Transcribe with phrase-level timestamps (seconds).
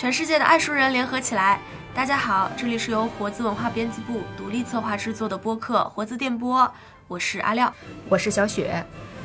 [0.00, 1.60] 全世界的爱书人联合起来。
[1.92, 6.62] 大家好，这里是由活字文化编辑部独立策划制作的播客《活字电波》，
[7.06, 7.70] 我是阿廖，
[8.08, 8.82] 我是小雪。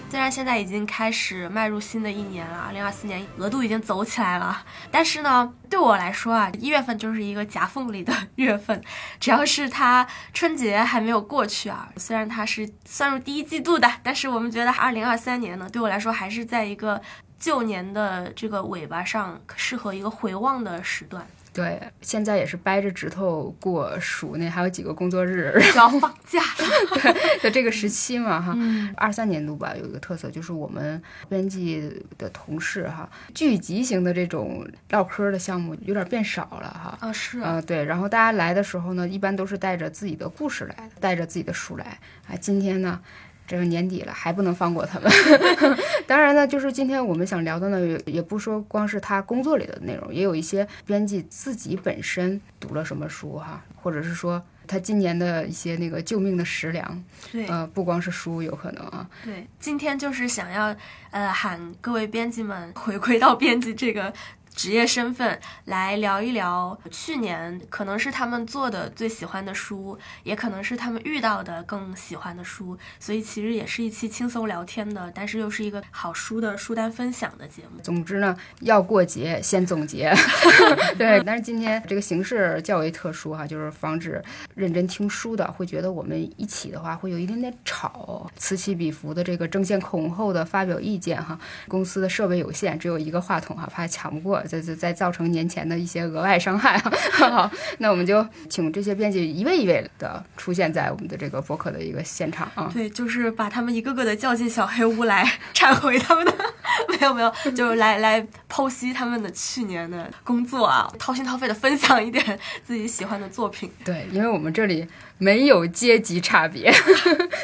[0.09, 8.83] 虽然现在已经开始迈入新的一年了，二零二四年额度已经走起来了，但是呢，对我来说啊，一月份就是一个夹缝里的 月份。
[9.17, 17.01] 只要是它春节还没有过去啊，虽然它是算入第一季度的，但是我们觉得二零二三年呢，对我来说还是在一个
[17.39, 21.25] 旧年的这个尾巴上，适合一个回望的时段。
[21.53, 27.15] 对，现在也是掰着指头过鼠那还有几个工作日 要放假了。
[27.41, 28.53] 在这个时期嘛哈。
[28.97, 36.97] 二三年度吧，有一个特色就是我们编辑的同事哈，聚集型的这种唠嗑的项目有点变少了哈。
[36.99, 41.97] 啊是啊对，然后大家来的时候呢，一般都是带着自己的故事来，带着自己的书来。
[42.27, 42.99] 啊，今天呢？
[43.47, 45.11] 这个年底了，还不能放过他们。
[46.07, 57.03] 当然呢，就是今天我们想聊的呢，也不说光是他工作里的内容，也有一些编辑自己本身读了什么书哈，或者是说他今年的一些那个救命的食粮。
[57.31, 59.07] 对，呃，不光是书有可能啊。
[59.23, 60.75] 对，今天就是想要
[61.11, 64.13] 呃喊各位编辑们回归到编辑这个。
[64.55, 77.81] 职业身份来聊一聊去年可能是他们做的最喜欢的书，也可能是他们遇到的更喜欢的书，所以其实也是一期轻松聊天的，但是又是一个好书的书单分享的节目。
[77.83, 80.13] 总之呢，要过节先总结，
[80.97, 81.21] 对。
[81.25, 84.23] 但是今天这个形式较为特殊哈，就是防止
[84.55, 91.37] 认真听书的会觉得我们一起的话会有一点点吵，此起彼伏的这个争先恐后的发表意见哈。
[91.67, 94.41] 公司的设备有限，只有一个话筒哈，怕抢不过。
[94.45, 96.81] 再再再造成年前的一些额外伤害
[97.79, 102.69] 那我们就请这些编辑一位一位的出现在我们的这个博客的一个现场啊。
[102.73, 106.33] 对，就是把他们一个个的叫进小黑屋来 忏悔他们的，
[106.89, 112.23] 没有没有，就是来来剖析他们的去年的工作啊，掏心掏肺的分享一点
[112.63, 113.69] 自己喜欢的作品。
[113.83, 114.87] 对，因为我们这里
[115.17, 116.73] 没有阶级差别，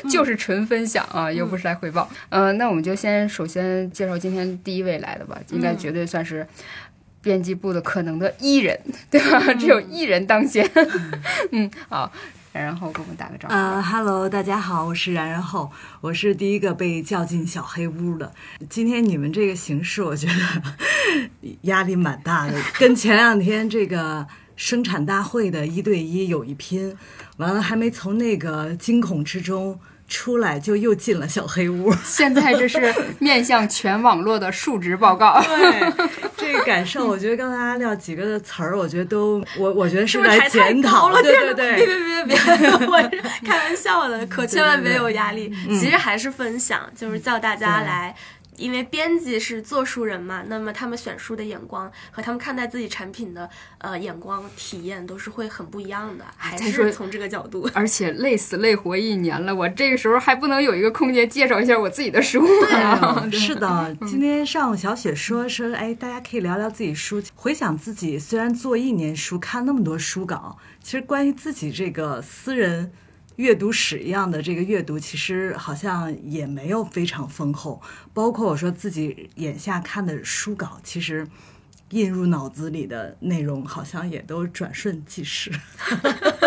[0.10, 2.10] 就是纯分享啊，又不是来汇报。
[2.30, 6.46] 嗯，那我们就先首先介绍今天第一位来的吧，应该绝对算是。
[7.22, 8.80] 编辑部的可能的艺人，
[9.12, 9.54] 对吧？
[9.54, 10.70] 只有艺人当先。
[11.52, 12.12] 嗯，好，
[12.52, 13.54] 然然后给我们打个招呼。
[13.54, 15.72] 呃哈喽，大家好，我是然然后，
[16.02, 18.32] 我是第一个被叫进小黑屋的。
[18.70, 26.98] 今天你们这个形式，我觉得压力蛮大的， 跟前两天这个生产大会的一对一有一拼，
[27.38, 29.80] 完了还没从那个惊恐之中。
[30.12, 35.42] 出来就又进了小黑屋， 现在这是面向全网络的述职报告。
[35.48, 35.94] 对，
[36.36, 41.22] 这个感受，我觉得刚才阿廖几个词儿，我觉得都我我觉得是来检讨了。
[41.24, 42.98] 对对对，别别别别，我
[43.46, 45.52] 开玩笑的，可千万别有压力。
[45.80, 48.14] 其实还是分享，就是叫大家来。
[48.58, 57.70] 因为编辑是做书人嘛，那么他们选书的眼光和他们看待自己产品的呃眼光体验都是会很不一样的，还是从这个角度。
[57.74, 63.28] 而且累死累活一年了，我这个时候还不能有一个空间介绍一下我自己的书吗？
[63.32, 72.92] 是的，今天上午小雪说说，哎，大家可以聊聊自己书，回想自己虽然做一年书，看那么多书稿，其实关于自己这个私人。
[73.42, 77.82] 阅读史一样的这个阅读，其实好像也没有非常丰厚。
[78.14, 81.28] 包括我说自己眼下看的书稿，其实
[81.90, 85.52] 印入脑子里的内容，好像也都转瞬即逝。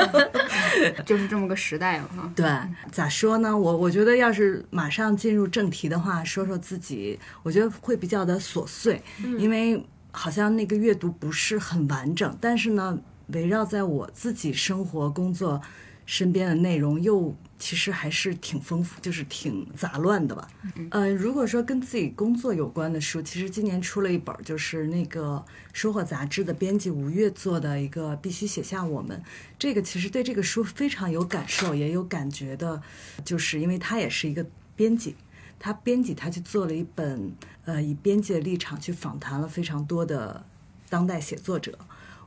[1.05, 2.33] 就是这么个时代了哈。
[2.37, 2.49] 对，
[2.93, 3.59] 咋说呢？
[3.59, 9.03] 我我觉得要是马上进入正题的话，说说自己，我觉得会比较的琐碎，
[9.37, 12.39] 因为好像那个阅读不是很完整。
[12.41, 12.97] 但是呢，
[13.29, 15.61] 围绕在我自己生活工作。
[16.07, 20.47] 身边的内容又其实还是挺丰富，就是挺杂乱的吧。
[20.91, 25.43] 呃，如果说跟自己工作有关的书，其实今年出了一本，就是那个
[25.73, 29.17] 《收获》杂志的编辑吴越做的一个《必须写下我们》。
[29.59, 32.83] 这个其实对这个书非常有感受，也有感觉的，
[33.25, 34.45] 就是因为他也是一个
[34.77, 35.17] 编辑，
[35.59, 37.33] 他编辑他去做了一本，
[37.65, 40.45] 呃，以编辑的立场去访谈了非常多的
[40.91, 41.79] 当代写作者。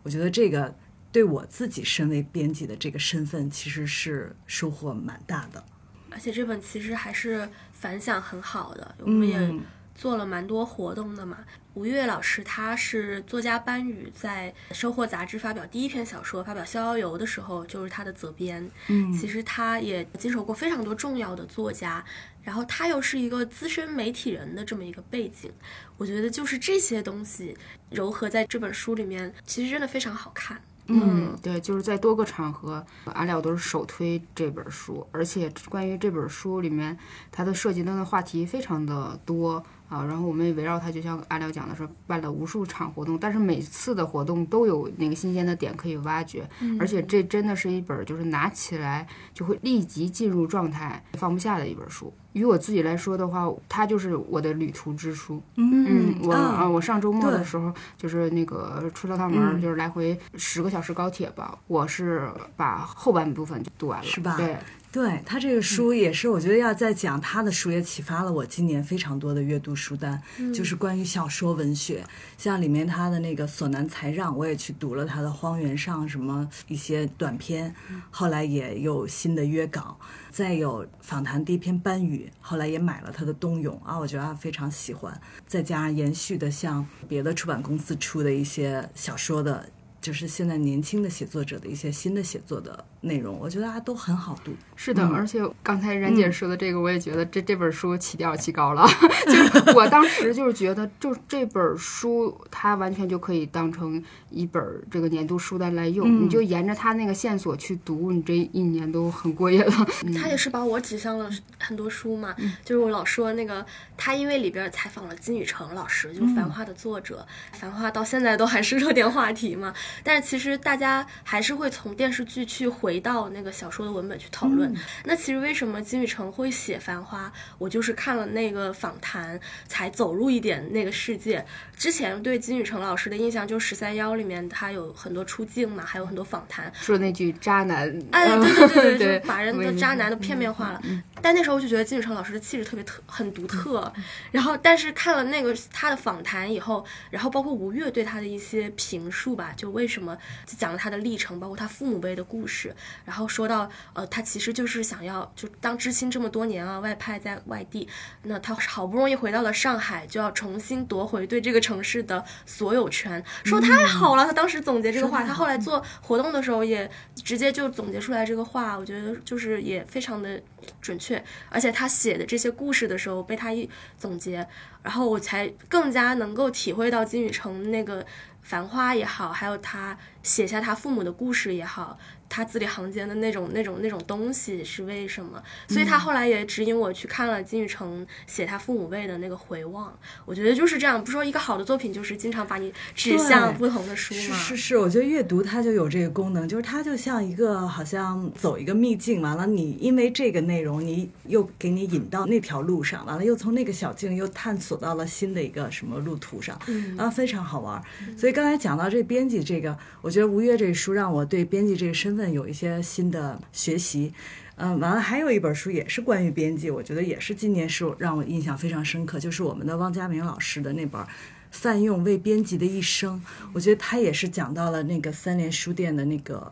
[0.01, 0.73] 我觉得这个。
[1.17, 5.65] 对我自己身为编辑的这个身份，其实是收获蛮大的。
[6.11, 9.55] 而且这本其实还是反响很好的，我们也
[9.95, 11.39] 做了蛮多活动的嘛。
[11.73, 18.69] 吴越老师他是作家班宇在《收获》杂志发表第一篇小说，发表《逍遥游》的时候，就是他的责编。
[18.85, 22.05] 嗯，其实他也经手过非常多重要的作家，
[22.43, 25.51] 然后他又是一个资深媒体人的这么一个背景，
[25.97, 27.57] 我觉得就是这些东西
[27.89, 30.61] 糅合在这本书里面，其实真的非常好看。
[30.87, 36.97] 嗯，对，就是在多个场合，阿廖都是首推这本书，而且关于这本书里面，
[37.31, 46.47] 它的涉及的话题非常的多，啊，然后我们也围绕它，就像阿廖讲的说，办了无数场活动，但是每次的活动都有那个新鲜的点可以挖掘，
[46.79, 52.13] 而且这真的是一本就是拿起来就会立即进入状态、放不下的一本书。
[52.33, 55.41] 于我自己来说的话，它就是我的旅途之书。
[55.55, 64.35] 嗯，我啊，我上周末的时候就是那个出了趟门，就是来回十个小时高铁吧，我是把后半部分就读完了，是吧？
[64.37, 64.55] 对。
[64.89, 70.19] 对他这个书也是，我觉得要再讲他的书，也启发了我今年非常多的阅读书单，
[70.53, 72.03] 就是关于小说文学，
[72.37, 77.75] 像里面他的那个索南才让，我也去读了他的《荒原上》什么一些短篇，
[78.09, 79.99] 后来也有新的约稿，
[80.31, 89.69] 再有访谈第一篇班宇，后来也买了他的冬泳啊，我觉得非常喜欢，再加上延续的像别的出版公司出的一些小说的。
[90.07, 94.53] 就是现在年轻的写作者的一些新的写作的内容，我觉得大家都很好读。
[94.73, 98.87] 是的，而且刚才冉姐说的这个，我也觉得这这本书起调起高了。
[99.27, 109.87] 就是 我当时就是觉得，就这本书它完全就可以当成一本这个年度书单来用，你就沿着它那个线索去读，你这一年都很过瘾了。
[110.17, 112.33] 他也是把我指向了很多书嘛，
[112.63, 113.65] 就是我老说那个
[113.97, 117.27] 他因为里边采访了金宇澄老师，就是《繁花》的作者，
[117.57, 119.73] 《繁花》到现在都还是热点话题嘛。
[120.03, 124.73] 但是其实大家还是会从电视剧去回到那个小说的文本去讨论。
[125.03, 127.27] 那其实为什么金宇澄会写《繁花》？
[127.57, 131.45] 我就是看了那个访谈才走入一点那个世界。
[131.75, 140.81] 之前对金宇澄老师的印象就是《十三幺》里面他有很多出镜嘛，还有很多访谈，说那句渣男，哎，对对对对，就把人的渣男都片面化了。
[141.21, 143.91] 但那时候我就觉得金宇澄老师的气质特别特很独特。
[144.31, 152.75] 然后，但是看了那个他的访谈以后，然后包括吴越对他的一些评述吧，就为什么就讲了他的历程，包括他父母辈的故事，
[153.05, 157.87] 然后说到呃，他其实就是想要就当知青这么多年啊，外派在外地，
[158.23, 164.25] 那他好不容易回到了上海，就要重新夺回对这个城市的所有权，说太好了。
[164.25, 170.41] 他当时总结这个话，他后来做活动的时候也直接就总结出来这个话，我觉得就是也非常的
[170.81, 171.06] 准确，
[171.49, 174.47] 而且他写的这些故事的时候被他一总结，
[174.81, 178.05] 然后我才更加能够体会到金宇澄那个。
[178.47, 181.99] 繁花也好，还有他写下他父母的故事也好。
[182.29, 185.41] 他字里行间的那种、那种、那种东西是为什么？
[185.67, 189.97] 所以他后来也指引我去看了金宇澄写他父母辈的那个回望。
[190.25, 194.19] 我觉得就是这样，不说一个好的作品就是经常把你指向不同的书吗？
[194.19, 206.59] 是是是，我觉得阅读它就有这个功能，就是它就像一个好像走一个秘境，完了你因为这个内容，你又给你引到那条路上，完了又从那个小径又探索到了新的一个什么路途上，
[206.97, 207.81] 啊，非常好玩。
[208.17, 212.16] 所以刚才讲到这编辑这个，我觉得吴越这书让我对编辑这个身。
[212.17, 214.11] 问有一些新的学习，
[214.55, 221.01] 嗯，完了还有一本书也是关于编辑，我觉得也是今年是让我印象非常深刻，就是我们的汪家明老师的那本
[221.51, 223.21] 《范用为编辑的一生》，
[223.53, 226.51] 我觉得他也是讲到了那个三联书店的那个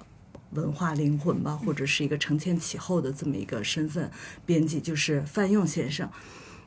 [0.52, 4.10] 文化灵魂吧，或者是一个承前启后的这么一个身份，
[4.46, 6.10] 编辑就是范用先生。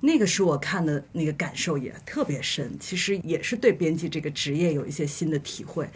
[0.00, 5.88] 那个书我看的那个感受也特别深，其实也是对编辑这个职业有一些新的体会。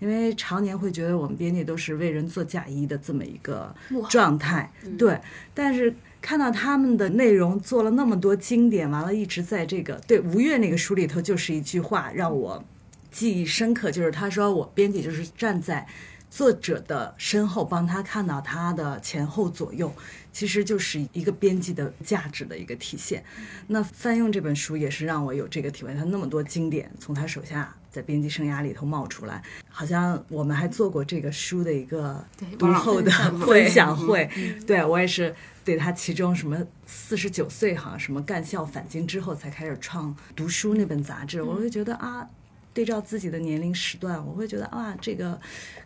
[0.00, 3.72] 因为常年会觉得我们编辑都是为人做嫁衣的这么一个
[4.08, 5.20] 状态，对。
[5.54, 12.64] 但是看到他们的内容做了那么多经典，完了一直在这个对吴越那个书里头，就是一句话让我
[13.10, 15.86] 记忆深刻，就是他说我编辑就是站在
[16.30, 19.92] 作者的身后，帮他看到他的前后左右，
[20.32, 23.22] 其实就是一个编辑的价值的一个体现。
[23.66, 27.74] 那翻用这本书也是让我有这个体会，他那么多经典从他手下。
[27.90, 32.24] 在编辑生涯里头冒出来，好像我们还做过这个书的一个
[32.58, 33.10] 读后的
[33.44, 34.30] 分享会。
[34.66, 36.56] 对我也是对他其中什么
[36.86, 42.24] 四十九岁哈什么干校返京之后才开始创读书那本杂志，我会觉得啊，
[42.72, 45.40] 对照自己的年龄时段，我会觉得啊，这个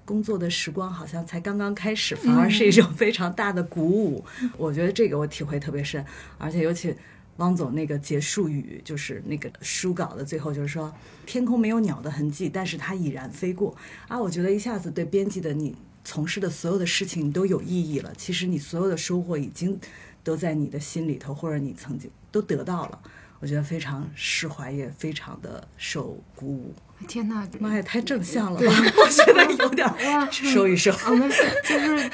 [0.04, 4.22] 工作的时光好像才刚刚开始，反而是一种非常大的鼓舞。
[4.58, 6.04] 我觉得这个我体会特别深，
[6.36, 6.94] 而且尤其。
[7.38, 10.92] 汪总那个结束语就是那个书稿的最后，就是说
[11.26, 13.76] 天空没有鸟的痕迹，但是它已然飞过
[14.08, 14.20] 啊！
[14.20, 15.74] 我觉得一下子对编辑的你
[16.04, 18.12] 从事的所有的事情都有意义了。
[18.16, 19.78] 其实你所有的收获已经
[20.22, 23.00] 都在你的心里头，或者你曾经都得到了。
[23.40, 26.74] 我觉得非常释怀，也非常的受鼓舞。
[27.06, 28.66] 天哪，妈呀，太正向了吧！
[28.96, 30.90] 我觉得有点儿收一收。
[31.06, 31.28] 我们
[31.62, 32.10] 就是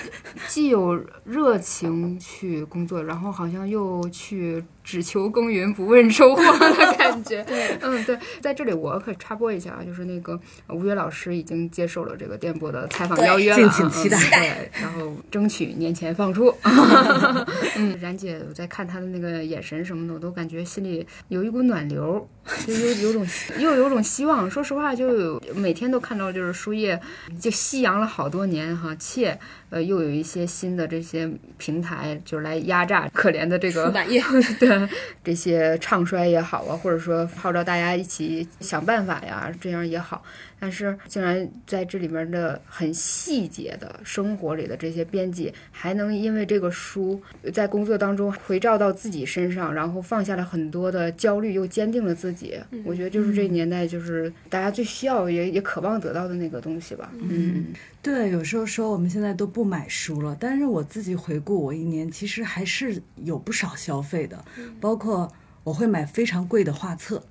[0.49, 7.43] 既有热情去工作，然后好像又去只求耕耘不问收获的 感觉。
[7.45, 16.55] 对，嗯，对，在这里我可插播一下啊，就是那个吴越老师已经接受了这个电波的采访邀约了，敬请期待嗯对，然后争取年前放出。
[17.77, 22.29] 嗯，然姐，我在看她的那个眼神什么的，我都感觉心里有一股暖流，
[22.67, 23.27] 就有有种
[23.59, 24.51] 又有种希望。
[24.51, 27.01] 说实话，就有每天都看到就是书页
[27.41, 29.39] 就夕阳了好多年哈，且
[29.71, 34.23] 呃又有一些新的这些平台就是来压榨可怜的这个出版业
[34.61, 34.89] 对
[35.25, 40.23] 这些唱衰也好啊，或者说号召大家一起想办法呀，这样也好。
[40.63, 47.19] 但是竟然在这里面的很细节的生活里的这些编辑，还能因为这个书
[47.51, 52.61] 在工作当中回照到自己身上，然后放下了很多的焦虑，又坚定了自己。
[52.85, 57.11] 我觉得就是这年代，就是大家最需要也也渴望得到的那个东西吧。
[57.19, 57.69] 嗯，
[58.03, 64.43] 对，有时候说我们现在都不买书了，但是我自己回顾我一年，其实还是有不少消费的，
[64.81, 65.31] 包括
[65.63, 67.23] 我会买非常贵的画册。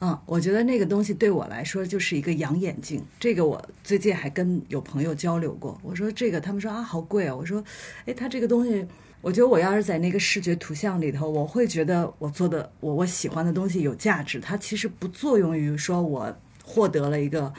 [0.00, 3.00] 嗯，我觉得那个东西对我来说就是一个养眼镜。
[3.20, 7.62] 这个我最近还跟有朋友交流过，我说这个，他们说啊好贵啊，我说，
[8.04, 8.84] 哎，它这个东西，
[9.20, 17.54] 我觉得我要是在那个视觉图像里头，我会觉得我做的我我喜欢的东西有价值，它其实不作用于说我获得了一个。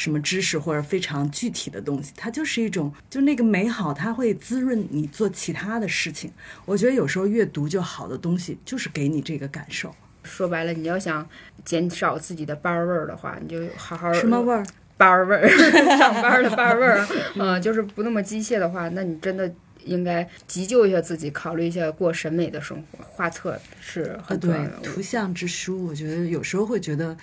[0.00, 6.32] 什么知识或者非常具体的东西，它就是一种，就那个美好，它会滋润你做其他的事情。
[6.64, 9.94] 我觉得有时候阅读就好的东西，就是给你这个感受。
[10.22, 11.28] 说白了，你要想
[11.66, 14.64] 减少自己的班味儿的话，你就好好什么味儿？
[14.96, 15.46] 班味儿，
[15.98, 19.52] 上班的班味儿， 嗯，就是不那么机械的话，那你真的
[19.84, 23.04] 应该急救一下自己，考虑一下过审美的生活。
[23.04, 27.14] 画册是很重要的，，图像之书，我觉得有时候会觉得，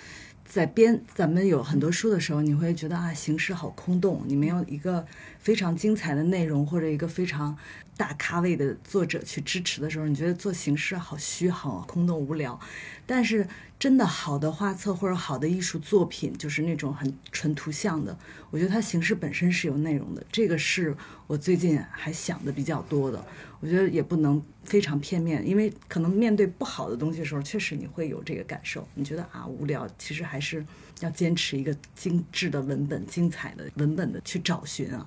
[0.48, 5.06] 在编咱们有很多书的时候，你会觉得啊，形式好空洞，你没有一个
[5.38, 7.54] 非常精彩的内容或者一个非常
[7.98, 12.58] 大咖位的作者去支持的时候，你觉得做形式好虚，好空洞无聊。
[13.04, 13.46] 但是
[13.78, 18.18] 真的好的画册或者好的艺术作品，就是那种很纯图像的，
[18.50, 20.96] 我觉得它形式本身是有内容的，这个是
[21.28, 23.24] 我最近还想的比较多的。
[23.60, 30.64] 我觉得也不能非常片面，因为可能面对不好的东西的时候，确实你会有这个感受，你觉得啊无聊，其实还是
[31.00, 35.06] 要坚持一个精致的文本、精彩的文本的去找寻啊。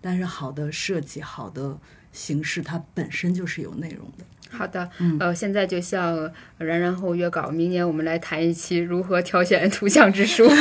[0.00, 1.78] 但是好的设计、好的
[2.12, 4.24] 形式，它本身就是有内容的。
[4.52, 10.48] 好的，呃，现在就向然然后约稿，明年我们来谈一期如何挑选图像之书。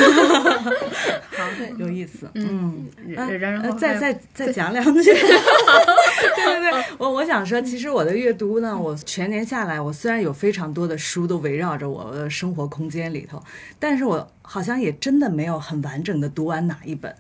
[1.31, 5.12] 好，有意思，嗯，啊然然呃后再再再讲两句。
[5.13, 13.41] 对对对，我我想说，其实我的阅读呢，我全年下来，我虽然有非常多的书都围绕着我的生活空间里头，
[13.79, 17.13] 但是我好像也真的没有很完整的读完哪一本。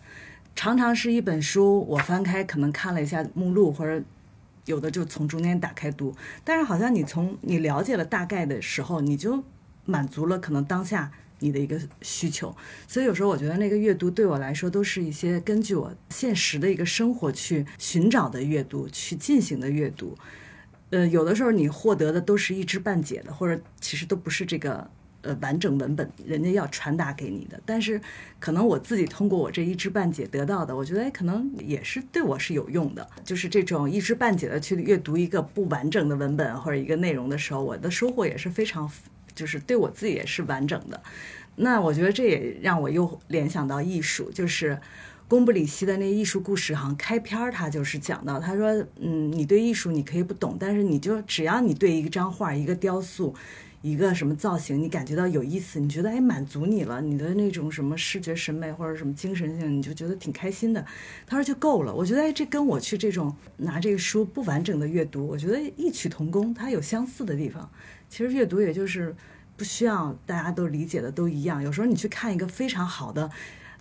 [0.55, 4.03] 常常是一本书，我翻开可能看了一下目录，或者
[4.71, 9.43] 有的就从中间打开读，但是好像你从你了解了大概的时候，你就
[9.85, 12.55] 满足了可能当下你的一个需求。
[12.87, 20.17] 所以有时候我觉得那个阅读对我来说都是一些根据我现实的一个生活去寻找的阅读，去进行的阅读。
[20.91, 24.89] 呃，有的时候你获得的都是一知半解的，或者其实都不是这个
[25.21, 27.59] 呃完整文本人家要传达给你的。
[27.65, 27.99] 但是
[28.39, 33.07] 可能我自己通过我这一知半解得到的，我觉得，可能也是对我是有用的。
[33.23, 38.89] 就是这种一知半解的去阅读一个不完整的文本或者一个内容的时候，我的收获也是非常，
[39.33, 41.01] 就是对我自己也是完整的。
[41.55, 44.79] 那我觉得这也让我又联想到艺术，就是
[45.27, 53.35] 宫布里希的那艺术故事，好像开篇儿他就是讲到，他说，嗯，你对艺术你可以不懂，但是你就只要你对一张画、一个雕塑、
[53.81, 60.85] 一个什么造型，你感觉到有意思，你觉得哎满足你了，你的那种什么视觉审美或者什么精神性，你就觉得挺开心的。
[61.25, 61.93] 他说就够了。
[61.93, 67.67] 我觉得哎，这跟我去这种拿这个书不完整的阅读，我觉得异曲同工，它有相似的地方。
[68.07, 69.15] 其实阅读也就是
[69.57, 71.63] 不需要大家都理解的都一样。
[71.63, 73.31] 有时候你去看一个非常好的、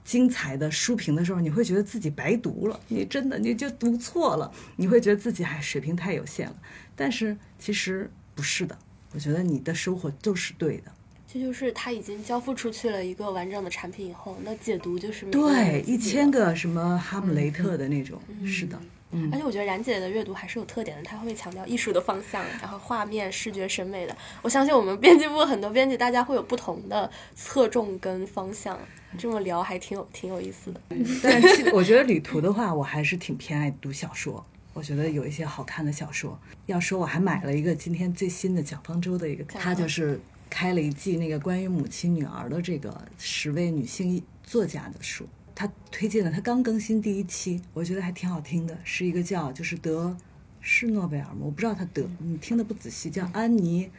[0.02, 6.56] 精彩的书评的时候，你会觉得自己白读了，你真的你就读错了，你会觉得自己还水平太有限了。
[6.96, 8.78] 但是其实不是的，
[9.12, 10.92] 我觉得你的收获就是对的。
[11.32, 16.28] 这就是他已经交付出去了一个完整的产品以后，那解读就是对，一千。
[16.28, 18.76] 个什么哈姆雷特的那种，是的，
[19.12, 24.16] 嗯而且我觉得冉姐的阅读还是有特点的，她会强调艺术的方向，然后画面、视觉审美的。
[24.42, 28.78] 我相信我们编辑部很多编辑，大家会有不同的侧重跟方向。
[29.18, 30.80] 这么聊还挺有挺有意思的。
[31.22, 34.44] 但是我觉得旅途的话，我还是挺偏爱读小说。
[34.72, 36.38] 我觉得有一些好看的小说。
[36.66, 50.16] 要说我还买了一个今天最新的蒋方舟的一个，他就是开了一季那个关于母亲女儿的这个十位女性作家的书，他推荐了他刚更新第一期，我觉得还挺好听的，是一个叫就是得
[50.60, 51.38] 是诺贝尔吗？
[51.40, 53.90] 我不知道他得，你听的不仔细，叫安妮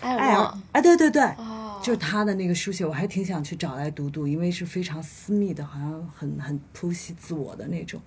[0.00, 8.00] 艾艾尔尔，啊，对对对，哦，就是他的那个书写，我还挺想去找来读读，因为是非常私密的，好像很很剖析自我的那种，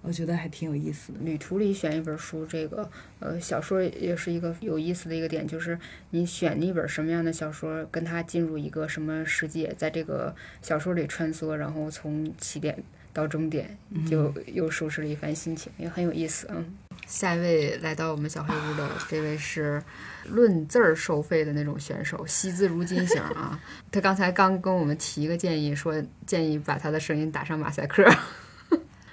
[0.00, 1.18] 我觉得还挺有意思的。
[1.22, 2.88] 旅途里选一本书，这个
[3.18, 5.78] 呃小说也是一个有意思的一个点，就是
[6.10, 13.76] 你选一本什么样的小说，跟它进入一个什么世界，在这个小说里穿梭，然后从起点到终点，
[14.08, 16.46] 就又收拾了一番心情，也很有意思。
[16.50, 16.64] 嗯，
[17.06, 19.82] 下一位来到我们小黑屋的这位是
[20.26, 23.60] 论字儿收费的那种选手，惜字如金型啊。
[23.90, 28.08] 他刚才刚跟我们提一个建议，说建议把他的声音打上马赛克。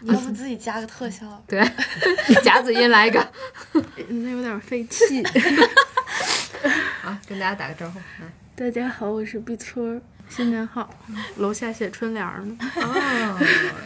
[0.06, 1.26] 你要不自己加个特效？
[1.50, 1.60] 对，
[2.44, 3.28] 夹子音来一个。
[4.08, 5.24] 那有点费气。
[7.02, 7.98] 好，跟大家打个招呼。
[7.98, 10.94] 来，大家好，我是碧村，新年好。
[11.38, 12.56] 楼下写春联儿呢。
[12.76, 13.40] 哦，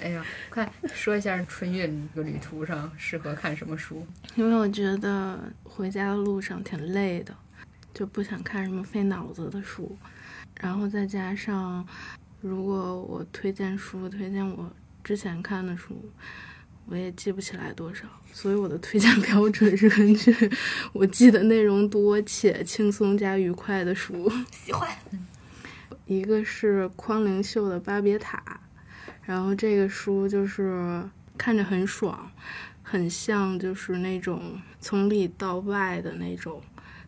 [0.03, 4.05] 哎呀，快说一下春运这个旅途上适合看什么书？
[4.35, 7.33] 因为我觉得回家的路上挺累的，
[7.93, 9.97] 就不想看什么费脑子的书。
[10.59, 11.87] 然后再加上，
[12.41, 14.69] 如果我推荐书，推荐我
[15.09, 16.07] 之前看的书，
[16.85, 20.31] 我也记不起来多少，所以我的推荐标准是根据
[20.93, 24.31] 我记得内容多且轻松加愉快的书。
[24.51, 24.87] 喜欢。
[26.05, 28.37] 一个是匡灵秀的《巴别塔》，
[29.23, 31.03] 然后这个书就是
[31.35, 32.29] 看着很爽，
[32.83, 36.61] 很像就是那种从里到外的那种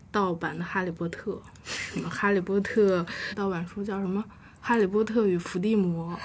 [0.10, 3.04] 盗版的《哈利波特》，什么《哈利波特》
[3.36, 4.20] 盗版书叫什么
[4.60, 6.20] 《哈利波特与伏地魔》，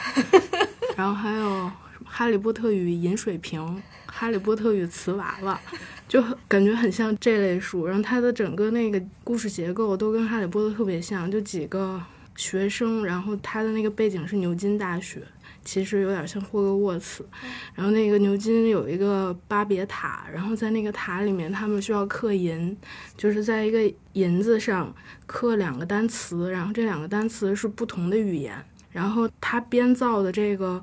[0.96, 1.48] 然后还有
[2.04, 3.60] 《哈利波特与饮水瓶》
[4.06, 5.60] 《哈利波特与瓷娃娃》，
[6.08, 7.86] 就很感觉很像这类书。
[7.86, 12.02] 然后它的整个那个故事结构都跟《哈利波特》特别像，就几个。
[12.38, 15.22] 学生，然后他的那个背景是牛津大学，
[15.64, 17.26] 其实有点像霍格沃茨。
[17.74, 22.76] 然后那个牛津有一个巴别塔，然后在那个塔里面，他们需要刻银，
[23.16, 28.62] 就是在一个银子上刻两个单词，然后这两个单词是不同的语言。
[28.96, 30.82] 然后他编造的这个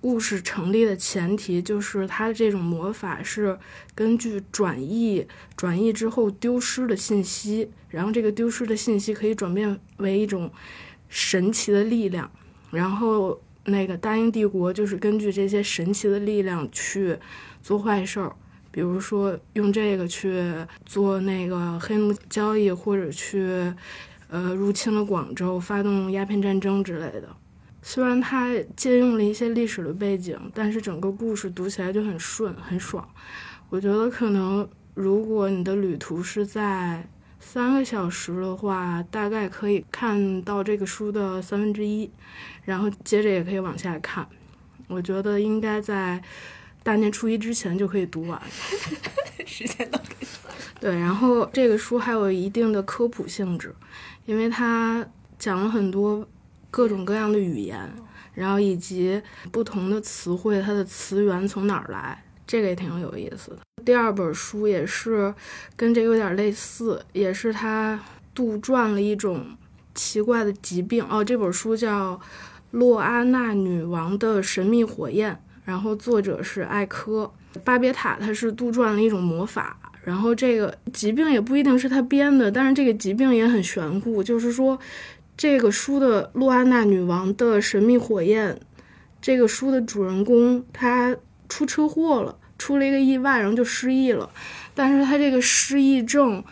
[0.00, 3.58] 故事成立的前提就是他的这种魔法是
[3.94, 5.26] 根据转译，
[5.56, 10.50] 转译之后丢失的信息，然后这个丢失的信息可以转变为一种。
[11.12, 12.30] 神奇的力量，
[12.70, 17.18] 然后那个大英帝国就是根据这些神奇的力量去
[17.60, 18.32] 做坏事儿，
[18.70, 20.54] 比如说用这个去
[20.86, 23.42] 做那个黑奴交易，或者去
[24.28, 27.28] 呃入侵了广州，发动鸦片战争之类的。
[27.82, 33.08] 虽然它借用了一些历史的背景，但是整个故事读起来就很顺很爽。
[33.68, 37.06] 我觉得可能如果你的旅途是在。
[37.42, 42.08] 三个小时的话，大概可以看到这个书的三分之一，
[42.64, 44.24] 然后接着也可以往下看。
[44.88, 46.22] 我觉得应该在
[46.82, 48.40] 大年初一之前就可以读完。
[49.46, 50.54] 时间都给算。
[50.78, 53.74] 对，然后这个书还有一定的科普性质，
[54.26, 55.04] 因为它
[55.38, 56.28] 讲了很多
[56.70, 57.90] 各种各样的语言，
[58.34, 62.22] 然后以及不同的词汇，它的词源从哪儿来。
[62.46, 63.58] 这个也挺有意思的。
[63.84, 65.32] 第二本书也是
[65.76, 67.96] 跟这个有点类似，也是他
[68.34, 69.46] 杜撰了一种
[69.94, 71.22] 奇怪的疾病哦。
[71.22, 72.16] 这本书叫
[72.72, 75.32] 《洛阿娜女王的神秘火焰》，
[75.64, 79.76] 然后作者是艾科巴别塔，他是杜撰了一种魔法。
[80.02, 84.20] 然后这个疾病也不一定是他编的，但是这个疾病也很玄乎。
[84.20, 84.76] 就是说，
[85.40, 88.52] 这个书的《洛安娜女王的神秘火焰》，
[89.22, 91.16] 这个书的主人公他
[91.48, 92.36] 出车祸了。
[92.58, 94.28] 出了一个意外，然后就失忆了。
[94.74, 96.44] 但是他这个失忆症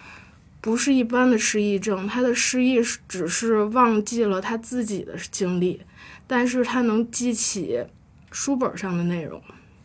[0.63, 5.83] 不是一般的失忆症，他的失忆只是忘记了他自己的经历，
[6.27, 7.85] 但是他能记起
[8.31, 9.39] 书本上的内容。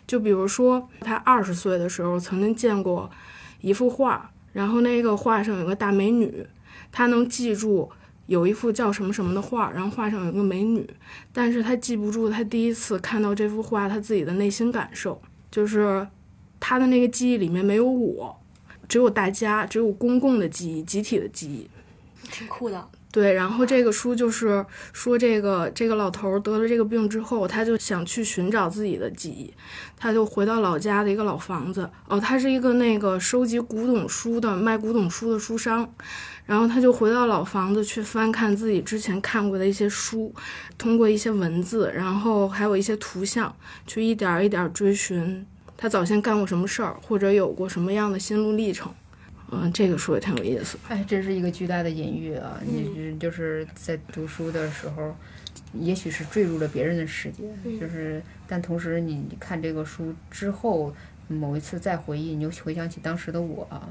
[0.07, 3.11] 就比如说，他二十岁的时候曾经见过
[3.59, 6.47] 一幅画，然后那个画上有个大美女，
[6.89, 7.91] 他能记住
[8.25, 10.89] 有一幅叫什么什么的画，然后画上有个美女，
[11.31, 15.21] 但是他记不住他第一次看到这幅画他自己的内心感受。
[15.51, 16.07] 就是
[16.59, 18.35] 他的那个记忆里面没有我，
[18.87, 21.69] 只有大家，只有公共的记忆、集体的记忆，
[22.31, 22.87] 挺酷的。
[23.11, 29.53] 对，然后这个书就是说，这个这个老头得了这个病之后，他就想去寻找自己的记忆，
[29.95, 31.87] 他就回到老家的一个老房子。
[32.07, 35.93] 哦，他是一个那个收集古董书的卖古董书的书商，
[36.45, 40.33] 然后他就回到老房子去翻看自己之前看过的一些书，
[40.77, 43.55] 通过一些文字，然后还有一些图像，
[43.87, 45.45] 去一点一点追寻
[45.77, 48.91] 他早先干过什么事儿，或者有过什么样的心路历程。
[49.51, 50.77] 嗯，这个书也挺有意思。
[50.87, 52.59] 哎，这是一个巨大的隐喻啊！
[52.65, 55.15] 嗯你就是在读书的时候，
[55.73, 60.91] 也许是坠入了别人的世界，嗯就是但同时你你看这个书之后，
[61.27, 63.87] 某一次再回忆，你又回想起当时的我啊。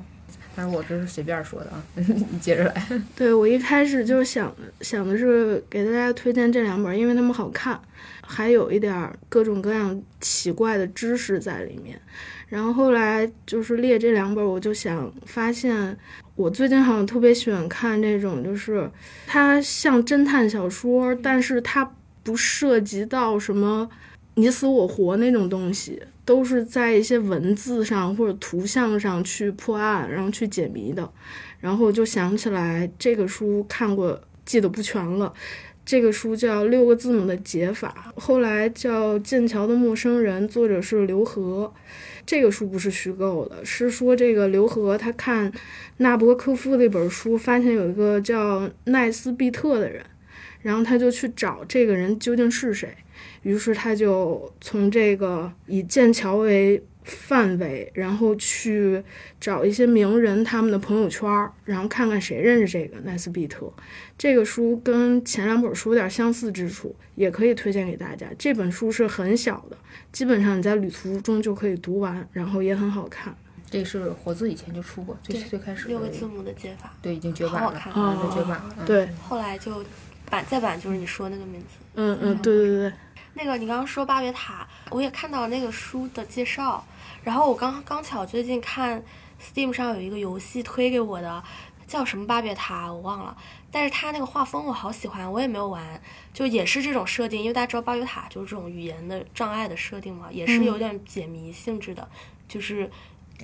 [0.54, 2.86] 但是我这是随便说的啊， 你接着来。
[3.16, 7.80] 对我一开始就想想的是给大家推荐这两本，因为它们好看，
[8.20, 11.98] 还有一点儿各种各样奇怪的知识在里面。
[12.48, 15.96] 然后后来就是列这两本，我就想发现，
[16.36, 18.90] 我最近好像特别喜欢看这种，就是
[19.26, 21.90] 它像侦探小说，但是它
[22.22, 23.88] 不涉及到什么
[24.34, 31.10] 你死我活那种东西，都是在一些文字上或者图像上去破案，然后去解谜的。
[31.60, 35.32] 然后就想起来这个书看过，记得不全了。
[35.84, 41.72] 这个书叫《六个字母的解法》，后来叫《剑桥的陌生人》，作者是刘和。
[42.24, 45.52] 这个书不是虚构的，是说这个刘和他看
[45.96, 50.00] 纳博科夫那本书，发现有一个叫奈斯毕特的人，
[50.60, 52.96] 然后他就去找这个人究竟是谁。
[53.42, 59.02] 于是他就从这个以剑桥为范围，然后去
[59.40, 63.72] 找一些名人他们的朋友圈儿，然后看看谁认识这个奈斯比特。
[64.16, 68.28] 这个书跟前两本书有点相似之处，也可以推荐给大家。
[68.38, 69.76] 这本书是很小的，
[70.12, 73.34] 基本上你在旅途中就可以读完，然后也很好看。
[73.68, 77.82] 这是活字以前就出过，最对最开始六个字母的解法，对已经绝版了，
[78.32, 79.82] 绝版对，后来就
[80.30, 81.66] 版再版就是你说那个名字。
[81.94, 82.92] 嗯嗯，对对对对，
[83.34, 86.84] 那个你刚刚说巴别塔，我也看到那个书的介绍，
[87.22, 89.02] 然后我刚刚巧最近看
[89.40, 91.42] Steam 上有一个游戏推给我的，
[91.86, 93.36] 叫什么巴别塔我忘了，
[93.70, 96.00] 但是它那个画风我好喜欢，我也没有玩，
[96.32, 102.08] 就也是这种设定，因为大家知道巴别塔就是这种语言的障碍的设定嘛，也是有点解谜性质的，
[102.48, 102.90] 就是。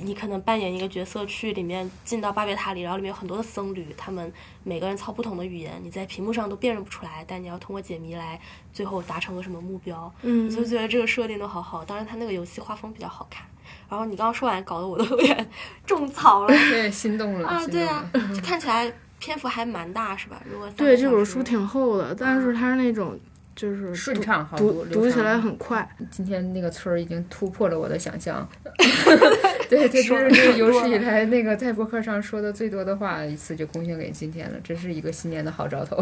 [0.02, 4.32] 你可能扮演一个角色去里面进到巴别塔里，然后里面有很多的僧侣，他们
[4.64, 8.40] 每个人操不同的语言，你在屏幕上都辨认不出来，但你要通过解谜来
[8.72, 10.12] 最后达成个什么目标。
[10.22, 13.44] 嗯我就觉得这个设定都好好，当然它那个游戏画风比较好看。
[13.88, 15.50] 然后你刚刚说完，搞得我都有点
[15.86, 17.66] 种草了对，心动了啊！
[17.66, 20.40] 对啊，就看起来篇幅还蛮大，是吧？
[20.50, 23.18] 如果 对，这本书挺厚的，但是它是那种
[23.58, 25.96] 就是顺畅好读读起来很快。
[26.12, 28.48] 今天那个村儿已经突破了我的想象，
[29.68, 36.00] 对，这是这有史以来那个在博客上说的最多的话，一次就贡献给今天了，真是一个新年的好兆头。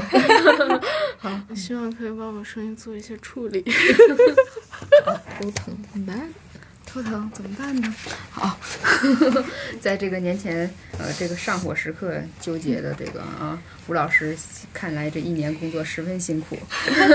[1.17, 3.63] 好希望可以帮我声音做一些处理。
[5.41, 6.29] 头疼怎么办？
[6.97, 7.95] 头疼怎么办呢？
[8.31, 8.59] 好，
[9.81, 14.35] 在这个年前，呃，这个上火时刻纠结的这个啊，吴老师
[14.73, 16.57] 看来这一年工作十分辛苦，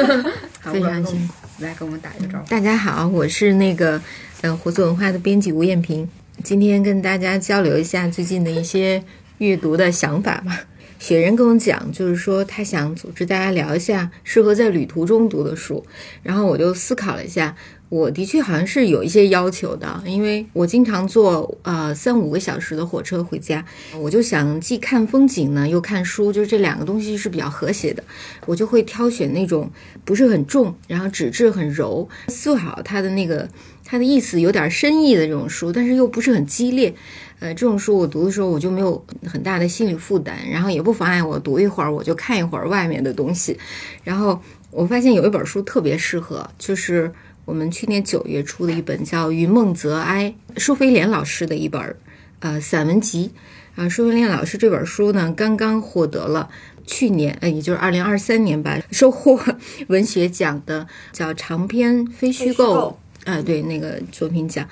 [0.62, 1.34] 好非常辛苦。
[1.60, 2.48] 来跟我们打一个招呼。
[2.48, 4.00] 大家好，我是那个
[4.42, 6.08] 呃胡子文化的编辑吴艳萍，
[6.44, 9.04] 今天跟大家交流一下最近的一些
[9.40, 10.66] 阅读的想法吧。
[11.00, 15.84] 雪人跟我讲，就是说他想组织大家聊一下适合在旅途中读的书，
[16.22, 17.56] 然后我就思考了一下，
[17.92, 23.66] 我的确好像是有一些要求的，因为我经常坐呃三五个小时的火车回家，
[24.00, 28.02] 我就想既看风景呢又看书，就是这两个东西是比较和谐的，
[28.46, 29.70] 我就会挑选那种
[30.06, 33.46] 不是很重，然后纸质很柔，最好它的那个
[33.84, 36.96] 它的意思有点深意的这种书，但是又不是很激烈。
[37.40, 43.58] 呃，这种书我读的时候，我就没有很大的心理负担，然后也不妨碍我读一会儿，我就看一会儿外面的东西。
[44.02, 47.12] 然后我发现有一本书特别适合，就是
[47.46, 51.96] 我们去年九月出的一本叫《云梦泽哀》，舒飞莲老师的一本
[52.40, 53.32] 呃散文集。
[53.76, 56.50] 啊，舒飞莲老师这本书呢，刚刚获得了
[56.86, 59.40] 去年，呃，也就是二零二三年吧，收获
[59.88, 62.98] 文学奖的叫长篇非虚构构。
[63.24, 64.68] 啊、对那个作品奖，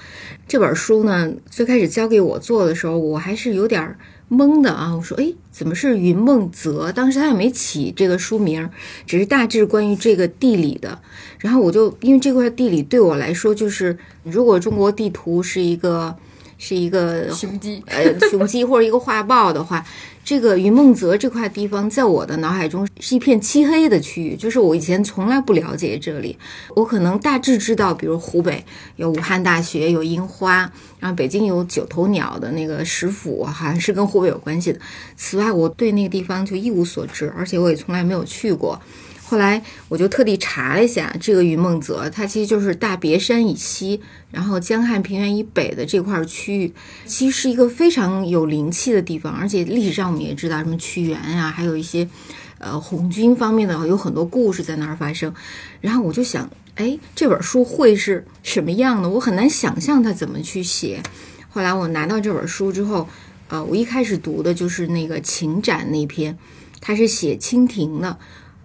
[0.47, 3.95] 这本书呢，最开始交给我做的时候，我还是有点儿
[4.30, 4.96] 懵的啊。
[4.96, 6.92] 我说，哎，怎么是云梦泽？
[6.92, 8.70] 当时他也没起这个书名，
[9.06, 11.00] 只是大致关于这个地理的。
[11.39, 16.15] 然后我就因为这块地理对我来说，就是如果中国地图是一个
[16.58, 19.86] 是一个 雄鸡，呃雄鸡或者一个画报的话，
[20.30, 26.38] 这个云梦泽这块地方在我的脑海中是一片漆黑的区域，就是我以前从来不了解这里。
[26.76, 28.63] 我可能大致知道，比如湖北
[28.96, 34.80] 有武汉大学，有樱花，然后北京有九头鸟的那个石府，好像是跟湖北有关系的。
[35.15, 38.80] 此外，我对那个地方就一无所知，而且我也从来没有去过。
[39.30, 46.74] 后来我就特地查了一下，这个云梦泽，它其实就是大别山以西，然后江汉平原以北的这块区域，
[47.06, 52.10] 其实是一个非常有灵气的地方，而且历史上我们也知道，什么屈原呀、还有一些
[52.58, 55.32] 呃红军方面的有很多故事在那儿发生。
[55.80, 59.08] 然后我就想，哎，这本书会是什么样的？
[59.08, 61.04] 我很难想象他怎么去写。
[61.50, 63.08] 后来我拿到这本书之后，
[63.50, 66.36] 呃，我一开始读的就是那个情展那篇，
[66.82, 68.18] 他是写蜻蜓的，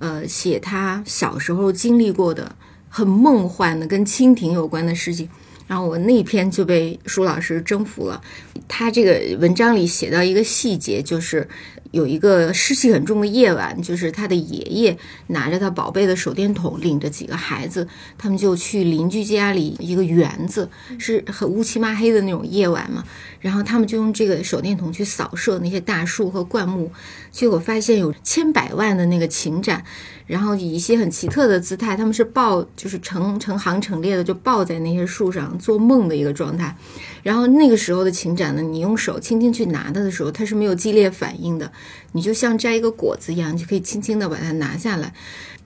[0.04, 2.54] 呃，写他小时候经历过的
[2.90, 5.26] 很梦幻的跟蜻蜓有关的事情。
[5.66, 8.20] 然后我那篇就被舒老师征服了。
[8.68, 11.48] 他这个文章里写到一个细节，就是
[11.94, 17.87] 有一个湿气很重的夜晚，就是他的爷爷拿着他宝贝的手电筒，领着几个孩子，
[18.18, 23.04] 他们就去邻居家里一个园子，是很乌漆嘛黑的那种夜晚嘛。
[23.38, 26.90] 然后他们就用这个手电筒去扫射那些大树和灌木，
[27.30, 29.85] 结果发现有千百万的那个情展。
[30.26, 36.74] 然后以一些很奇特的姿态，他们是抱，就是成成行成列的，就抱在那些树上做梦的一个状态。
[37.22, 41.70] 然后那个时候的禽展呢，你用手轻轻去拿它的时候，它是没有激烈反应的，
[42.12, 45.12] 你就像摘一个果子一样，就可以轻轻的把它拿下来。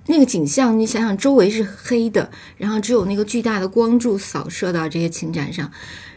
[0.07, 5.71] 那个景象，你想想，周围是黑的，然后只有那个巨大的光柱扫射到这些禽展上。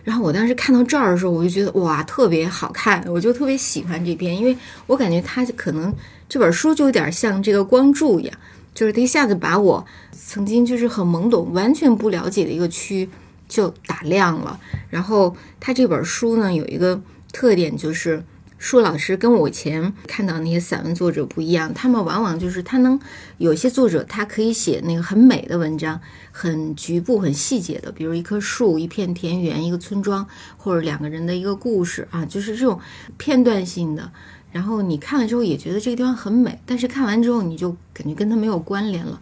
[0.04, 5.94] 然后我当时看到这儿的时候，我就觉得哇，特别好看，我就特别喜欢这篇，因为我感觉它可能。
[6.32, 8.34] 这本书就有点像这个光柱一样，
[8.74, 13.10] 就是它一下子把我曾经就是很懵懂、完全不了解的一个区
[13.50, 14.58] 就打亮了。
[14.90, 17.02] 然后他这本书呢有一个
[17.34, 18.24] 特点，就是
[18.58, 22.98] 舒老师跟我以前看到那些散文作者不一样，他们往往就是他能
[23.38, 26.00] 有些作者他可以写那个很美的文章，
[26.32, 32.80] 很局部、很细节的，比如一棵树、一片田园、一个村庄，或者两个人的一个故事啊，就是这种
[33.18, 34.10] 片段性的。
[34.52, 39.20] 然后你看了之后也觉得这个地方很美，但是看完之后你就感觉跟他没有关联了。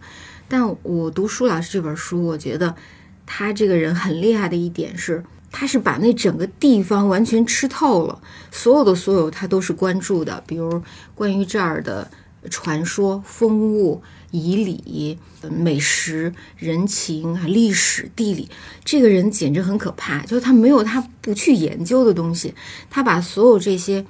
[0.48, 2.74] 但我读舒老师这本书，我觉得
[3.24, 10.82] 他这个人很厉害的一点是，他是把那整个地方完全吃透了，所有的所有他都是关注的，比如
[11.14, 12.10] 关于这儿的
[12.50, 15.16] 传说、风物、仪礼、
[15.48, 18.48] 美食、人情啊、历史、地理。
[18.84, 22.52] 这个人简直很可怕，就是他没有他不去研究的东西，
[22.90, 24.04] 他把所有这些。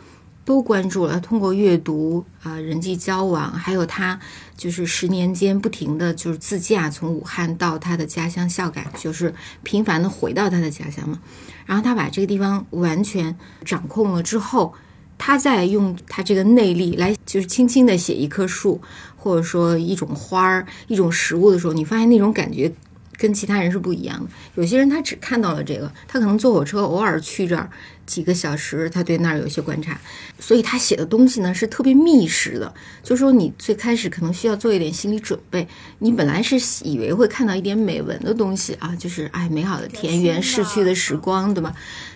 [0.51, 4.19] 都关注了，通过阅读啊，人际交往，还有他
[4.57, 9.33] 就是十年间不停的就是自驾从武汉到他的家乡孝感，就是
[9.63, 11.21] 频繁的回到他的家乡嘛。
[11.67, 14.75] 然后他把这个地方完全掌控了之后，
[15.17, 18.81] 他再用他这个内力来，就是轻轻的写一棵树，
[19.15, 22.73] 或者说一种花儿、一种食物的时候，你发现那种感觉
[23.21, 24.31] 跟其他人是不一样的。
[24.55, 27.71] 有些人他只看到了这个，他可能坐火车偶尔去这儿。
[28.07, 29.97] 几个小时，他对那儿有一些观察，
[30.41, 32.75] 所以他写的东西呢是特别密实的。
[33.05, 35.69] 就说你最开始可能需要做一点心理准备，
[36.01, 41.73] 你本来是以为会看到一点美文的东西啊，就是哎美好的田园逝去的时光，对吧？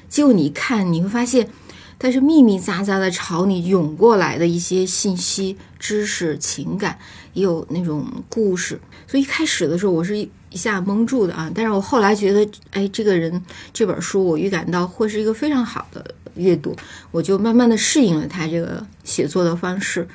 [0.09, 1.49] 结果你一看，你会发现
[1.97, 6.99] 它是密密匝匝的朝你涌过来的一些信息、知识、情感，
[7.35, 8.81] 也有那种故事。
[9.07, 10.29] 所以一开始的时候，我是。
[10.55, 11.51] 一下蒙住的啊！
[11.53, 16.77] 但是我后来觉得，哎，这个人这本书，我预感到会是一个非常好的阅读，
[17.11, 20.07] 我就慢慢的适应了他这个写作的方式，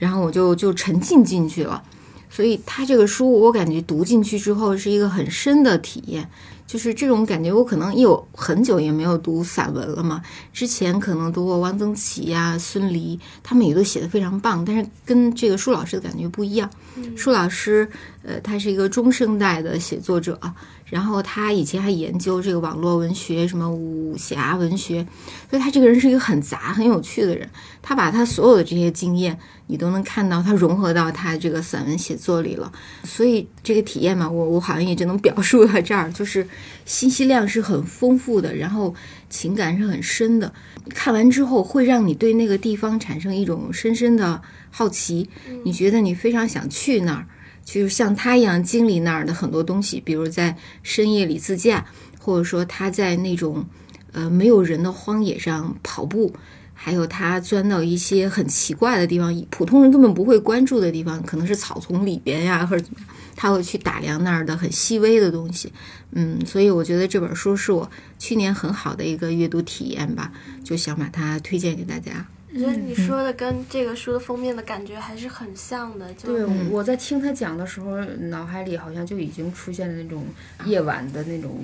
[0.00, 1.80] 然后我就就沉浸进去了。
[2.28, 6.28] 所以他这个书，我感觉读进去之后是一个很深的体验。
[6.74, 10.20] 就是这种感觉，我可能有很久也没有读散文了嘛。
[10.52, 16.68] 之前可能读过汪曾祺呀、孙犁，他们也都写的非常棒，但是跟这个舒老师的感觉不一样。
[17.16, 17.88] 舒老师，
[18.24, 20.36] 呃，他是一个中生代的写作者。
[20.86, 25.04] 然后他以前还研究这个网络文学，什么武侠文学，
[25.48, 27.48] 所以他这个人是一个很杂、很有趣的人。
[27.82, 32.70] 他把他所有的这些经验，你都能看到，他融合到他这个散文写作里了。
[33.02, 36.46] 所以这个体验嘛，我我好像也只能 表述到这儿，就是
[36.84, 38.94] 信息量是很丰富的，然后
[39.28, 40.52] 情感是很深的。
[40.90, 45.28] 看完之后会让你对那个地方产生一种深深的好奇，
[45.64, 47.26] 你觉得你非常想去那儿。
[47.64, 51.86] 就是像他一样经历那儿的很多东西，比如在深夜里自驾，
[52.20, 53.64] 或者说他在那种
[54.12, 56.34] 呃没有人的荒野上跑步，
[56.74, 65.72] 还有他钻到一些很奇怪的地方，普通人根本不会关注的地方，可能是草丛里边呀，或者怎么样，他会去打量那儿的很细微的东西。
[66.12, 72.26] 嗯，所以我觉得这本书是我去年很好的一个阅读体验吧，就想把它推荐给大家。
[72.54, 76.06] 我觉得你说的跟这个书的封面的感觉还是很像的。
[76.14, 80.24] 就对，我在听他讲的时候，脑海里好像就已经出现了那种
[80.64, 81.58] 夜晚的那种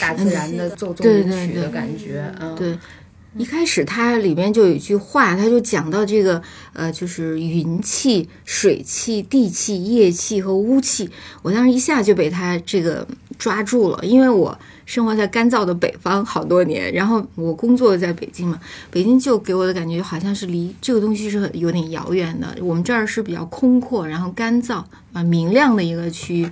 [0.00, 2.32] 大自然的奏奏鸣曲的感觉。
[2.40, 2.78] 嗯，对。
[3.38, 6.40] 一开始它里面就有一句话，他就讲到这个
[6.72, 11.10] 呃，就是云气、水气、地气、液气和污气。
[11.42, 13.06] 我当时一下就被他这个
[13.36, 18.58] 抓住了，因为我生活在干燥的北方好多年，然后我工作在北京嘛，
[18.90, 22.56] 北京就给我的感觉好像是离这个东西是很有点遥远的。
[22.62, 26.48] 我们这儿是比较空阔，然后干燥啊明亮的一个区域。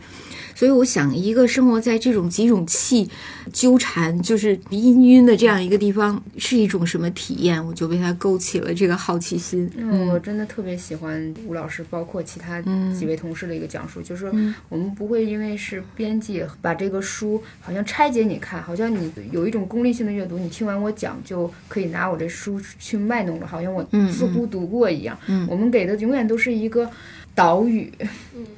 [0.55, 3.11] 所以我想，一个生活在这种几种气
[3.53, 7.65] 纠缠，就是氤氲的这样一个地方，是一种什么体验？
[7.67, 9.69] 我就被它勾起了这个好奇心。
[9.77, 12.63] 嗯，我真的特别喜欢吴老师，包括其他
[12.97, 14.27] 几位同事的一个讲述，就是
[14.69, 25.19] 我们不会因为是编辑把这个书好像拆解你看，好像你有一种功利性的阅读，你听完我讲就可以拿我这书去卖弄了，好像我似乎读过一样。
[25.27, 26.89] 嗯我们给的永远都是一个。
[27.35, 27.93] 岛屿，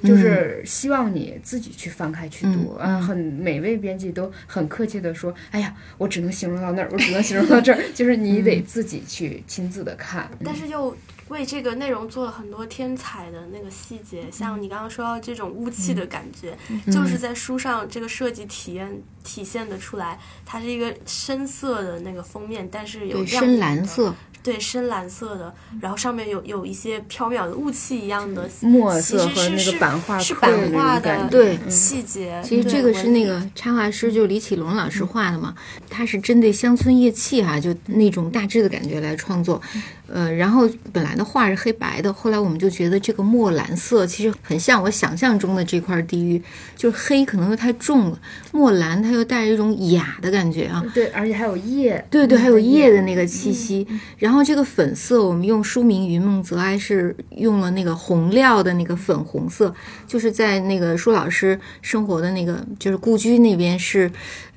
[0.02, 3.00] 就是希望你自己去翻开去读啊。
[3.00, 7.80] 很每位编辑都很客气的说：“哎呀，我只能形容到那儿，我只能形容到这儿。
[7.94, 10.30] ”就是你得自己去亲自的看。
[10.44, 10.94] 但是又
[11.28, 16.56] 为这个内容做了很多添彩的那个细节，像你刚刚说到这种雾气的感觉，
[16.92, 20.18] 就是在书上这个设计体验体现的出来。
[20.44, 24.14] 它是一个深色的那个封面，但是有对深蓝色。
[24.46, 32.40] 对，深蓝色的，然后上面有有一些飘渺的雾气一样的墨色和那个版画，是版画的对细节。
[32.44, 35.52] 其实这个是那个插画师就李启龙老师画的嘛，
[35.90, 39.60] 他是针对乡村夜气哈，就那种大致的感觉来创作。
[40.08, 46.40] 呃，然后本来的画是黑白的，后来我们就觉得这个墨蓝色其实很像我想象中的这块地域，
[46.76, 48.18] 就是黑可能又太重了，
[48.52, 50.84] 墨蓝它又带着一种雅的感觉啊。
[50.94, 53.86] 对，而且还有叶，对对，还有叶的那个气息。
[54.18, 59.74] 然后这个粉色，我们用书名《云梦泽哀》是用了那个红料的那个粉红色，
[60.06, 64.08] 就是在那个舒老师生活的那个就是故居那边是，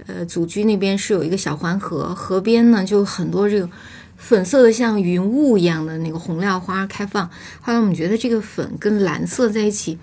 [0.06, 3.68] 呃，祖居那边是有一个小环河，河边呢就很多这个。
[4.30, 7.28] 粉色的像云雾一样的那个红料花开放，
[7.62, 9.98] 后来我们觉得这个粉跟蓝色在一起，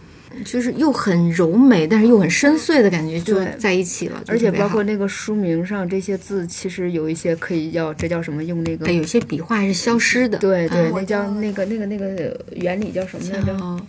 [0.44, 4.20] 就是又很柔美，但是又很深邃的感觉就在一起了。
[4.26, 8.42] 而且包括那个书名上这些字，其实有一些可以叫这叫什么？
[8.42, 10.36] 用那个有些笔画是消失的。
[10.38, 13.80] 对对，那叫那个那个那个原理叫什么来着？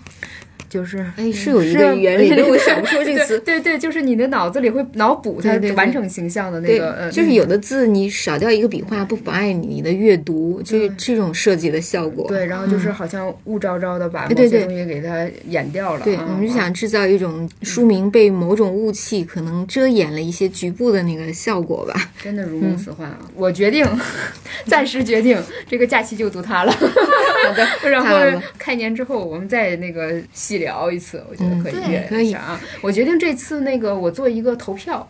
[0.70, 3.40] 就是哎，是有一个原理， 我想不出这个词。
[3.40, 7.10] 对对，就是你的脑子里会脑补它完整形象的那个。
[7.12, 12.28] 就是有的字你少掉一个笔画，不妨碍你的阅读，就是这种设计的效果。
[12.28, 16.04] 对，然后就是好像雾昭昭的把某些东西给它掩掉了。
[16.04, 22.10] 对，我们就想制造一种书名被某种雾气可能遮掩了一些局部的那个效果吧。
[22.22, 23.20] 真的如梦似幻啊！
[23.36, 23.86] 我决定，
[24.66, 26.72] 暂时决定这个假期就读它了。
[26.72, 30.22] 好的，然后开年之后我们再那个
[30.58, 30.68] 细。
[30.68, 32.60] 聊一次，我觉得可以约一下啊！
[32.82, 35.10] 我决定这次那个我做一个投票，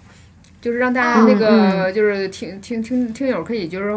[0.62, 3.92] 就是让大家那个就是听听听听友可以就是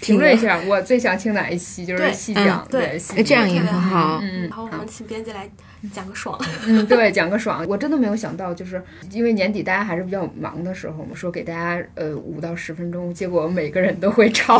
[0.00, 4.18] 评论一下，我最想听哪一期，就是细讲对，这样也很好。
[4.22, 5.48] 嗯，然后我们请编辑来。
[5.92, 7.64] 讲个爽，嗯，对，讲个爽。
[7.68, 14.56] 我真的没有想到，就是因为年底大家还是比较忙的时候，嘛说给大家呃五到十分钟，结果每个人都会超，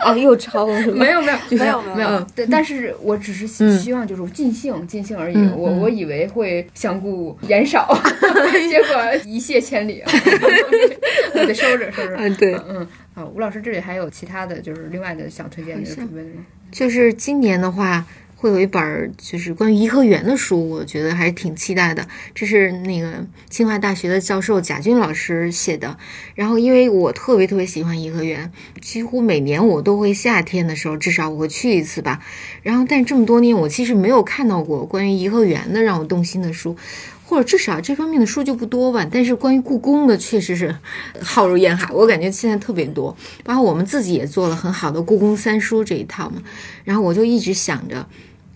[0.00, 5.36] 啊，又超了，没有没有没有没有，对，但是我只是希望就是尽兴尽兴而已。
[5.56, 7.88] 我我以为会相顾言少，
[8.70, 10.02] 结果一泻千里，
[11.34, 12.16] 我得收着收着。
[12.16, 16.44] 嗯，对，嗯，啊，吴老师这里还有其他的就是另外的想推荐的准备的吗？
[16.70, 18.04] 就是今年的话。
[18.42, 22.04] 会有一本就是关于颐和园的书，我觉得还是挺期待的。
[22.34, 25.96] 这是那个清华大学的教授贾军老师写的。
[26.34, 28.50] 然后，因为我特别特别喜欢颐和园，
[28.80, 32.18] 几乎每年我都会夏天的时候至少我会去一次吧。
[32.64, 36.76] 然后，但这么多年我其实没有看到过关于颐和园的让我动心的书，
[37.24, 39.06] 或者至少这方面的书就不多吧。
[39.08, 40.74] 但是关于故宫的确实是
[41.20, 43.16] 浩如烟海，我感觉现在特别多。
[43.44, 46.42] 包括我们自己也做了很好的故宫三书这一套嘛。
[46.82, 48.04] 然后我就一直想着。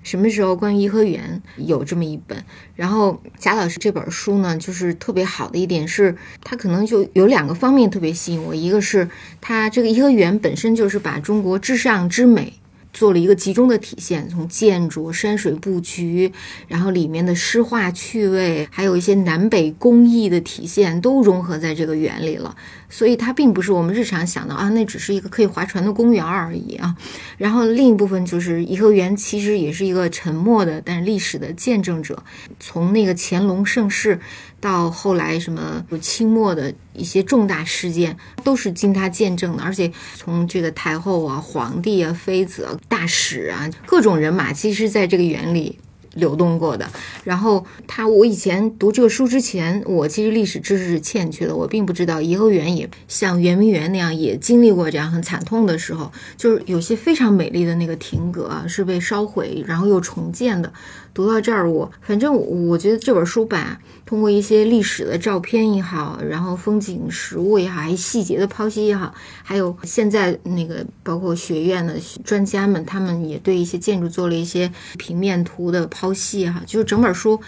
[0.07, 2.45] 什么时候关于颐和园有这么一本？
[2.77, 8.55] 然后贾老师这本书呢，就是特别好的一点是，它可能就有两个方面特别吸引我。
[8.55, 12.53] 一个是它这个颐和园本身就是把中国至上之美
[12.97, 16.33] 做了一个集中的体现，从建筑、山水布局，
[16.67, 22.57] 然后里面的诗画趣味，还有一些南北工艺的体现，都融合在这个园里了。
[22.89, 26.97] 所以它并不是我们日常想的啊，那只是一个可以划船的公园而已啊。
[27.37, 32.25] 然后另一部分就是颐和园，其实也是一个沉默的，但是历史的见证者。
[32.59, 34.19] 从那个乾隆盛世
[34.61, 39.63] 到后来什么清末的一些重大事件，都是经他见证的。
[39.63, 45.79] 而且从这个太后啊、皇帝啊、妃子、啊大使啊，各种人马，其实在这个园里。
[46.17, 46.89] 流动过的。
[47.25, 60.73] 然后他，我以前读这个书之前，我其实历史知识是欠缺的，我并不知道颐和园也像圆明园那样也经历过这样很惨痛的时候，就是有些非常美丽的那个亭阁啊是被烧毁，然后又重建的。
[61.17, 62.37] 读到这儿，我反正
[62.69, 77.41] 我觉得这本书吧，通过一些历史的照片也好，然后风景、实物也好，还细节的剖析也好，还有现在那个包括学院的专家们，他们也对一些建筑做了一些平面图的剖析哈，就是整本书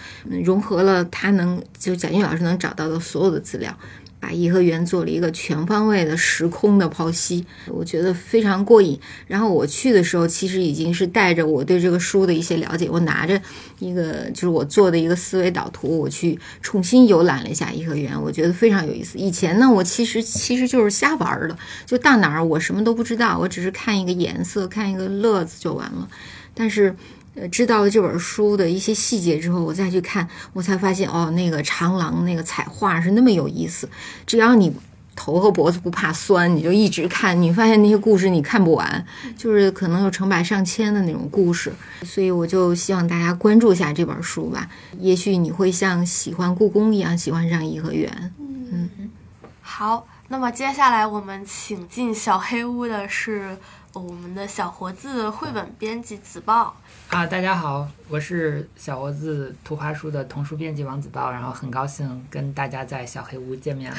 [0.43, 3.71] 融合了他能就贾俊老师能找到的所有的资料。
[4.19, 8.99] 把颐和园做了一个全方位的时空的剖析，我觉得非常过瘾。
[9.27, 13.41] 然后我去的时候，其实已经是带着我对这个书的一些了解，我拿着
[13.79, 19.17] 一个就是我做的一个思维导图，我去重新游览了一下颐和园，我觉得非常有意思。
[19.17, 26.07] 以前呢，我其实其实就是瞎玩的，就到哪儿我什么都不知道，我只是看一个颜色，看一个乐子就完了。
[26.53, 26.95] 但是。
[27.35, 33.89] 呃，知道了这本书的一些细节之后，我再去看，我才发现哦，那个长廊那个彩画是那么有意思。
[34.25, 34.73] 只要你
[35.15, 39.05] 头和脖子不怕酸，你就一直看，你发现那些故事你看不完，
[39.37, 41.71] 就是可能有成百上千的那种故事。
[42.03, 44.67] 所以我就希望大家关注一下这本书吧，
[44.97, 48.33] 也许你会像喜欢故宫一样喜欢上颐和园。
[48.39, 48.89] 嗯，
[49.61, 53.57] 好，那么接下来我们请进小黑屋的是
[53.93, 56.75] 我们的小活字绘本编辑子豹。
[57.09, 63.97] 啊，大家好，我是小窝子图画书的童书编辑王子豹，然后很高兴跟大家在小黑屋见面了。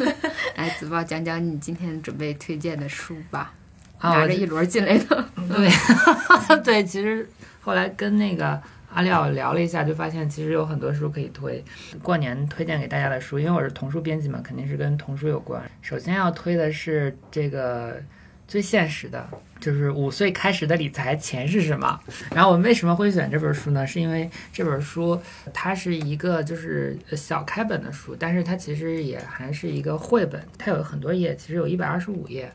[0.56, 3.54] 来，子豹讲讲你今天准备推荐的书吧。
[3.98, 5.24] 啊，拿着一摞进来的。
[5.48, 5.70] 对，
[6.62, 7.26] 对，其实
[7.62, 8.60] 后来跟那个
[8.92, 11.64] 阿廖聊了一下，就发现其实有很多书可以推。
[12.02, 15.62] 过年推荐给大家的书，因为我是童书编辑嘛，肯定是跟童书有关。
[15.80, 17.98] 首先要推的是这个。
[18.52, 19.26] 最现实的
[19.58, 21.98] 就是五岁开始的理财，钱是什么？
[22.34, 23.86] 然后我们为什么会选这本书呢？
[23.86, 25.18] 是因为这本书
[25.54, 32.52] 它是一个就是小开本的书，但是它其实也还是一个绘本，它有很多页，其实有一百二十五页。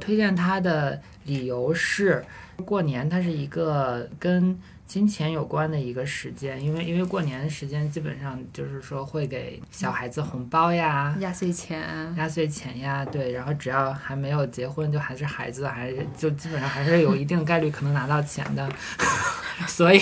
[0.00, 2.24] 推荐它的理由是，
[2.64, 4.58] 过年它是一个跟。
[4.86, 18.68] 金钱有关的一个时间，因为因为过年的时间基本上就是说会给小孩子红包呀、压岁钱、压岁钱呀，对，然后只要还没有结婚就还是孩子，还是就基本上还是有一定概率可能拿到钱的，
[19.66, 20.00] 所以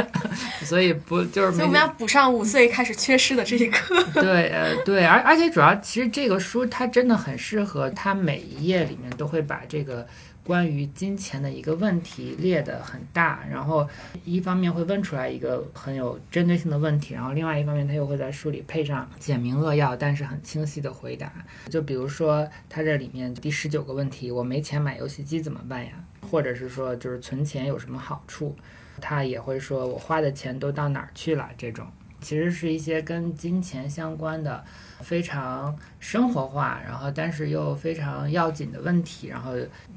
[0.62, 4.02] 所以不就是所以我们要补上五岁开始缺失的这一课。
[4.12, 10.06] 对，呃，对，而而且主要其实这个书它真的很适合，它每一页里面都会把这个。
[10.48, 13.86] 关于金钱的一个问题列得很大，然后
[14.24, 21.30] 一方面会问出来一个很有针对性的问题，然后另外一方面他又会在书里配上简明扼要但是很清晰的回答。
[21.68, 25.92] 就比如说他这里面第十九个问题，我没钱买游戏机怎么办呀？
[26.30, 28.56] 或者是说就是存钱有什么好处？
[29.02, 31.50] 他也会说我花的钱都到哪儿去了？
[31.58, 31.86] 这种
[32.20, 34.64] 其实是一些跟金钱相关的。
[35.00, 39.52] 非常生活化，然后但是又非常要紧的问题，然后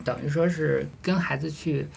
[0.06, 1.88] 等于说是跟孩子去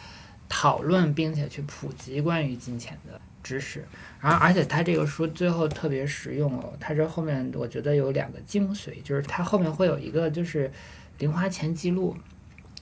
[0.49, 3.85] 讨论，并且去普及关于金钱的知识。
[4.23, 10.73] 然后，而且他这个书最后特别实用哦，他这后面我觉得有两个精髓，就是他后面会有一个就是
[11.19, 12.17] 零花钱记录。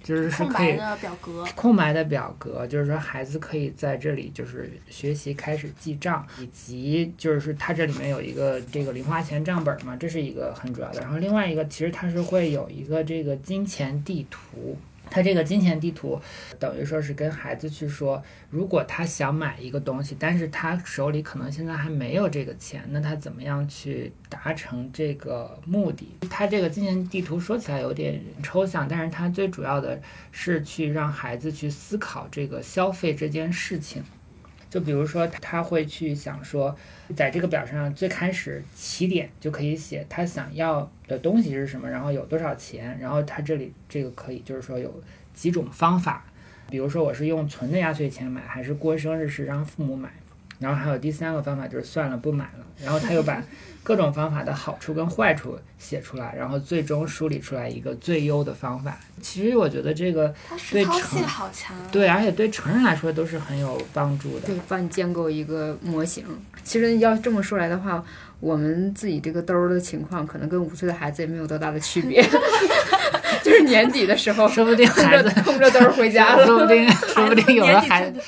[0.02, 11.00] 就是是可以空白的表格，空白的表格，就是说孩子可以在这里就是学习开始记账，以及就是它这里面有一个这个零花钱账本嘛，这是一个很主要的。
[11.00, 14.76] 然后另外一个其实它是会有一个这个金钱地图。
[15.12, 16.18] 他这个金钱地图，
[16.58, 26.16] 等于说是跟孩子去说，如果他想买一个东西，但是他手里可能现在还没有这个钱，那他怎么样去达成这个目的？
[26.30, 30.00] 他这个金钱地图说起来有点抽象，但是他最主要的
[30.30, 34.02] 是去让孩子去思考这个消费这件事情。
[34.72, 36.74] 就比如说，他会去想说，
[37.14, 44.90] 在这个表上最开始起点就可以写他想要的东西是什么，然后有多少钱，然后他这里这个可以就是说有
[45.34, 46.24] 几种方法，
[46.70, 50.08] 比如说我是用存的压岁钱买，还是过生日是让父母买，
[50.58, 53.44] 然后还有第三个方法就是算了不买了，然后他又把。
[53.84, 58.96] 各种方法的好处跟坏处写出来，然后最终梳理出来一个最优的方法。
[59.20, 60.32] 其实我觉得这个
[60.70, 64.46] 对成好强，对，而且对成人来说都是很有帮助的。
[64.46, 66.24] 对，帮你建构一个模型。
[66.62, 68.02] 其实要这么说来的话，
[68.38, 72.24] 我们自己这个兜儿的情况，可能跟五岁的孩子也没有多大的区别。
[73.42, 78.20] 就是年底的时候， 说不定孩子空着兜回家了，说不定说不定有了孩子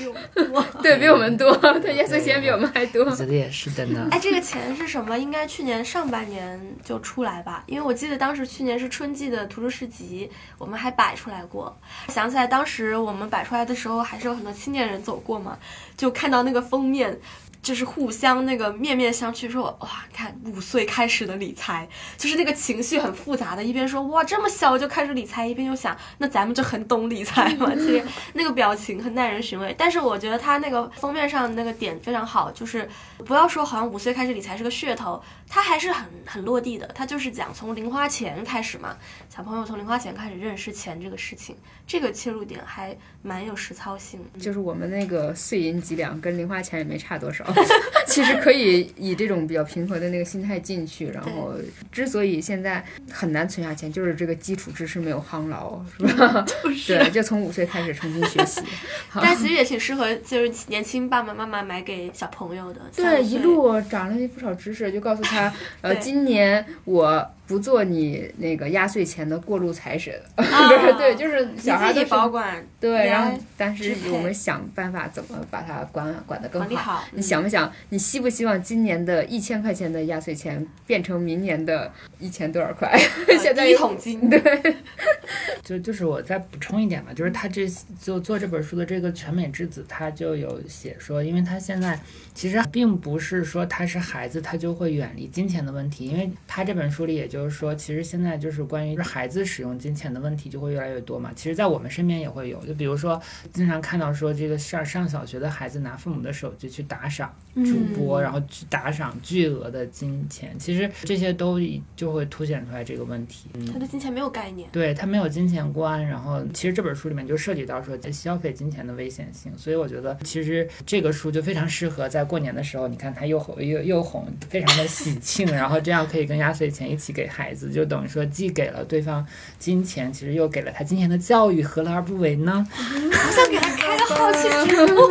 [0.82, 3.04] 对比我们多，他压岁钱比我们还多。
[3.04, 4.08] 我觉得也是真的呢。
[4.10, 5.16] 哎，这个钱是什么？
[5.16, 7.62] 应该去年上半年就出来吧？
[7.66, 11.76] 因为我记得当时去年是春季的图书市集，我们还摆出来过。
[12.08, 15.58] 想起来当时我们摆出来的时候，还是有很多青年人走过嘛，
[15.96, 17.16] 就看到那个封面
[17.64, 21.88] 就是互相那个面面相觑，说哇，看五岁开始的理财，
[22.18, 27.74] 就是那个情绪很复杂的，一边说哇这么小就开始理财，一边又想那咱们就很懂理财嘛。
[27.74, 28.04] 其实
[28.34, 32.86] 那个表情很耐人寻味，但是我觉得他那个封面上那个点非常好，就是
[33.24, 38.94] 不要说好像五岁开始理财是个噱头，他还是很很落地的，他就是讲从零花钱开始嘛，
[39.34, 41.56] 小朋友从零花钱开始认识钱这个事情，
[41.86, 44.20] 这个切入点还蛮有实操性。
[44.38, 47.44] 就是我们那个碎银几两跟零花钱也没差多少。
[48.14, 51.52] 其实可以以这种比较平和的那个心态进去，然后
[51.90, 56.46] 之所以现在很难存下钱，就是这个基础知识没有夯牢，是吧？
[56.86, 58.60] 对，就从五岁开始重新学习。
[59.14, 62.80] 但其实也挺适合，就是年轻爸爸妈妈买给小朋友的。
[62.94, 65.52] 对，一路长了不少知识，就告诉他，
[65.82, 67.28] 呃，今年我。
[67.46, 77.04] 不做你那个压岁钱的过路财神，对，就是小孩子保管，对，然后但是我们想办法怎么把它管管得更好。
[77.12, 77.70] 你想不想？
[77.90, 82.96] 你希不希望今年的一千块钱的压岁钱变成明年的一千多少块？
[83.40, 84.40] 现在一桶金，对。
[85.64, 87.66] 就就是我再补充一点吧，就是他这
[88.00, 91.98] 就做这本书的这个全美之子，他就有写说，因为他现在
[92.34, 97.24] 其实并不是说他是孩子，他就会远离金钱的问题，因为他这本书里也。
[97.34, 101.32] 就是说，其实现在就是关于孩子使用金钱的问题就会越来越多嘛。
[101.34, 103.20] 其实，在我们身边也会有，就比如说，
[103.52, 110.54] 经常看到说这个上上小学的孩子拿父母的手机去打赏主播，然后去打赏巨额的金钱。
[110.58, 111.58] 其实这些都
[111.96, 113.48] 就会凸显出来这个问题。
[113.72, 116.06] 他对金钱没有概念，对他没有金钱观。
[116.06, 119.52] 然后，其实这本书里面就涉及到说消费金钱的危险性。
[119.58, 127.24] 所以我觉得，其实这个书就非常适合在过年的时候，你看他又红又又红，非常的喜庆，然后这样可以跟压岁钱一起给。
[127.34, 129.26] 孩子就等于说，既给了对方
[129.58, 132.64] 金钱，其实又给了他金钱的教育，何乐而不为呢？
[132.70, 135.10] 我想给他开个好奇直播，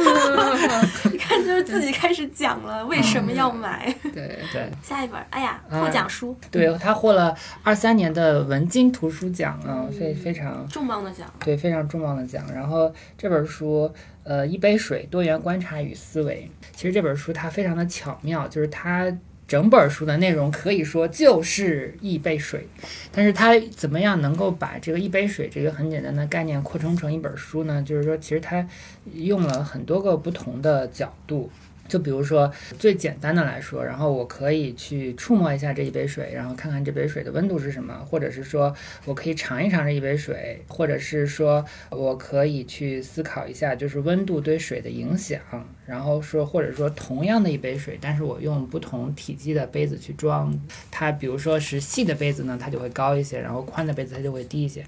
[1.11, 3.93] 你看，就是自己开始讲了为什么要买。
[4.01, 12.45] 对对，下一本，哎呀，获奖书，对他获了二三年的文津图书奖啊，非非常重磅的奖，对，非常重磅的奖。
[12.53, 13.91] 然后这本书，
[14.23, 16.49] 呃，一杯水，多元观察与思维。
[16.75, 19.15] 其实这本书它非常的巧妙，就是它。
[19.45, 22.65] 整本书的内容可以说就是一杯水，
[23.11, 27.83] 但是它怎么样能够把这个一杯水这个很简单的概念扩充成一本书呢？
[27.83, 28.65] 就是说，其实它
[29.13, 31.51] 用了很多个不同的角度。
[31.93, 38.75] 就比如说最简单的来说，然后我可以去触摸一下这一杯水，然后看看这杯水的温度是什么，或者是说
[39.05, 45.39] 我可以尝一尝这一杯水，或者是说我可以去思考一下，就是温度对水的影响，
[45.85, 50.51] 然后说或者说同样的一杯水，但是我用不同体积的杯子去装
[50.89, 54.83] 它，比如说是细的杯子呢，它就会高一些，然后宽的杯子它就会低一些。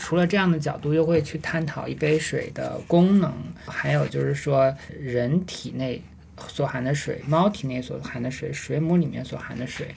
[0.00, 3.32] 除了这样的角度，又会去探讨一杯水的功能，
[3.64, 6.02] 还有就是说人体内。
[6.46, 9.94] 所含的水，猫体内所含的水，水母里面所含的水，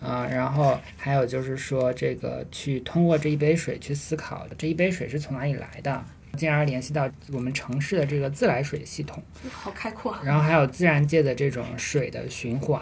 [0.00, 6.04] 啊，然后还有就是说，这个去通过这一杯水去思考，这一杯水是从哪里来的。
[6.36, 9.20] 进而联系到我们城市的这个自来水系统，
[9.50, 10.16] 好开阔。
[10.22, 12.80] 然后还有自然界的这种水的循环，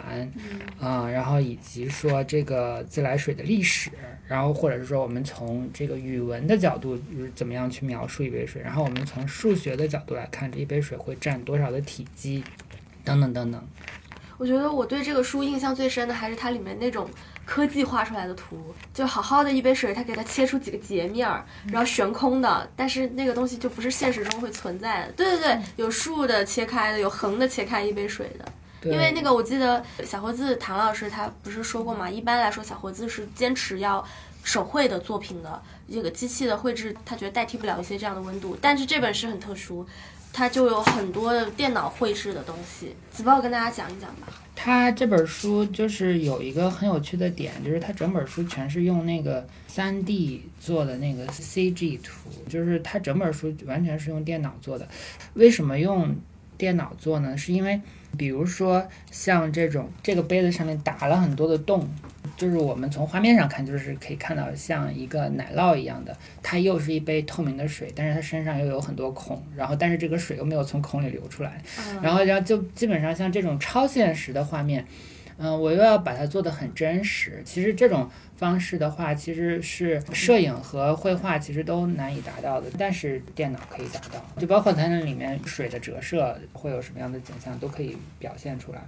[0.79, 3.89] 啊，然后以及说这个自来水的历史，
[4.27, 7.01] 然后或者是说我们从这个语文的角度
[7.33, 12.43] 怎么样去描述一杯水，然后我们从数学的角度来看这一杯水会占多少的体积，
[13.09, 13.67] 等等等等。
[14.37, 17.09] 我觉得我对这个书印象最深的还是它里面那种。
[17.45, 25.13] 科技画出来的图，就好好的一杯水，它给它切出几个截面儿，然后悬空的，但是那个东西就不是现实中会存在的。
[25.13, 28.45] 对对对，有竖的切开的，有横的切开一杯水的。
[28.87, 34.05] 因为那个我记得小活字唐老师他不是说过嘛，一般来说小活字是坚持要
[34.43, 35.59] 手绘的作品的，
[35.91, 39.83] 这个机器的绘制他觉得代替不了一些这样的温度，但是这本是很特殊。
[40.31, 44.27] 它就有很多的电脑绘制的东西，子豹跟大家讲一讲吧。
[44.55, 54.87] 它这本书就是有一个很有趣的点，就是它整本书全是用那个三 D 做的那个 CG 图，就是它整本书完全是用电脑做的。
[55.33, 56.15] 为什么用
[56.57, 57.37] 电脑做呢？
[57.37, 57.81] 是因为
[58.17, 61.89] 比如说像这种这个杯子上面打了很多的洞。
[62.39, 71.61] 就是我们从画面上看，就是可以看到像一个奶酪一样的，它又是一杯透明的水，但是它身上又有很多孔，然后但是这个水又没有从孔里流出来，
[72.01, 74.85] 然后然后就基本上像这种超现实的画面，
[75.39, 77.41] 嗯，我又要把它做得很真实。
[77.43, 88.81] 其实这种方式的话，其实是摄影和绘画其实都难以达到的，但是电脑可以达到，就包括它那里面水的折射会有什么样的景象都可以表现出来，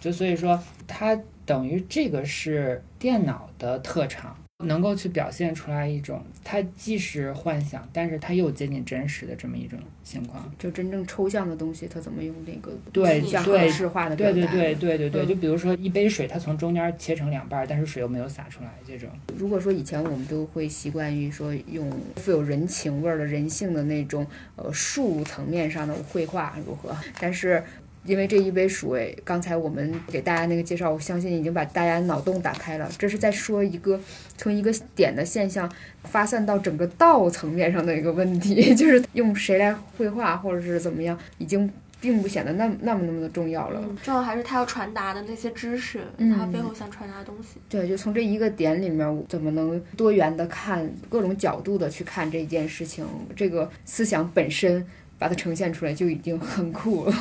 [0.00, 1.18] 就所以说它。
[1.46, 4.36] 等于这个是电脑的特长。
[4.62, 10.52] 能够去表现出来一种，它既是幻想，但是它又接近真实的这么一种情况。
[10.58, 14.16] 就真正抽象的东西，它怎么用那个对像对可视化的？
[14.16, 19.08] 对对对对对对，嗯就比如说一杯水，它从中间切成两半儿，但是水又没有洒出来，这种。
[19.36, 27.62] 如果说以前我们都会习惯于说用富有人情味儿的人性的那种呃术层面上的绘画如何，但是。
[28.04, 32.88] 因为这一杯水，刚才我们给大家那个介绍，我相信已经把大家脑洞打开了。
[32.98, 34.00] 这是在说一个
[34.36, 35.70] 从一个点的现象
[36.04, 41.70] 发散到整个道层面上的一个问题， 就是用谁来绘画或者是怎么样，已经
[42.00, 43.82] 并不显得那么那么那么的重要了。
[43.86, 47.60] 嗯，重要还是他要传达的那些知识，嗯他背后想传达的东西。
[47.68, 53.04] 对，就从这一个点里面，怎么能多元的看各种角度的去看这件事情，
[53.36, 54.82] 这个思想本身
[55.18, 57.14] 把它呈现出来就已经很酷了。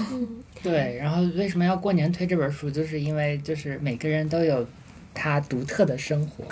[0.62, 2.70] 对，然后为什么要过年推这本书？
[2.70, 4.68] 就是因为就是每个人都有
[5.14, 6.46] 他独特的生活，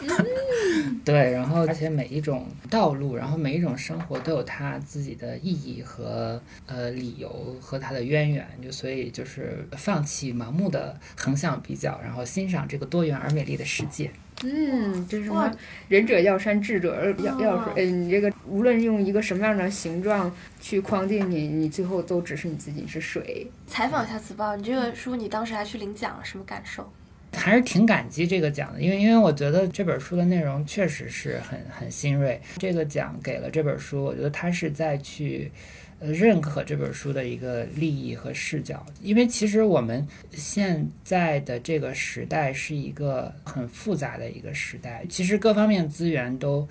[1.06, 14.12] 对，然后而且每一种道路，然后每一种生活都有它自己的意义和呃理由和它的渊源，就所以就是放弃盲目的横向比较，然后欣赏这个多元而美丽的世界。
[14.44, 15.52] 嗯，这是什么？
[15.88, 17.84] 仁者要山，智者要要水。
[17.84, 20.32] 哎，你这个无论用一个什么样的形状
[20.62, 23.48] 去框定你，你最后都只是你自己是水。
[23.66, 26.88] 采访一下子豹，你这个书你当时还去领奖了，什么感受？
[27.34, 32.42] 还是挺感激这个奖的，因为因为我觉得这本书的内容确实是很很新锐。
[32.58, 35.52] 这个奖给了这本书，我觉得它是在去
[36.00, 38.86] 认可这本书的一个利益和视角。
[39.02, 46.68] 因为其实我们现在的这个时代是一个很复杂的一个时代，其实各方面资源都。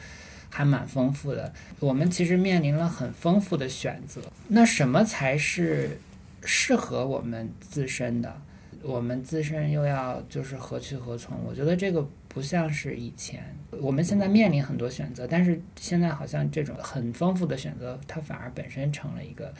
[0.49, 4.22] 还蛮丰富的，我们其实面临了很丰富的选择。
[4.49, 6.01] 那什么才是
[6.45, 8.41] 适合我们自身的？
[8.81, 11.37] 我们自身又要就是何去何从？
[11.47, 13.43] 我觉得这个不像是以前，
[13.80, 19.55] 我们现在面临很多选择，但是现在好像这种很丰富的选择，它反而本身成了一个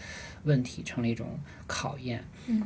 [0.45, 1.27] 问题，成了一种
[1.67, 2.63] 考验，嗯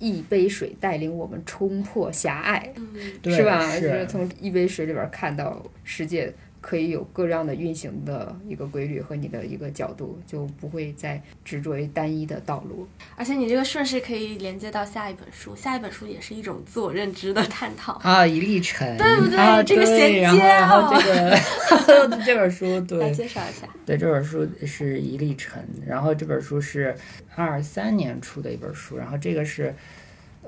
[0.00, 3.70] 一杯水带领我们冲破狭隘，嗯，是吧？
[3.70, 4.06] 是就是。
[4.08, 12.88] 从一杯水里边看到世界可以有各样的运行的一个规律和你的一个角度，就不会再执着于单一的道路。
[13.16, 17.94] 而且你这个顺势可以连接到下一本书，下一本书也是一种自我认知的探讨。
[18.04, 26.96] 啊，一粒尘，对不对啊、这个衔接然后然后哦这个 这本书对，来对介绍一下，对，这本书是一粒尘，然后这本书是
[27.34, 29.74] 二三年出的一本书，然后这个是。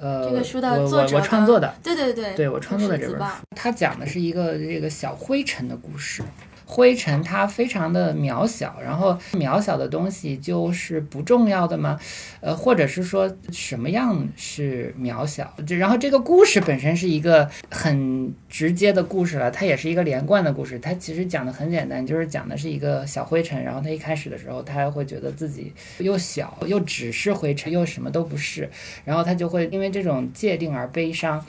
[0.05, 3.25] 呃，这个书的我我作者我创作的，对对对，对我创作的这本书，
[3.57, 6.23] 它讲的是一个这个小灰尘的故事。
[6.67, 11.99] 灰尘它非常的渺小，然后渺小的东西就是不重要的吗？
[12.41, 15.55] 呃，或者是说什么样是渺小？
[15.67, 20.79] 就然后这个故事本身是一个很直接的故事了，它也是一个连贯的故事。
[20.79, 28.71] 它其实讲的很简单，就是讲的是一个小灰尘，然后他一开始的时候，他会觉得自己又小又只是灰尘，又什么都不是，
[29.05, 31.45] 然后他就会因为这种界定而悲伤。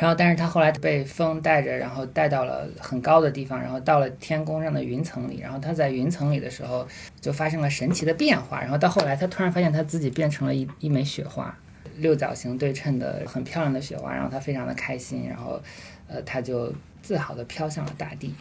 [0.00, 5.40] 然后，但是他后来被风带着，然后带到了很高的地方，然后到了天空上的云层里。
[5.40, 6.86] 然后他在云层里的时候，
[7.20, 8.60] 就发生了神奇的变化。
[8.60, 11.52] 然后到后来，他突然发现他自己变成了一一枚雪花，
[11.96, 14.14] 六角形对称的很漂亮的雪花。
[14.14, 15.60] 然后他非常的开心，然后，
[16.06, 16.72] 呃，他就
[17.02, 18.32] 自豪地飘向了大地。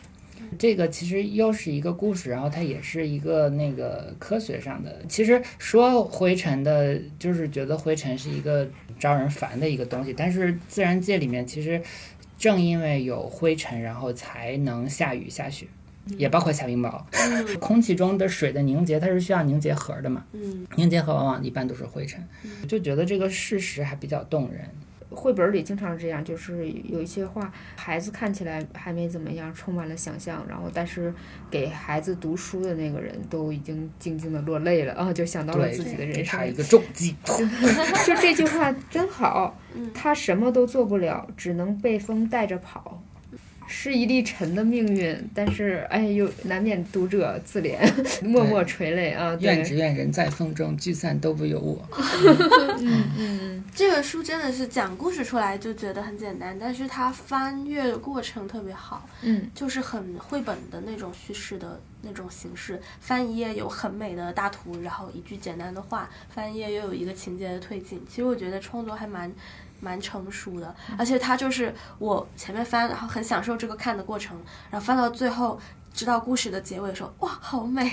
[0.59, 4.95] 这个其实又是一个故事，然后它也是一个那个科学上的。
[5.09, 8.65] 其实说灰尘的，就是觉得灰尘是一个
[8.99, 11.81] 招人烦的一个东西，但是自然界里面其实
[12.37, 15.65] 正因为有灰尘，然后才能下雨下雪，
[16.17, 17.01] 也包括下冰雹。
[17.11, 20.25] 嗯 空气中的水的凝结，它是需要凝结核的嘛？
[20.33, 22.23] 嗯凝结核往往一般都是灰尘，
[22.67, 24.69] 就觉得这个事实还比较动人。
[25.09, 31.13] 绘本里经常是这样，就是有一些话，孩子看起来还没怎么样，充满了想象，然后但是
[31.49, 36.45] 给孩子读书的那个人都已经静静的落泪了啊，就想到了自己的人生给他。
[36.45, 37.15] 一个重击。
[38.05, 43.01] 就这句话真好嗯，他什么都做不了，只能被风带着跑。
[43.67, 47.77] 是一粒尘的命运，但是哎，又难免读者自怜，
[48.25, 49.35] 默默垂泪啊。
[49.35, 51.87] 对愿只愿人在风中，聚散都不由我。
[52.79, 62.81] 嗯嗯这个书真的是讲故事出来就觉得很简单，但是它翻阅的过程特别好，嗯，就是很绘本的那种叙事的那种形式。
[62.99, 68.01] 翻一页有很美的大图，然后一句简单的话，翻一页又有一个情节的推进。
[68.09, 69.31] 其实我觉得创作还蛮
[69.79, 74.37] 蛮成熟的，而且它就是我前面翻，然后很享受这个看的过程，
[74.69, 75.59] 然后翻到最后。
[75.93, 77.91] 知道故事的结尾的时候，哇，好美，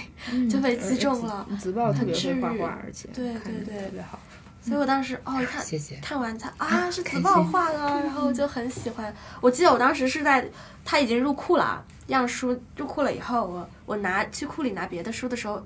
[0.51, 1.47] 就被击中了。
[1.59, 4.19] 子豹特别会画画，而且对对对特别好。
[4.61, 5.97] 所以我当时哦，一看谢谢。
[6.03, 9.15] 看完它 啊，是子豹画的，然后就很喜欢。
[9.41, 10.47] 我记得我当时是在
[10.85, 15.65] 他已经入库了，样书入库了以后，我我拿去库里拿别的书的时候。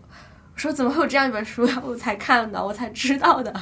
[0.59, 1.63] 我说怎么会有这样一本书？
[1.87, 3.55] 我才看的，我才知道的。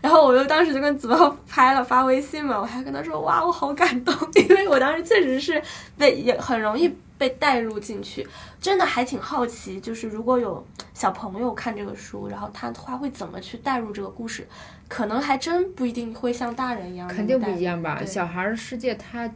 [0.00, 5.62] 然后我又当时就跟子浩拍了发微信嘛，我还跟他说哇，我好感动， 因为我当时确实是
[5.98, 6.88] 被也很容易
[7.18, 8.26] 被带入进去，
[8.62, 14.48] 真的还挺好奇，就是如果有小朋友看这个书，然后他他会怎么去带入这个故事，
[14.88, 18.02] 可能还真不一定会像大人一样，肯定不一样吧？
[18.06, 19.30] 小孩儿世界他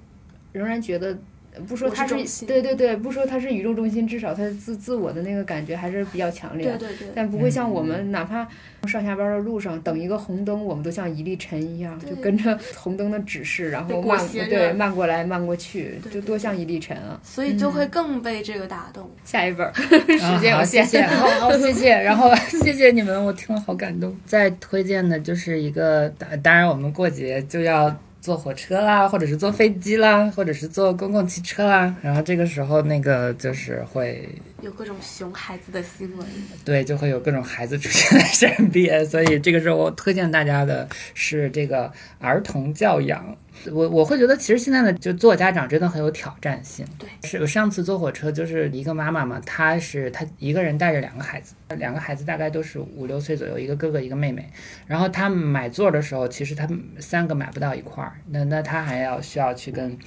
[0.52, 1.18] 仍然觉得。
[1.68, 6.66] 不说他是对对对，不说他是宇宙中心，至少他自自我的那个感觉还是比较强烈。
[6.78, 8.48] 对对对，但不会像我们，哪怕
[8.88, 17.20] 上下班的路上等一个红灯，我们都像一粒尘一样，就跟着 红灯的指示，然后慢对慢过来慢过去，对对就多像一粒尘啊！
[17.22, 19.10] 所以就会更被这个打动。
[19.24, 24.16] 下一本 时间谢限，谢，好好谢谢， 然后谢谢你们，我听了好感动。
[24.24, 34.28] 再推荐的就是一个，当当然我们过节就要坐火车啦，或者是坐飞机啦，或者是坐公共汽车啦，然后这个时候那个就是会
[34.62, 36.26] 有各种熊孩子的新闻，
[36.64, 43.36] 对，就会有各种孩子出现在身边，所以这个时候我推荐大家的是这个儿童教养。
[43.70, 46.86] 我我会觉得，其实现在的就做家长真的很有挑战性。
[46.96, 54.48] 对，是我上次坐火车，就是一个妈妈嘛，她是她一个人带着两个孩子，两个孩子大概都是五六岁左右，一个哥哥一个妹妹。
[54.86, 59.98] 然后她买座的时候，其实他们三个买不到一块儿，那那她还要需要去跟。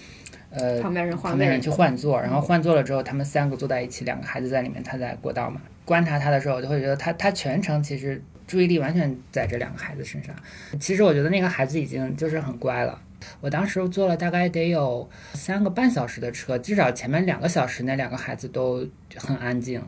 [0.58, 5.62] 呃，旁边人换位旁边人去换座，然后换座了之后，他们三个坐在一起，两个孩子在里面，他在过道嘛。
[5.84, 10.34] 观察他的时候，我就会觉得他他全程其实注意力完全在这两个孩子身上。
[10.80, 13.00] 其实我觉得那个孩子已经就是很乖了。
[13.42, 19.82] 我当时坐了大概得有三个半小时的车，至少前面两个小时那两个孩子都很安静，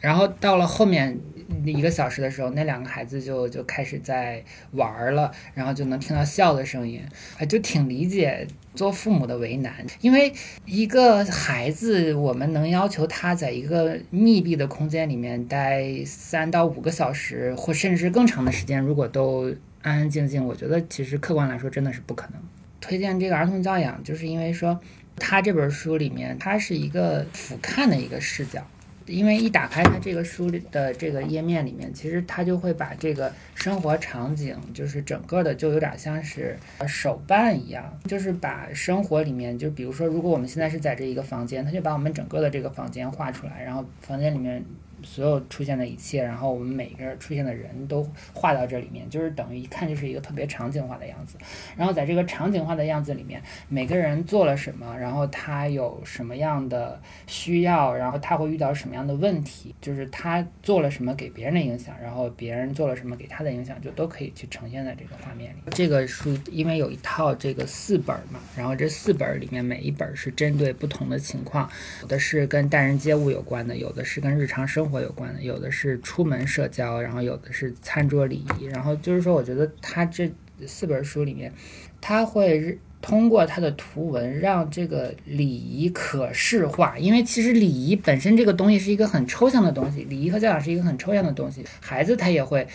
[0.00, 1.18] 然后到了后面
[1.64, 4.42] 一个小时的时候，那两个孩子就就开始在
[4.72, 7.02] 玩了，然后就能听到笑的声音，
[7.38, 10.32] 啊，就挺理解做父母的为难，因为
[10.64, 22.40] 一个孩子，我们能要求他在一个密闭的空间里面待三到五个小时，或甚至更长的时间，如果都安安静静，我觉得其实客观来说真的是不可能。
[22.80, 24.80] 推荐这个儿童教养，就是因为说
[25.16, 28.66] 他这本书里面，他是一个俯瞰的一个视角。
[29.10, 36.56] 因为一打开它这个书的这个页面里面，其实它就会把这个生活场景，就是整个的就有点像是
[36.86, 44.64] 手办一样，就是把生活里面，就比如说，如果我们现在是在这一个房间，它就把我们整个的这个房间画出来，然后房间里面
[45.02, 51.36] 所有出现的一切，然后我们每个人出现的人都画到这里面，就是等于一看就是一个特别场景化的样子。
[51.76, 65.56] 然后在这个场景化的样子里面，每个人做了什么，然后他有什么样的需要，然后他会遇到什么样的问题，就是他做了什么给别人的影响，然后别人做了什么给他的影响，就都可以去呈现在这个画面里。
[65.70, 71.70] 这个书因为有一套这个四本嘛，然后这四本里面每一本是针对不同的情况，
[72.00, 80.30] 有的是跟待人接物有关的，有的是跟日常生活活有关的，有的是出门社交，然后有的是餐桌礼仪，然后就是说，我觉得他这
[80.66, 81.52] 四本书里面，
[82.00, 92.66] 他会通过他的图文让这个礼仪可视化，因为其实礼仪本身这个东西是一个很抽象的东西，礼仪和教养是一个很抽象的东西，孩子他也会。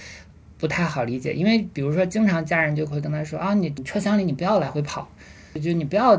[0.58, 5.08] 不太好理解，因为比如说，经常家人就会跟他说啊，你车厢里你不要来回跑，
[5.62, 6.16] 就你不要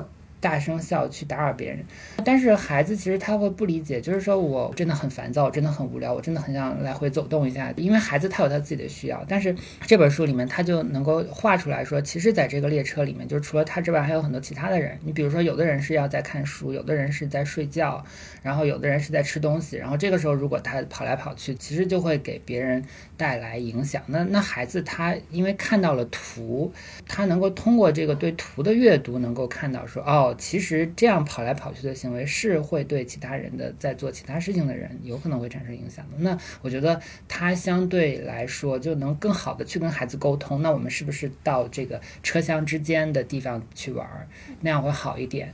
[0.46, 1.84] 大声笑去打扰别人。
[2.24, 7.72] 但是孩子其实他会不理解，就是说我真的很烦躁，我真的很无聊，我真的很想来回走动一下。
[7.76, 9.52] 因为孩子他有他自己的需要，但是
[9.86, 14.96] 这本书里面他就能够画出来说，其实在这个列车里面，就除了他之外，还有很多其他的人。
[15.02, 18.04] 你比如说，有的人是要在看书，有的人是在睡觉，
[18.42, 19.76] 然后有的人是在吃东西。
[19.76, 22.84] 然后这个时候，如果他跑来跑去，其实就会给别人
[23.16, 24.02] 带来影响。
[24.06, 26.72] 那那孩子他因为看到了图，
[27.08, 36.18] 他能够通过这个对图的阅读，能够看到说，哦，其实这样跑来跑去的行为是会对其他人的在做其他事情的人有可能会产生影响的。
[36.18, 40.62] 那我觉得他相对来说就能更好的去跟孩子沟通。
[40.62, 44.26] 那我们是不是到这个车厢之间的地方去玩儿，
[44.60, 45.52] 那样会好一点？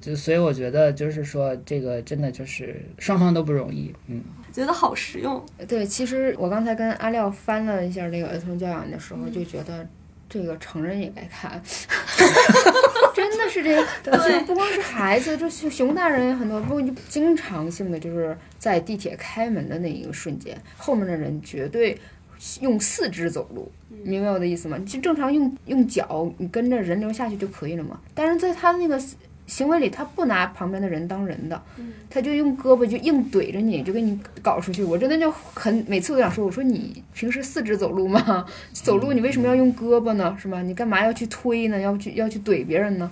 [0.00, 4.20] 就所以我觉得就是说，这个真的就是双方都不容易，嗯。
[4.52, 5.42] 觉得好实用。
[5.66, 9.88] 对，其实我刚才跟阿廖翻了一下这个儿童教养的时候，就觉得
[10.28, 11.62] 这个成人也该看，
[13.70, 21.98] 是这个，就不光是孩子，就熊熊大人也很多，不过就经常性的就是在地铁开门的那一个瞬间，后面的人绝对
[22.60, 23.70] 用四肢走路，
[24.02, 24.78] 明白我的意思吗？
[24.86, 28.00] 就正常用用脚，你跟着人流下去就可以了嘛。
[28.14, 29.00] 但是在他那个
[29.46, 31.60] 行为里，他不拿旁边的人当人的，
[32.08, 34.82] 他就用胳膊就硬怼着你，就给你搞出去。
[34.82, 38.46] 我真的就很每次都想说，我说你平时四肢走路吗？
[38.72, 40.36] 走路你为什么要用胳膊呢？
[40.40, 40.62] 是吗？
[40.62, 41.78] 你干嘛要去推呢？
[41.80, 43.10] 要去要去怼别人呢？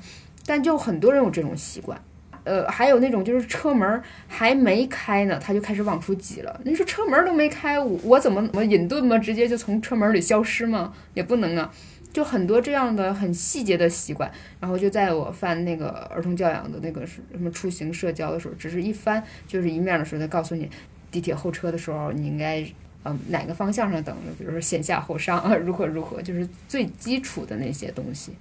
[0.50, 1.96] 但就很多人有这种习惯。
[2.42, 6.60] 呃，还有那种就是车门还没开呢，他就开始往出挤了。
[6.64, 9.16] 你说车门都没开，我我怎么怎么隐遁吗？
[9.16, 10.92] 直接就从车门里消失吗？
[11.14, 11.72] 也不能啊。
[12.12, 14.28] 就很多这样的很细节的习惯，
[14.58, 20.68] 然后就在我翻那个儿童教养的那个是什么出行社交的时候，只是一翻就是一面的时候，他告诉你
[21.12, 22.66] 地铁候车的时候你应该
[23.04, 28.32] 嗯哪个方向上等着，比如说先下后上啊，如何如何，就是最基础的那些东西。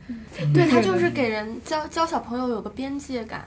[0.54, 3.46] 对他就是给人教教小朋友有个边界感，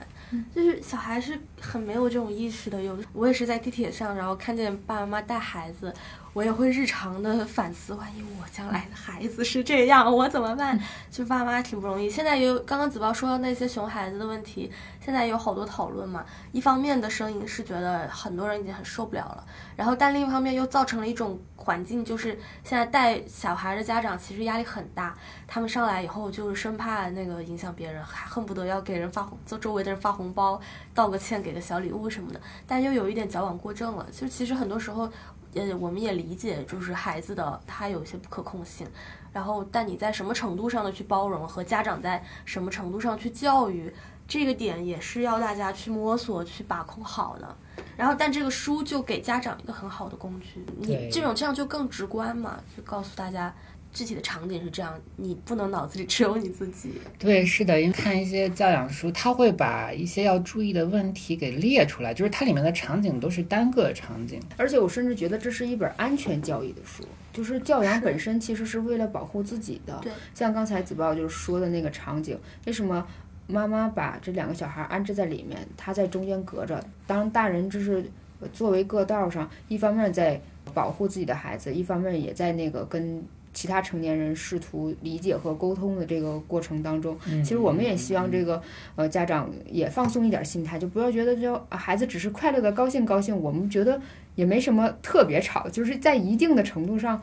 [0.54, 2.82] 就是小孩是很没有这种意识的。
[2.82, 5.92] 有我也是在地铁上，然后看见爸爸妈妈带孩子，
[6.33, 10.80] 我也会日常的反思，万一我将来的孩子是这样，我怎么办？
[11.11, 12.09] 就爸妈挺不容易。
[12.09, 14.72] 现在也有刚刚子包说到那些熊孩子的问题，
[15.05, 16.24] 现在有好多讨论嘛。
[16.51, 19.45] 一方面的声音是觉得很多人已经很受不了了，
[19.76, 25.14] 然后但另一方面又造成了一种环境，就是现在带小孩的家长其实压力很大，
[25.47, 30.59] 他们上来以后就是生怕那个影响别人，还恨不得要给人发红，就周围的人发红包，
[30.95, 34.07] 道个歉，给个小礼物什么的，但又有一点矫枉过正了。
[34.11, 35.11] 就其实很多时候，
[35.55, 38.86] 呃，我们也理解，就是孩子的他有一些不可控性，
[39.32, 43.92] 然后但你在什么程度上的去包容，和家长在什么程度上去教育，
[44.26, 47.57] 这个点也是要大家去摸索、去把控好的。
[47.96, 53.55] 然后，但这个书就给家长一个很好的工具，你这种这样就更直观嘛，就告诉大家
[53.93, 56.93] 具体的场景是这样，你不能脑子里只有你自己。
[57.18, 64.40] 对，是的，因为看一些教养书，他会把一些要注意的问题给列出来，就是它里面的场景都是单个场景。
[64.57, 69.99] 而且我甚至觉得这是一本安全教育的书，就是教养本身其实是为了保护自己的。
[70.03, 73.07] 对，像刚才子豹就是说的那个场景，为什么
[73.47, 78.11] 妈妈把这两个小孩安置在里面，他在中间隔着，当大人就是
[78.55, 80.40] 作为过道上，一方面在
[80.72, 83.22] 保护自己的孩子，一方面也在那个跟。
[83.53, 88.62] 其他成年人试图理解和沟通的这个过程当中，其实我们也希望这个
[88.96, 94.00] 呃家长也放松一点心态，就不要觉得就啊孩子只是快乐的高兴高兴，我们觉得
[94.34, 97.20] 也没什么特别吵，就是在一定的程度上，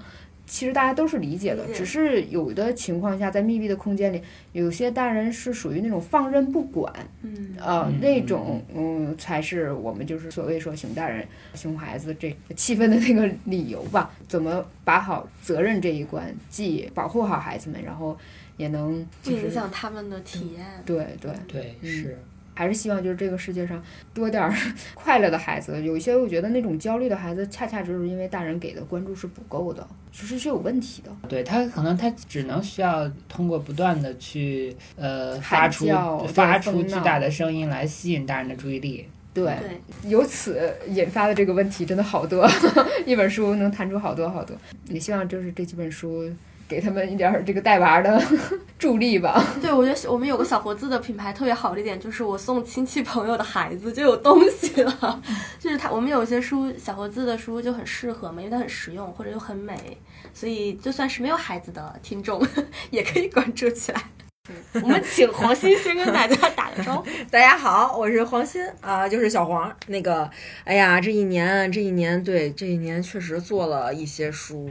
[0.50, 4.20] 其实大家都是理解的只是有的情况下在密闭的空间里，
[4.52, 6.91] 有些大人是属于那种放任不管，
[7.22, 11.24] 嗯，呃嗯那种嗯才是我们就是所谓说熊大人
[11.54, 14.12] 熊孩子这气氛的那个理由吧。
[14.28, 18.18] 怎么把好责任这一关，既保护好孩子们，然后
[18.58, 20.66] 也能不就是影响他们的体验。
[20.84, 21.32] 对对。
[21.47, 22.20] 对，嗯是。
[22.60, 23.82] 还是希望就是这个世界上
[24.14, 24.53] 多点儿
[24.93, 25.82] 快乐的孩子。
[25.82, 31.10] 有一些我觉得那种焦虑的孩子，恰恰就是因为大人给的关注是不够的，其实是有问题的。
[31.30, 35.88] 对他可能他只能需要通过不断的去呃发出
[36.34, 39.07] 发出巨大的声音来吸引大人的注意力。
[39.34, 42.45] 对，对，由此引发的这个问题真的好多，
[43.05, 44.53] 一本书能弹出好多好多。
[44.89, 46.30] 也希望就是这几本书
[46.70, 48.22] 给他们一点儿这个带娃的
[48.78, 49.43] 助力吧。
[49.59, 55.22] 对，我觉得我们有个小活字的品牌特别好的一点，就是我送亲戚朋友的孩子就有东西了。
[55.59, 59.76] 就是他，我们有一些书小活字的书就很适合嘛，因为它很实用或者又很美，
[60.32, 62.39] 所以就算是没有孩子的听众
[62.91, 63.99] 也可以关注起来。
[64.82, 67.07] 我们请黄欣先跟大家打个招呼。
[67.30, 69.72] 大家好，我是黄鑫啊、就是小黄。
[69.88, 70.30] 那个，
[70.63, 74.70] 哎呀，这一年，这一年，对，这一年确实做了一些书，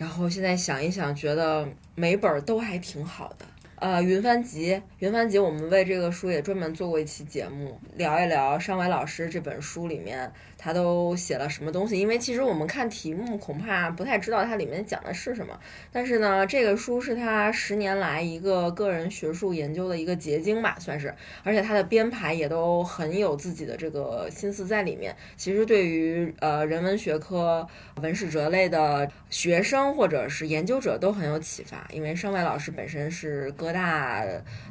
[0.00, 3.44] 然后现在想一想，觉得每本儿都还挺好的。
[3.74, 10.32] 呃，云帆集，云帆集，我们为这个书也专门做过一期节目，聊一聊尚伟老师这本书里面
[10.62, 11.98] 他都写了什么东西。
[11.98, 15.58] 因为其实我们看题目恐怕不太知道它里面讲的是什么，
[15.90, 21.14] 但是呢，这个书是他十年来一个个人学术研究的一个结晶吧，算是。
[21.42, 25.16] 而且他的编排也都很有自己的这个心思在里面。
[25.36, 27.66] 其实对于呃人文学科、
[28.02, 34.24] 文史哲类的学生或者是研究者都很有启发，因为尚伟老师本身是哥大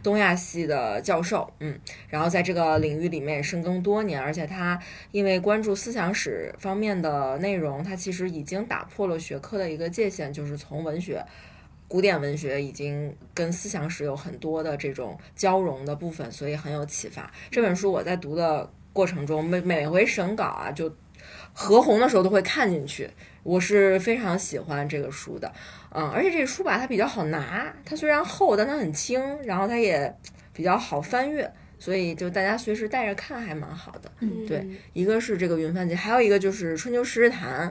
[0.03, 1.79] 东亚系的教授，嗯，
[2.09, 4.79] 然后在这个领域里面也深耕多年，而且他
[5.11, 11.25] 因为关注思想史方面的内容，它其实已经打破了学科的一个界限，就是从文学。
[11.87, 17.31] 古典文学已经跟思想史有很多的这种交融的部分，所以很有启发。
[17.49, 20.93] 这本书我在读的过程中，每每回审稿啊，就
[21.51, 23.09] 合红的时候都会看进去。
[23.41, 25.51] 我是非常喜欢这个书的，
[25.91, 30.15] 嗯，而且这书吧，它比较好拿，它虽然厚，但它很轻，然后它也
[30.53, 34.11] 比较好翻阅，所以就大家随时带着看还蛮好的。
[34.19, 37.67] 嗯，对，一个是这个云帆集，还有一个就是《春秋诗日谈》。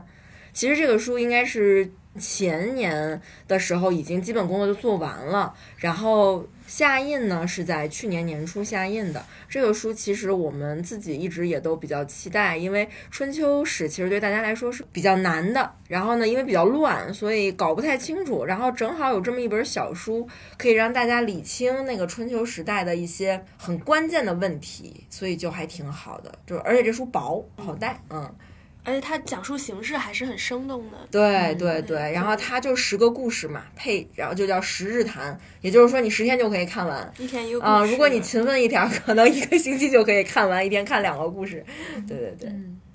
[0.52, 1.88] 其实这个书应该是
[2.18, 9.24] 前年的时候已经基本工作就做完了，然后下印呢是在去年年初下印的。
[9.48, 15.72] 这个书其实我们自己一直也都比较期待，因为春秋史其实对大家来说是比较难的。
[15.88, 18.44] 然后呢，因为比较乱，所以搞不太清楚。
[18.44, 26.30] 然后正好有这么一本小书，可以让大家理清那个春秋时代的一些很关键的问题，所以就还挺好的。
[26.46, 28.30] 就而且这书薄，好带，嗯。
[28.84, 30.98] 而且它讲述形式还是很生动的。
[31.10, 37.90] 对对对，然后它就十个故事嘛，配，然后就叫十日谈，也就是说你十天就可以看完一天一个故啊、事。
[37.90, 41.64] 如果你勤奋一点儿，可能一个星期就可以看完，一天看两个故事。
[42.06, 42.52] 对对对。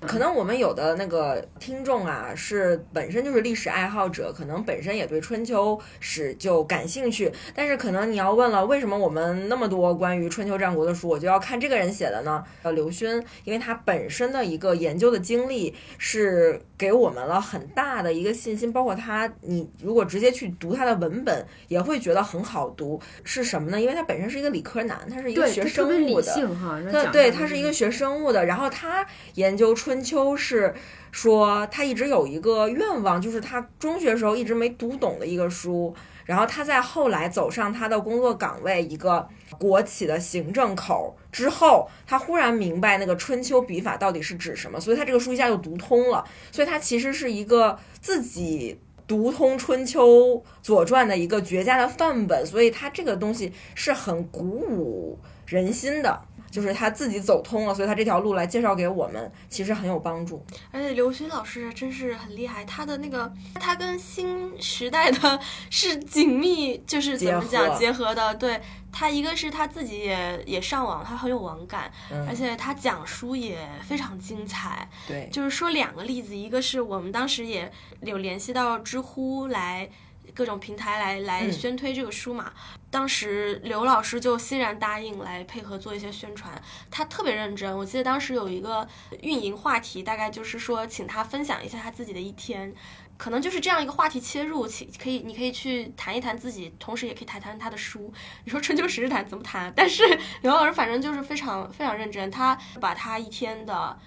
[0.08, 7.32] 可能我们有的那个听众啊，是本身就是历史爱好者，可能本身也对春秋史就感兴趣。
[7.56, 12.44] 但是可能你要问了，为什么我们那么多关于春秋战国的书，我就要看这个人写的呢？
[12.62, 23.00] 呃，刘勋，因为他本身的一个研究的经历是给我们了很大的一个信心，包括他，你如果直接去读他的文本，也会觉得很好读。
[23.24, 23.80] 是什么呢？
[23.80, 26.34] 因为他本身是一个理科男，他是一个，学生物的。
[26.34, 26.78] 性哈。
[26.78, 30.74] 人对对，他是一个学生物的，然后他研究春秋是
[31.10, 35.96] 说他一直有一个愿望，就是他中学时候一直没读懂的一个书，
[36.26, 48.80] 然后他在后来走上他的工作岗位，一个国企的行政口之后，他忽然明白那个春秋笔法到底是指什么，所以他这个书一下就读通了，所以他其实是一个自己。
[49.06, 50.08] 读通《春秋》
[50.62, 56.22] 《左传》的一个绝佳的范本，所以他这个东西是很鼓舞人心的，
[56.54, 60.46] 就是他自己走通了，所以他这条路来介绍给我们，其实很有帮助。
[60.72, 65.40] 而且刘勋老师真是很厉害，他的那个他跟新时代的
[65.72, 68.36] 是紧密，就是怎么结讲合结合的。
[68.36, 74.88] 对他一个是他自己也也上网，他很有网感，嗯而且他讲书也非常精彩。
[75.08, 79.90] 对，就是说两个例子，一个是我们当时也有联系到知乎来
[80.34, 82.52] 各种平台来来嗯宣推这个书嘛。
[82.90, 86.62] 当时刘老师就欣然答应来配合做一些宣传，
[86.92, 87.76] 他特别认真。
[87.76, 88.88] 我记得当时有一个
[89.22, 92.74] 运营话题，大概就是说请他分享一下他自己的一天。
[93.16, 98.12] 可能就是这样一个话题切入，其可以你可以去谈一谈自己，同时也可以谈谈他的书。
[98.44, 99.72] 你说春秋十日谈怎么谈？
[99.76, 100.04] 但是
[100.42, 103.98] 刘老师反正就是非常非常认真，他把他一天的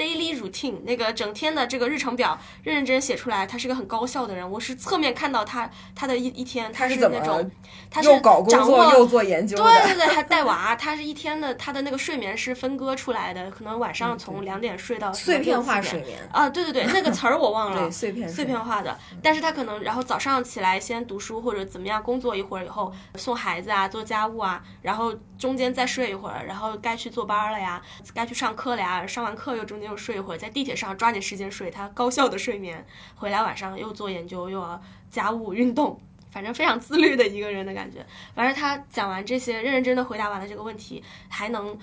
[0.00, 3.46] daily routine 那个整天的这个日程表认认真真写出来。
[3.46, 7.50] 他是个很高效的人，我是侧面看到他他的一一天，他是那种
[7.90, 27.82] 他是搞工掌作握又做研究，对对对，还带娃，他是一天的，他的那个睡眠是分割出来的，可能晚上从两点睡到嗯碎片化睡睡眠，啊，对对对，那个词儿我忘了对，，碎片碎片化的，但是他可能然后早上起来先读书或者怎么样工作一会儿以后送孩子啊做家务啊，然后中间再睡一会儿，然后该去坐班儿了呀，
[28.14, 32.86] 该去上课了呀，上完课又中间又睡一会儿，在地铁上抓紧时间睡，他高效的睡眠，
[33.16, 34.80] 回来晚上又做研究又要
[35.10, 36.00] 家务运动。
[36.32, 38.06] 反正非常自律的一个人的感觉。
[38.36, 41.76] 反正他讲完这些，认认真的回答完了这个问题，还能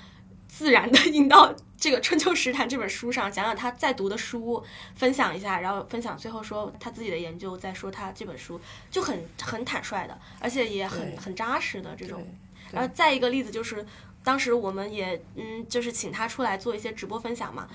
[0.48, 4.64] 自然的 引到这个《春秋时谈》这本书上，讲讲他在读的书，
[4.96, 8.58] 分享一下，然后分享最后说他自己的研究，再说他这本书，
[8.90, 12.26] 就很很坦率的，而且也很很扎实的这种。
[12.72, 13.86] 然后再一个例子就是，
[14.24, 17.68] 当时我们也嗯，就是请他出来做一些直播分享嘛。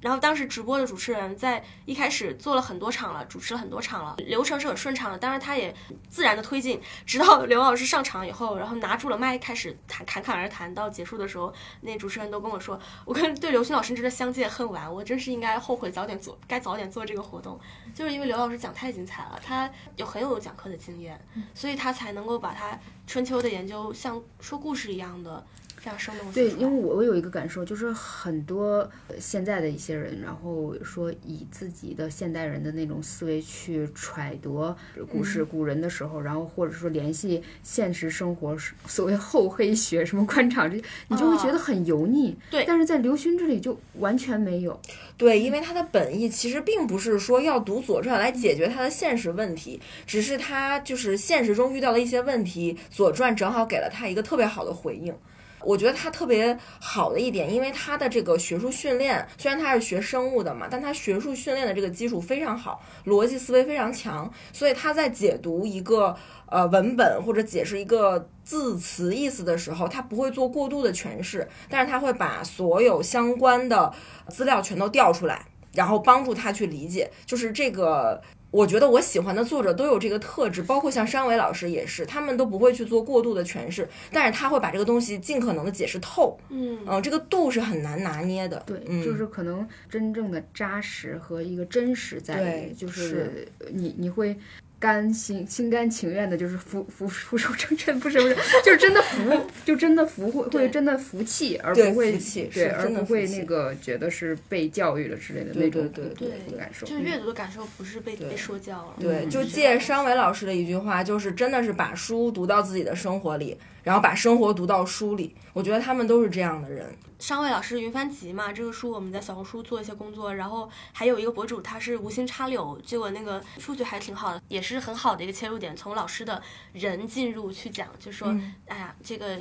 [0.00, 5.18] 然后当时直播的主持人在一开始做了很多场了，主持了很多场了，流程是很顺畅的。
[5.18, 5.74] 当然他也
[6.08, 17.58] 自然的推进，直到 刘老师上场以后，然后拿住了麦开始谈侃侃而谈，到结束的时候，那主持人都跟我说，我跟对刘星老师真的相见恨晚，我真是应该后悔早点做，该早点做这个活动，
[17.94, 21.20] 就是因为刘老师讲太精彩了，他有很有讲课的经验，
[21.54, 25.44] 所以他才能够把他春秋的研究像说故事一样的
[25.80, 34.74] 非常生动对，因为我我有一个感受，就是很多呃现在的一些人，然后说以自己的现代人的那种思维去揣度
[35.10, 38.54] 古世古人的时候，然后或者说联系现实生活，
[38.86, 42.36] 所谓厚黑学什么官场这些，你就会觉得很油腻。
[42.50, 44.78] 对但是在刘勋这里就完全没有。
[45.16, 55.14] 对，因为他的本意其实并不是说要读《左传》来解决他的现实问题，只是他就是现实中遇到了一些问题，《左传》正好给了他一个特别好的回应。
[55.62, 73.92] 我觉得他特别好的一点，因为他的这个学术训练，虽然他是学生物的嘛，但他学术训练的这个基础非常好，逻辑思维非常强，所以他在解读一个呃文本或者解释一个字词意思的时候，他不会做过度的诠释，但是他会把所有相关的
[74.28, 78.20] 资料全都调出来，然后帮助他去理解，就是这个
[78.50, 86.38] 我觉得我喜欢的作者都有这个特质，包括像山伟老师也是，他们都不会去做过度的诠释，但是他会把这个东西尽可能的解释透。
[86.48, 88.62] 嗯嗯，这个度是很难拿捏的。
[88.66, 94.36] 对，嗯就是可能真正的扎实和一个真实在于，就是你你会。
[94.80, 106.86] 甘心心甘情愿的，就是服服俯首称臣， 不是不是，就是真的服，就真的服会会真的服气，而不会对，是而不会那个觉得是被教育了之类的那种对对对感受。
[106.86, 108.94] 就是阅读的感受不是被被说教了。
[108.98, 115.34] 对，就借商伟老师的一句话，就是真的是把书读到自己的生活里，然后把生活读到书里。
[115.52, 116.96] 我觉得他们都是这样的人。
[117.18, 129.38] 上位老师云帆集嘛，这个书我们在小红书做一些工作，然后还有一个博主他是无心插柳，结果那个数据还挺好的，也是很好的一个切入点，从老师的人进入去讲，就说，嗯哎呀，这个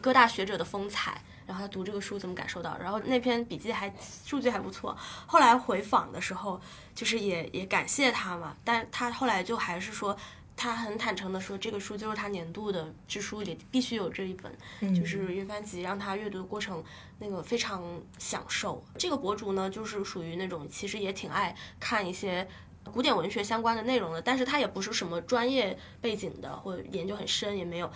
[0.00, 1.20] 各大学者的风采。
[1.44, 2.78] 然后他读这个书怎么感受到？
[2.80, 3.92] 然后那篇笔记还
[4.24, 4.96] 数据还不错。
[5.26, 6.58] 后来回访的时候，
[6.94, 10.16] 就是也也感谢他嘛，但他后来就还是说，
[10.62, 16.80] 他很坦诚的说，这个书就是他年度的之书里必须有这一本，嗯就是云帆集，让他阅读的过程
[17.18, 17.82] 那个非常
[18.16, 18.80] 享受。
[18.96, 22.46] 这个博主呢，就是属于那种其实也挺爱看一些。
[22.92, 27.88] 古典文学相关的内容的，但是他也不是什么专业背景的，或者研究很深也没有。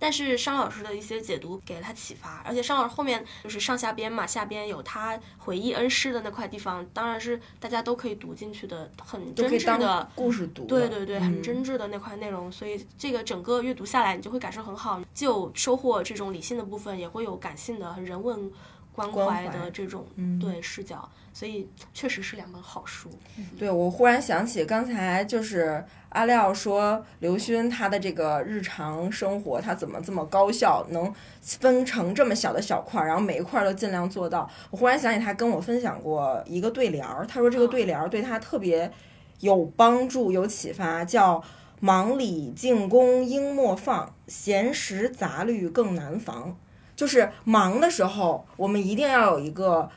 [0.00, 10.46] 但是商老师的一些解读给了他启发，而且商老师后面就是上下边嘛，下边有他回忆恩师的那块地方，当然是大家都可以读进去的，很真挚的故事。
[10.48, 18.50] 对对对，很嗯真挚的那块内容，所以这个整个阅读下来，你就会感受很好，既有收获这种理性的部分，也会有感性的、很人文
[18.92, 23.10] 关关怀怀的这种嗯对视角，所以确实是两本好书。
[23.58, 34.48] 对，我忽然想起刚才就是阿廖说刘勋他的这个日常生活，他怎么这么高效，能分成这么小的小块儿，然后每一块儿都尽量做到。
[34.70, 38.90] 我忽然想起他跟我分享过一个对联儿，他说这个对联儿对他特别
[39.38, 41.42] 有帮助、有启发，叫
[41.78, 46.56] “忙里进宫应莫放，闲时杂虑更难防”。
[46.96, 49.88] 就是忙的时候，我们一定要有一个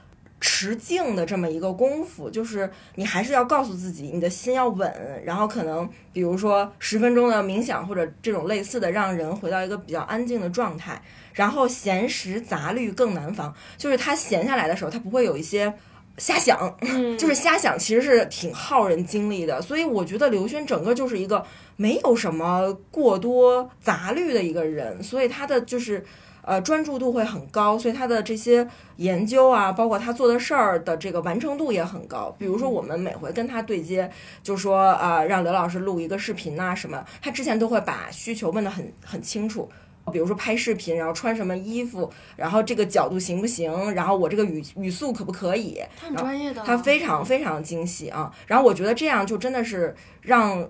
[0.46, 11.02] 持静的这么一个功夫，就是你还是要告诉自己，你的心要稳，然后可能比如说十分钟的冥想或者这种类似的，让人回到一个比较安静的状态。
[11.32, 15.74] 然后闲时杂虑更难防，就是他闲下来的时候，他不会有一些
[16.18, 19.62] 瞎想，嗯 就是瞎想其实是挺耗人精力的。
[19.62, 21.46] 所以我觉得刘轩整个就是一个
[21.78, 26.06] 没有什么过多杂虑的一个人，所以他的就是。
[26.46, 28.68] 呃，专注度会很高，所以他的这些
[28.98, 32.36] 研究啊，包括他做的事儿的这个完成度也很高。
[32.38, 34.10] 比如说，我们每回跟他对接，
[34.44, 39.70] 就说呃，让刘老师录一个视频呐、什么，他之前都会把需求问得很很清楚。
[40.12, 48.30] 比如说拍视频，然后穿什么衣服，然后这个角度行不行，然后我这个语语速可不可以，他很专业的，他非常非常精细啊。
[48.46, 50.68] 然后我觉得这样就真的是让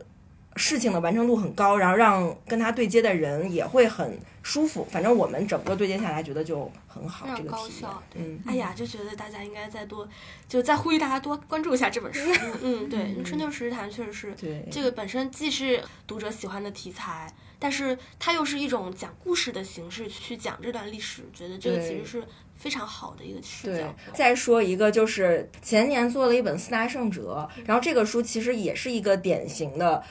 [0.56, 4.86] 事情的完成度很高，然后让跟他对接的人也会很舒服。
[4.92, 8.02] 反正我们整个对接下来觉得就很好，这个高效。
[8.16, 10.08] 嗯，哎呀，就觉得大家应该再多，
[10.48, 12.22] 就再呼吁大家多关注一下这本书。
[12.62, 22.24] 嗯，对，《春秋十日谈》确实是 对这个本身既是读者喜欢的题材，但是它又是一种讲故事的形式去讲这段历史，觉得这个其实是
[22.56, 30.04] 非常好的一个视对角。，再说一个，就是前年做了一本《四大圣哲》，然后这个书其实也是一个典型的，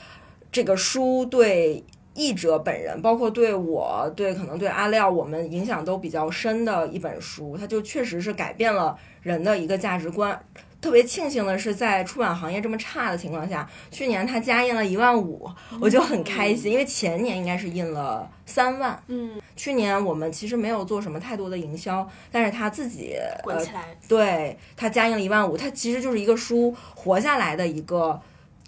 [0.53, 1.83] 这个书对
[2.13, 7.57] 译者本人，包括对我，对可能对阿廖，我们影响都比较深的一本书。
[7.57, 10.39] 它就确实是改变了人的一个价值观。
[10.79, 15.49] 特别庆幸的是，在出版行业这么差的情况下，去年它加印了一万五，
[15.81, 19.01] 我就很开心，因为前年应该是印了三万。
[19.07, 28.21] 嗯，去年我们其实没有做什么太多的营销，但是他自己呃滚起来，对他加印了一万五，它其实就是一个书活下来的一个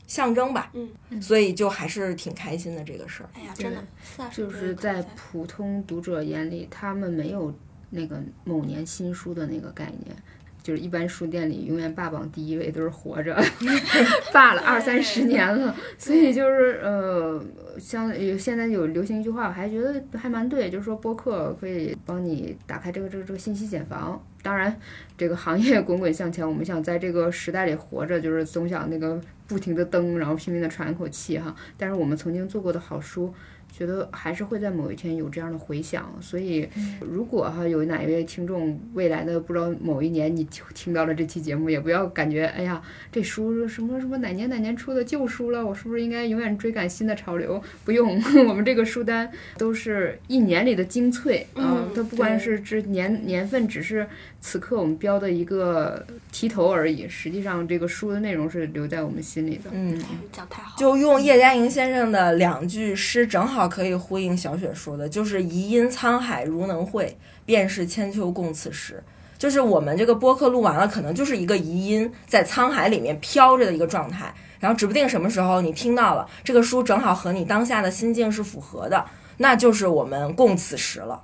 [0.08, 0.72] 象征吧。
[0.74, 3.30] 嗯，所以就还是挺开心的这个事儿。
[3.34, 3.84] 哎呀，真的，
[4.32, 7.54] 就是在普通读者眼里，他们没有
[7.90, 10.16] 那个某年新书的那个概念。
[10.64, 13.40] 就是一般书店里永远霸榜第一位都是活着，
[14.34, 17.40] 霸了二三十年了，所以就是呃，
[17.80, 24.20] 像有现在有流行一句话，我还觉得还蛮对，就是说播客可以帮你打开这个这个这个信息茧房。
[24.42, 24.76] 当然，
[25.16, 31.56] 这个行业 滚滚向前，我们想在这个时代里活着，就是总想那个不停的蹬，然后拼命的喘一口气哈。
[31.78, 33.34] 但是我们曾经做过的好书，
[33.72, 36.12] 觉得还是会在某一天有这样的回响。
[36.22, 36.68] 所以，
[37.02, 40.44] 如果哈有哪一位听众未来的不知道某一年你
[40.74, 42.82] 听到了这期节目，也不要感觉哎呀
[43.12, 47.62] 这书什么什么哪年哪年出的旧书了，我是不是应该永远追赶新的潮流？
[47.84, 54.08] 不用， 我们这个书单都是一年里的精粹啊，它不管是这年年份，只是
[54.48, 59.72] 此刻我们标的一个题头而已，实际上这个书的内容是留在我们心里的。
[59.74, 60.00] 嗯，
[60.32, 69.04] 讲太好，就用叶嘉莹先生的两句诗，正好可以呼应小雪说的，就是“疑音沧海如能会，便是千秋共此时”。
[69.40, 79.04] 就是我们这个播客录完了，可能就是一个疑音在沧海里面飘着的一个状态，然后指不定什么时候你听到了这个书，正好和你当下的心境是符合的，
[79.38, 81.22] 那就是我们共此时了。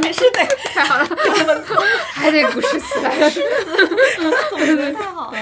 [0.00, 1.08] 没事的，太好了，
[2.12, 3.42] 还得古诗词来诗，
[4.50, 5.38] 总结的太好了。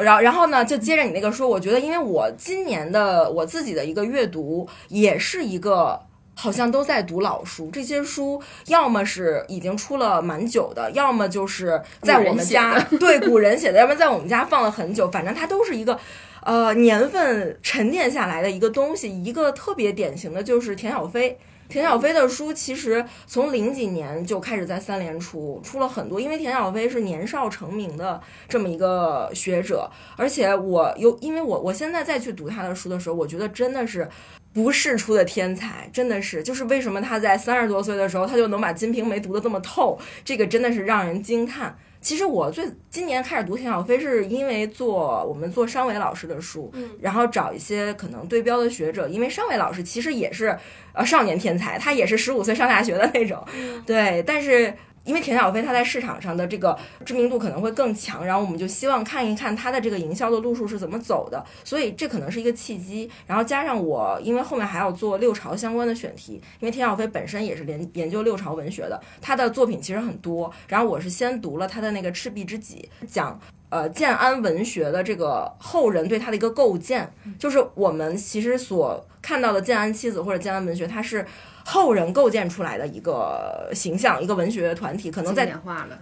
[0.00, 6.00] 然后，然后呢，就接着你那个说，我觉得，因为我今年的我自己的一个阅读，也是一个
[6.34, 7.70] 好像都在读老书。
[7.72, 15.08] 这些书要么是已经出了蛮久的，要么就是在我们家 对古人写的，要么在我们家放了很久。
[15.10, 15.98] 反正它都是一个
[16.42, 19.22] 呃年份沉淀下来的一个东西。
[19.24, 21.38] 一个特别典型的就是田小飞。
[21.68, 26.20] 田小飞的书其实从零几年就开始在三联出，出了很多。
[26.20, 34.06] 因为田小飞是年少成名的这么一个学者，而且我有，因为我我现在再去读他的书的时候，我觉得真的是
[34.52, 36.42] 不世出的天才，真的是。
[36.42, 41.74] 就是为什么他在三十多岁的时候，他就能把《金瓶梅》读得这么透，这个真的是让人惊叹。
[42.02, 50.58] 其实我最今年开始读田小飞，是因为做我们做商伟老师的书，嗯然后找一些可能对标的学者，因为商伟老师其实也是
[50.92, 53.42] 呃少年天才，他也是十五岁上大学的那种，
[53.86, 54.74] 对，但是。
[55.04, 63.10] 因为田小飞他在市场上的这个知名度可能会更强，然后我们就希望看一看他的这个营销的路数是怎么走的，所以这可能是一个契机。
[63.26, 70.52] 然后加上我，因为后面还要做六朝相关的选题，因为田小飞本身也是研研究六朝文学的，他的作品其实很多。
[70.68, 73.38] 然后我是先读了他的那个《赤壁之己》，讲
[73.70, 81.26] 呃建安文学的这个后人对他的一个构建，就是我们其实所看到的建安七子或者建安文学，它是
[81.64, 85.46] 后人构建出来的一个形象，一个文学团体，可能在。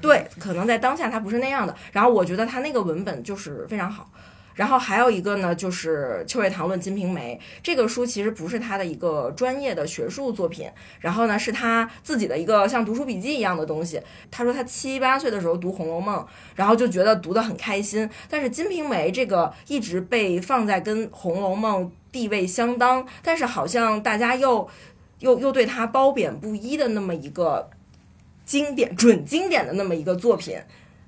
[0.01, 1.75] 对，可能在当下它不是那样的。
[1.93, 4.11] 然后我觉得他那个文本就是非常好。
[4.55, 10.69] 然后还有一个呢，就是《秋月堂论金瓶梅》这个书，其实不是他的一个专业的学术作品，
[10.99, 14.01] 然后呢是他自己的一个像读书笔记一样的东西。
[14.31, 16.19] 他说他七八岁的时候读《红楼梦》，
[16.57, 18.09] 然后就觉得读得很开心。
[18.29, 24.69] 但是《金瓶梅》这个一直被放在跟《红楼梦》地位相当，但是好像大家又
[25.21, 27.71] 又又对他褒贬不一的那么一个
[28.45, 30.59] 经典、准经典的那么一个作品。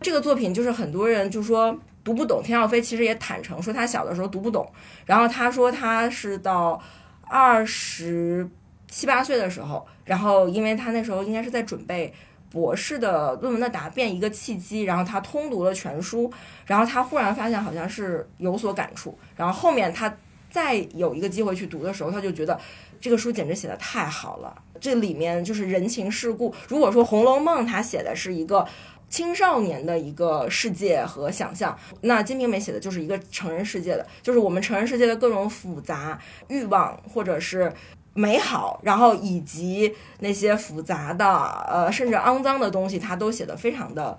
[0.00, 2.40] 这个作品就是很多人就说读不懂。
[2.42, 4.66] 田小飞其实也坦诚说他小的时候读不懂，
[5.04, 6.80] 然后他说他是到
[7.22, 8.48] 二十
[8.88, 12.14] 七八岁的时候，然后因为他那时候应该是在准备。
[12.50, 16.30] 博士的论文的答辩一个契机，然后他通读了全书，
[16.66, 20.14] 然后他忽然发现好像是有所感触，然后后面他
[20.50, 22.60] 再有一个机会去读的时候，他就觉得
[23.02, 26.54] 这个书简直写的太好了，这里面就是人情世故。
[26.68, 28.66] 如果说《红楼梦》它写的是一个
[29.10, 36.18] 青少年的一个世界和想象，那《金瓶梅》写的就是一个成人世界的，就是我们成人世界的各种复杂
[36.48, 37.70] 欲望，或者是。
[38.14, 41.26] 美好，然后以及那些复杂的，
[41.66, 44.18] 呃，甚至肮脏的东西，他都写得非常的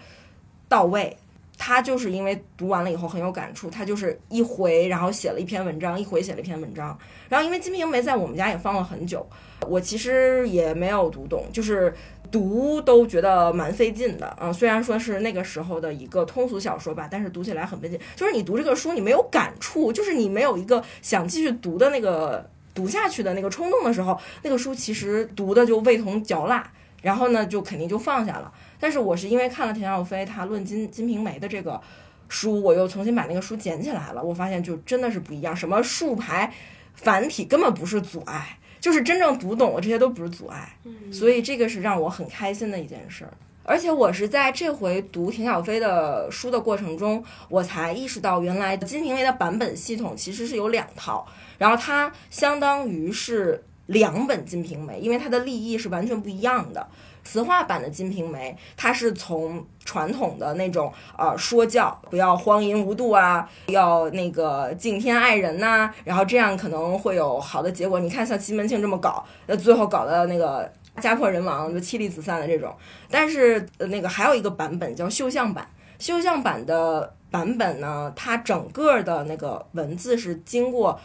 [0.68, 1.16] 到位。
[1.65, 6.98] 他就是因为读完了以后很有感触，他就是一回，然后写了一篇文章，一回写了一篇文章。
[7.30, 9.26] 然后因为《金瓶梅》在我们家也放了很久，
[9.65, 11.94] 我其实也没有读懂，就是
[12.30, 14.35] 读都觉得蛮费劲的。
[14.41, 17.98] 嗯，虽然说是那个时候的一个通俗小说吧，但是读起来很费劲。
[18.14, 22.45] 就是你读这个书，你没有感触，就是你没有一个想继续读的那个。
[22.76, 26.68] 读下去的那个冲动的时候，那个书其实读的就味同嚼蜡，
[27.03, 28.52] 然后呢就肯定就放下了。
[28.84, 31.80] 但是我是因为看了田小飞他论金《金瓶梅》的这个
[32.28, 35.56] 书，我又重新把那个书捡起来了，我发现就真的是不一样。
[35.56, 36.54] 什么竖排、
[36.94, 40.76] 繁体根本不是阻碍，就是真正读懂了这些都不是阻碍。
[41.14, 43.34] 所以这个是让我很开心的一件事儿。
[43.64, 51.26] 而且我是在这回读田小飞的书的过程中，我才意识到原来《金瓶梅》的版本系统其实是有两套。
[51.58, 56.86] 然后它相当于是两本《金瓶梅》，因为它的立意是完全不一样的。
[57.24, 68.00] 词话版的《金瓶梅》，它是从传统的那种呃说教，不要荒淫无度啊，要那个敬天爱人呐、然后这样可能会有好的结果。
[68.00, 70.72] 你看像西门庆这么搞，那最后搞的那个
[71.02, 72.76] 家破人亡，就妻离子散的这种。
[73.10, 75.68] 但是呃那个还有一个版本叫绣像版，
[76.00, 81.00] 绣像版的版本呢，它整个的那个文字是经过。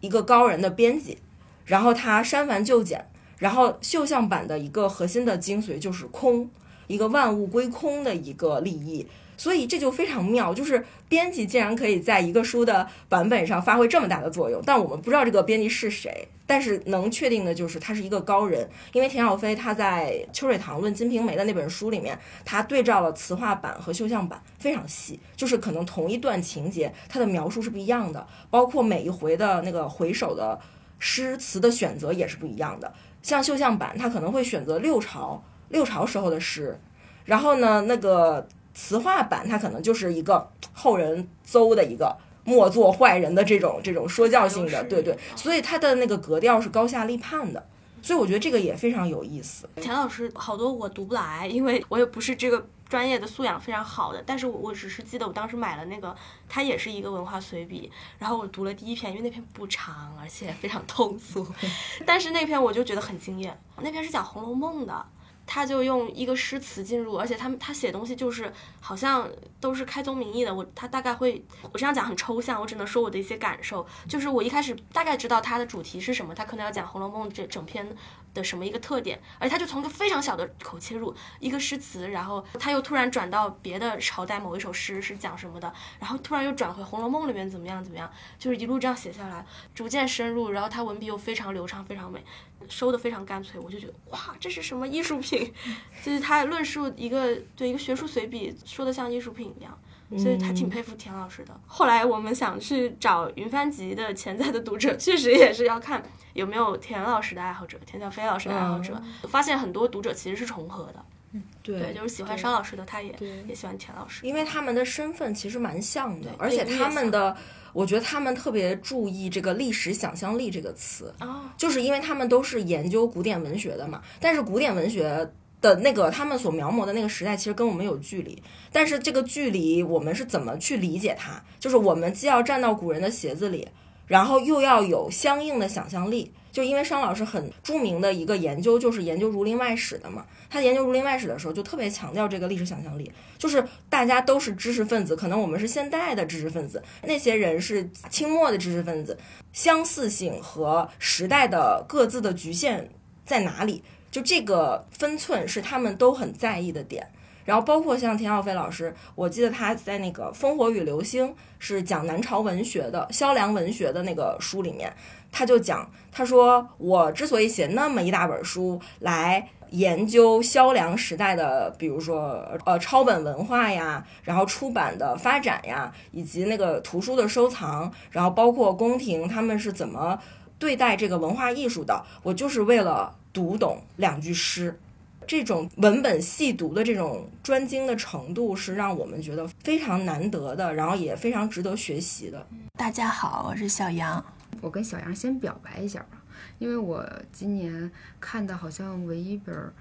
[0.00, 1.16] 一个高人的编辑，
[1.64, 3.08] 然后它删繁就简，
[3.38, 6.48] 然后绣像版的一个核心的精髓就是空，
[6.86, 9.06] 一个万物归空的一个立意。
[9.36, 16.26] 所以这就非常妙，就是编辑竟然可以在一个书的版本上发挥这么大的作用，但我们不知道这个编辑是谁。
[16.44, 30.58] 但是能确定的就是他是一个高人，因为田小飞他在《秋水堂论金瓶梅》的那本书里面，他对照了词话版和绣像版，非常细，就是可能同一段情节，它的描述是不一样的，包括每一回的那个回首的
[30.98, 32.92] 诗词的选择也是不一样的。
[33.22, 36.78] 像绣像版，它可能会选择六朝六朝时候的诗，
[37.24, 38.46] 然后呢，那个。
[38.74, 47.66] 词话版它可能就是一个后人邹的一个莫做坏人的这种这种说教性的，对对，所以它的那个格调是高下立判的，
[48.00, 49.68] 所以我觉得这个也非常有意思。
[49.74, 56.16] 田老师好多我读不来，因为我也不是这个专业的素养非常好的，但是我我只是记得我当时买了那个，
[56.48, 61.46] 它也是一个文化随笔，然后我读了第一篇，因为那篇不长，而且非常通俗，
[62.06, 65.06] 但是那篇我就觉得很惊艳，那篇是讲《红楼梦》的。
[65.50, 68.52] 他就用一个诗词进入，而且他他写东西就是
[68.82, 69.26] 好像
[69.58, 70.54] 都是开宗明义的。
[70.54, 71.42] 我他大概会，
[71.72, 73.86] 我这样讲很抽象，我只能说我的一些感受。
[74.06, 77.96] 就是我一开始大概知道他的主题是什么，他可能要讲《红楼梦》这整篇
[78.38, 89.44] 的什么一个特点，而他就从一个非常小的口切入，一个诗词，然后他又突然转到别的朝代某一首诗是讲什么的，然后突然又转回《红楼梦》里面怎么样怎么样，就是一路这样写下来，
[89.74, 92.24] 逐渐深入，然后他文笔又非常流畅，非常美。
[92.68, 95.50] 收的非常干脆，我就觉得哇，这是什么艺术品？
[96.04, 99.78] 就是他论述一个对一个学术随笔说的像艺术品一样，
[100.16, 101.60] 所以还挺佩服田老师的。
[101.66, 106.02] 后来我们想去找云帆集的潜在的读者，确实也是要看
[106.32, 109.00] 有没有田老师的爱好者，田小飞老师的爱好者。
[109.28, 113.14] 发现很多读者其实是重合的，嗯对，就是喜欢商老师的，他也
[113.46, 117.36] 也喜欢田老师，因为他们的身份其实蛮像的，而且他们的。
[117.74, 121.14] 我觉得他们特别注意这个历史想象力这个词，
[121.56, 124.02] 就是因为他们都是研究古典文学的嘛。
[124.18, 125.30] 但是古典文学
[125.60, 128.42] 的那个他们所描摹的那个时代，其实跟我们有距离。
[128.72, 131.42] 但是这个距离，我们是怎么去理解它？
[131.58, 133.68] 就是我们既要站到古人的鞋子里，
[134.06, 136.32] 然后又要有相应的想象力。
[136.50, 140.24] 就因为商老师很著名的一个研究，就是研究《儒林外史》的嘛。
[140.50, 149.16] 他研究《儒林外史》的时候，就特别强调这个历史想象力，就是大家都是知识分子，可能我们是现代的知识分子，那些人是清末的知识分子，
[149.52, 152.90] 相似性和时代的各自的局限
[153.24, 153.84] 在哪里？
[154.10, 157.06] 就这个分寸是他们都很在意的点。
[157.44, 161.26] 然后包括像田小飞老师，我记得他在那个《烽火与流星》
[161.58, 164.92] 是讲南朝文学的萧梁文学的那个书里面，
[165.32, 169.48] 他就讲，他说我之所以写那么一大本书来。
[169.70, 180.18] 研究萧梁时代的，比如说呃抄本文化呀，然后出版的发展呀，以及那个图书的收藏，然后包括宫廷他们是怎么
[180.58, 182.02] 对待这个文化艺术的。
[182.22, 184.78] 我就是为了读懂两句诗，
[185.26, 192.46] 这种文本细读的这种专精的程度，是让我们觉得非常难得的，然后也非常值得学习的。
[192.76, 194.24] 大家好，我是小杨，
[194.60, 196.22] 我跟小杨先表白一下吧。
[196.58, 199.72] 因为我今年看的好像唯一一本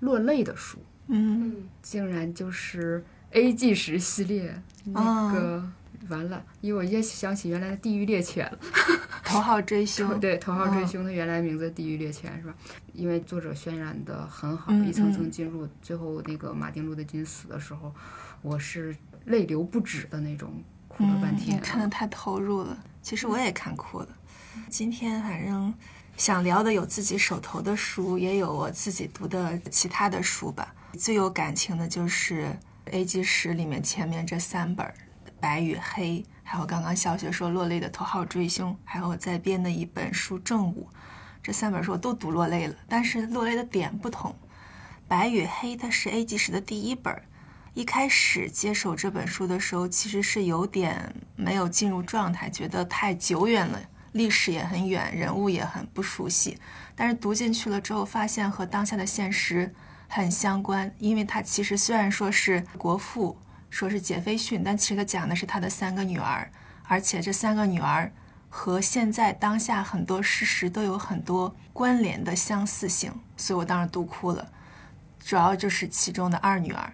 [0.00, 0.78] 落泪的书，
[1.08, 4.54] 嗯，竟然就是 A G 十系列
[4.84, 5.68] 那个，
[6.10, 8.58] 完了，因为我一下想起原来的《地狱猎犬》了，
[9.24, 12.54] 头号追凶， 对，头号追凶，它原来名字《地狱猎犬》是吧？
[12.92, 17.94] 因为作者渲染的很好，一层层进入，最后那个马丁路德金死的时候，
[18.42, 20.52] 我是泪流不止的那种，
[20.88, 22.76] 哭了半天，看的太投入了。
[23.00, 24.08] 其实我也看哭了。
[24.68, 25.72] 今天反正。
[26.16, 30.74] 想聊的有自己手头的书，也有我自己读的其他的书吧。
[30.98, 32.42] 最有感情的就是
[32.90, 34.86] 《A G 十》里面前面这三本，
[35.40, 40.88] 《白与黑》，还有刚刚小雪说落泪的《头号追凶》，还有我在编的一本书《正午》，
[41.42, 44.30] 这三本书我都读落泪了，但是落泪的点不同。
[45.08, 47.20] 《白与黑》它是 A 级时的第一本，
[47.74, 53.80] 一开始接手这本书的时候，其实是有点没有进入状态，觉得太久远了。
[54.12, 56.58] 历史也很远，人物也很不熟悉，
[56.96, 59.72] 但是读进去了之后，发现和当下的现实
[60.08, 60.92] 很相关。
[60.98, 63.38] 因为他其实虽然说是国父，
[63.70, 66.50] 说是杰斐逊，但其实他讲的是他的三个女儿，
[66.84, 68.12] 而且这三个女儿
[68.48, 74.46] 和现在当下很多事实都有很多关联的相似性，所以我当时读哭了。
[75.18, 76.92] 主要就是其中的二女儿，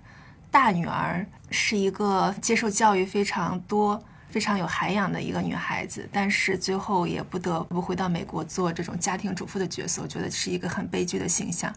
[0.50, 4.02] 大女儿是一个接受教育非常多。
[4.28, 11.72] 非常有涵养的一个女孩子，但是最后也不得不回到美国做这种家庭主妇的角色，我觉得是一个很悲剧的形象。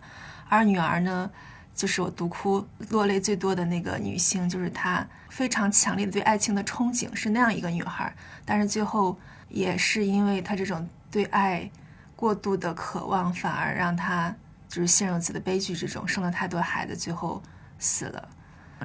[0.49, 1.29] 而女儿呢，
[1.73, 8.13] 就是我读哭落泪最多的那个女性，就是她非常强烈的对爱情的憧憬，是那样一个女孩，
[8.45, 9.17] 但是最后
[9.47, 11.69] 也是因为她这种对爱
[12.15, 14.35] 过度的渴望反而让她
[14.67, 17.41] 就是陷入自己的悲剧之中，生了太多孩子，最后
[17.77, 18.29] 死了。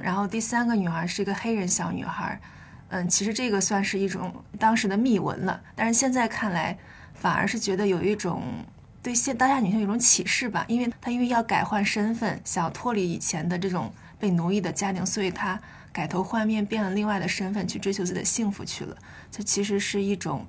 [0.01, 2.39] 然后第三个女孩是一个黑人小女孩，
[2.89, 6.77] 嗯，其实这个算是一种当时的秘闻了，但是现在看来，
[7.13, 8.41] 反而是觉得有一种
[9.05, 15.61] 对现当下女性有种启示吧，因为她因为要改换身份，想脱离以前的这种被奴役的家庭，所以她
[15.93, 18.97] 改头换面，变了另外的身份去追求自己的幸福去了。
[19.29, 20.43] 这其实是一种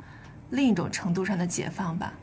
[0.49, 2.15] 另一种程度上的解放吧。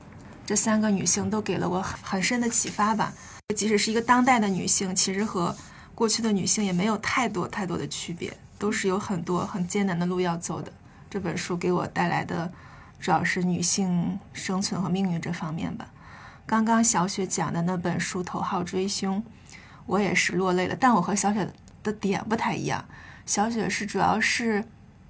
[0.44, 3.14] 这三个女性都给了我很很深的启发吧。
[3.56, 5.56] 即使是一个当代的女性，其实和
[5.94, 10.74] 过去的女性也没有太多太多的区别，都是有很多很艰难的路要走的。
[11.12, 12.52] 这本书给我带来的
[13.00, 15.88] 主要是女性生存和命运这方面吧。
[16.46, 19.18] 刚刚小雪讲的那本书《头号追凶》，
[19.86, 21.48] 我也是落泪了，但我和小雪
[21.82, 22.84] 的点不太一样。
[23.26, 24.64] 小雪是主要是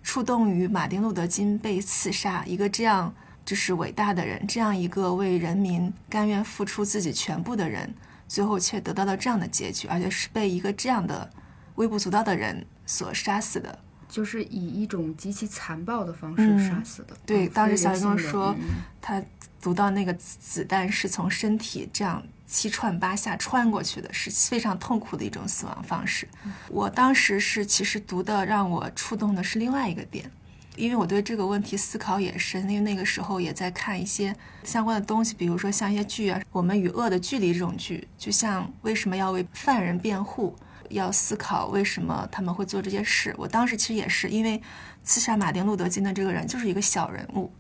[0.04, 7.94] 触动于马丁·路德·金被刺杀，一个这样就是伟大的人，这样一个为人民甘愿付出自己全部的人，
[8.28, 11.30] 最后却得到了这样的结局，而且是被一个这样的
[11.76, 13.80] 微不足道的人所杀死的。
[14.08, 17.18] 就是以一种极其残暴的方式嗯杀死的。
[17.26, 18.68] 对，嗯当时小雪跟我说嗯，
[19.02, 19.20] 他
[19.64, 26.28] 读到那个子弹是从身体这样七串八下穿过去的，是非常痛苦的一种死亡方式。
[26.68, 30.30] 我当时是其实读的让我触动的是另外一个点，
[30.76, 34.36] 因为我对这个问题思考也深，因为那个时候也在看一些
[34.66, 40.54] 相关的东西，比如说像一些剧啊，《我们与恶的距离》这种剧，就像为什么要为犯人辩护。
[40.90, 43.34] 要思考为什么他们会做这些事。
[43.36, 44.62] 我当时其实也是因为
[45.04, 47.52] 刺杀马丁·路德·金的这个人就是一个小人物，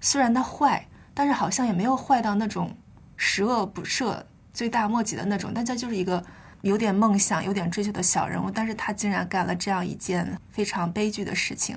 [0.00, 2.76] 虽然他坏，但是好像也没有坏到那种
[3.16, 4.22] 十恶不赦、
[4.52, 5.52] 罪大莫及的那种。
[5.52, 6.24] 大家就是一个
[6.62, 11.76] 有点梦想、有点追求的小人物，但是他竟然干了这样一件非常悲剧的事情。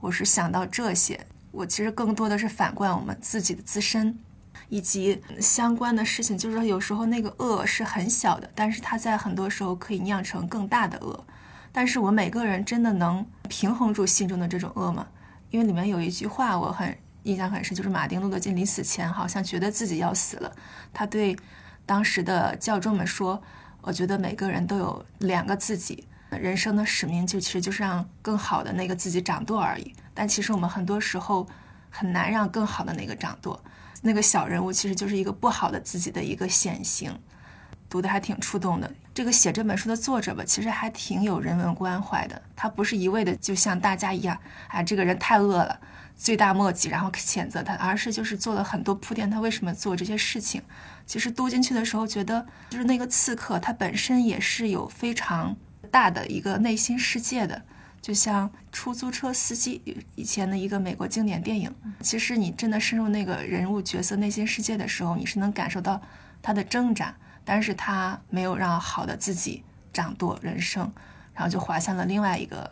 [0.00, 4.18] 我是想到这些，我其实更多的是反观我们自己的自身。
[4.68, 11.24] 以及相关的事情，就是说有时候那个恶是很小的，但是它在很多时候可以酿成更大的恶。
[11.72, 15.08] 但是我们每个人真的能平衡住心中的这种恶吗？
[15.50, 20.52] 因为里面有一句话我很印象很深，就是马丁·路德·金临死前好像觉得自己要死了，
[20.92, 21.36] 他对
[21.84, 23.42] 当时的教众们说
[23.82, 29.94] ：“我觉得每个人都有两个自己，人生的使命就其实就是让更好的那个自己掌舵而已。
[30.14, 31.46] 但其实我们很多时候
[31.90, 33.62] 很难让更好的那个掌舵。”
[34.02, 37.12] 那个小人物其实就是一个不好的自己的一个显形，
[37.86, 38.90] 读的还挺触动的。
[39.12, 42.40] 这个写这本书的作者吧，其实还挺有人文关怀的。
[42.56, 44.38] 他不是一味的就像大家一样，
[44.68, 45.78] 哎，这个人太恶了，
[46.20, 50.60] 罪大莫及，然后谴责他，而是就是做了很多铺垫，他为什么做这些事情。
[51.06, 55.56] 其实读进去的时候，觉得就是那个刺客，他本身也是有非常
[55.90, 57.62] 大的一个内心世界的。
[58.02, 59.82] 就像出租车司机
[60.14, 66.00] 以前的一个美国经典电影，其实你真的深入那个人物角色内心世界的时候，你是能感受到
[66.42, 67.14] 他的挣扎，
[67.46, 70.92] 但是他没有让好的自己掌舵人生，
[71.32, 72.70] 然后就滑向了另外一个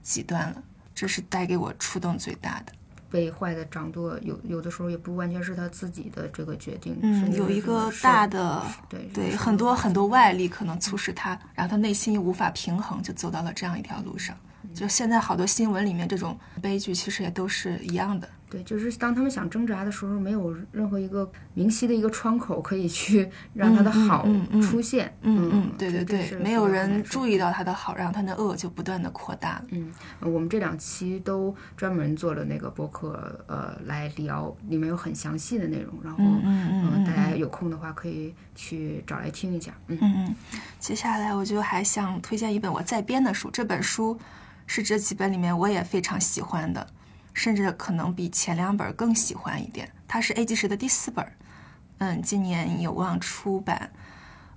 [0.00, 0.62] 极端了。
[0.94, 2.72] 这是带给我触动最大的。
[3.14, 14.36] 被坏的掌舵，有有的时候也不完全是他自己的这个决定，嗯，有一个大的对对很多很多外力可能促使他，然后他内心又无法平衡，就走到了这样一条路上。
[14.74, 18.28] 就现在好多新闻里面这种悲剧，其实也都是一样的。
[18.54, 24.24] 对，就是当他们想挣扎的时候，没有任何一个明晰的一个窗口可以去让他的好
[24.62, 25.12] 出现。
[25.22, 29.64] 嗯嗯，对对对没有人注意到他的好，然后他的恶就不断的扩大了。
[29.70, 39.72] 嗯，呃我们这两期都专门做了那个博客，呃，来聊，里面有很详细的内容，然后，嗯嗯嗯嗯大家有空的话可以去找来听一下。
[39.88, 40.34] 嗯，嗯嗯，
[40.78, 44.16] 接下来我就还想推荐一本我在编的书，这本书
[44.66, 46.86] 是这几本里面我也非常喜欢的，
[47.34, 49.92] 甚至可能比前两本更喜欢一点。
[50.08, 51.26] 它是 A 级时的第四本，
[51.98, 53.90] 嗯，今年有望出版。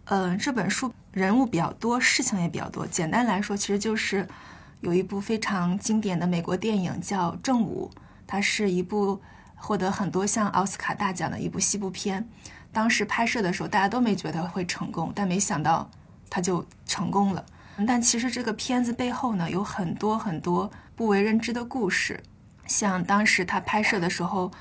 [0.05, 2.87] 嗯，这本书人物比较多，事情也比较多。
[2.87, 4.25] 简单来说，其实就是
[4.79, 7.91] 有一部非常经典的美国电影叫《正午》，
[8.25, 9.19] 它是一部
[9.55, 12.25] 获得很多项奥斯卡大奖的一部西部片。
[12.71, 15.89] 当时拍摄的时候，大家都没觉得会成功，但没想到
[16.29, 17.43] 它就成功了。
[17.85, 22.23] 但其实这个片子背后呢，有很多很多不为人知的故事。
[22.67, 24.51] 像当时他拍摄的时候，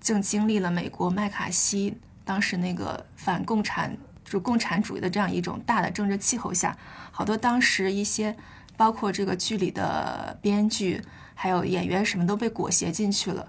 [0.00, 6.76] 正经历了美国麦卡锡当时那个反共产，就共产主义的这样一种大的政治气候下，
[7.10, 8.36] 好多当时一些
[8.76, 11.02] 包括这个剧里的编剧
[11.34, 13.48] 还有演员什么都被裹挟进去了。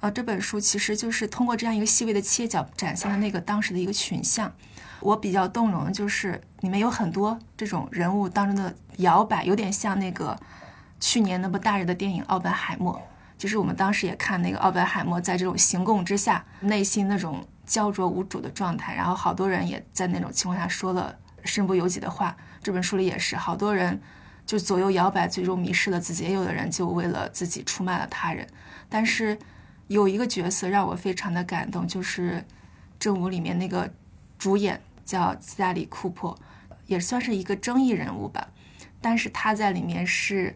[0.00, 4.52] 呃，这本书其实就是通过这样一个细微的切角，展现了那个当时的一个群像。
[5.00, 10.38] 我比较动容的就是里面有很多这种人物当中的摇摆，有点像那个
[10.98, 12.94] 去年那部大热的电影《奥本海默》。
[13.44, 21.14] 就是我们当时也看那个奥本海默在这种行供之下，内心那种焦灼无主的状态，然后好多人也在那种情况下说了
[21.44, 22.34] 身不由己的话。
[22.62, 24.00] 这本书里也是，好多人
[24.46, 28.46] 就左右摇摆，最终迷失了自己；也有的人就为了自己出卖了他人。
[28.88, 29.38] 但是
[29.88, 32.38] 有一个角色让我非常的感动，就是
[32.98, 33.92] 《正午》里面那个
[34.38, 36.34] 主演叫斯嘉丽·库珀，
[36.86, 38.48] 也算是一个争议人物吧。
[39.02, 40.54] 但是他在里面是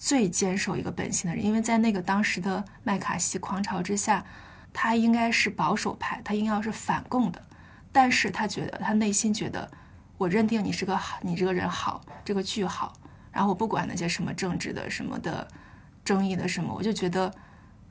[0.00, 4.24] 最坚守一个本心的人，因为在那个当时的麦卡锡狂潮之下，
[4.72, 7.40] 他应该是保守派，他应该要是反共的，
[7.92, 9.70] 但是他觉得他内心觉得。
[10.16, 12.92] 我认定你是个好，你这个人好，这个剧好。
[13.32, 15.48] 然后我不管那些什么政治的、什么的
[16.04, 17.32] 争议的什么，我就觉得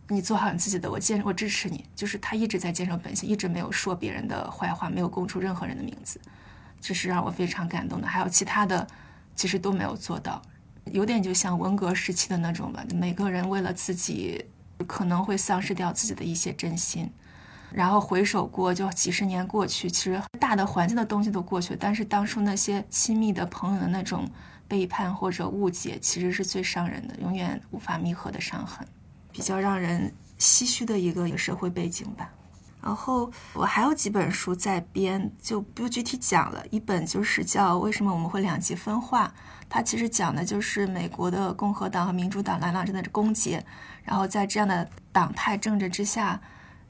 [0.10, 1.84] 你做好你自己的，我坚我支持你。
[1.95, 6.22] 就是他一直在坚守本心，一直没有说别人的坏话，没有供出任何人的名字，
[6.80, 8.07] 这是让我非常感动的。
[8.07, 8.88] 还有其他的，
[9.36, 10.40] 其实都没有做到，
[10.85, 12.84] 有点就像文革时期的那种吧。
[12.93, 14.43] 每个人为了自己，
[14.88, 17.10] 可能会丧失掉自己的一些真心。
[17.72, 24.27] 然后回首过，就几十年过去，其实大的环境的东西都过去了，但是当初那些亲密的朋友的那种
[24.68, 28.88] 背叛或者误解，其实是最伤人的，永远无法弥合的伤痕，
[29.31, 32.31] 比较让人唏嘘的一个社会背景吧。
[32.81, 36.65] 然后我还有几本书在编，就不具体讲了。
[36.72, 39.27] 一本就是叫《为什么我们会两极分化》，
[39.70, 43.62] 它其实讲的就是美国的共和党和民主党两党之间的攻讦，
[44.04, 46.41] 然后在这样的党派政治之下。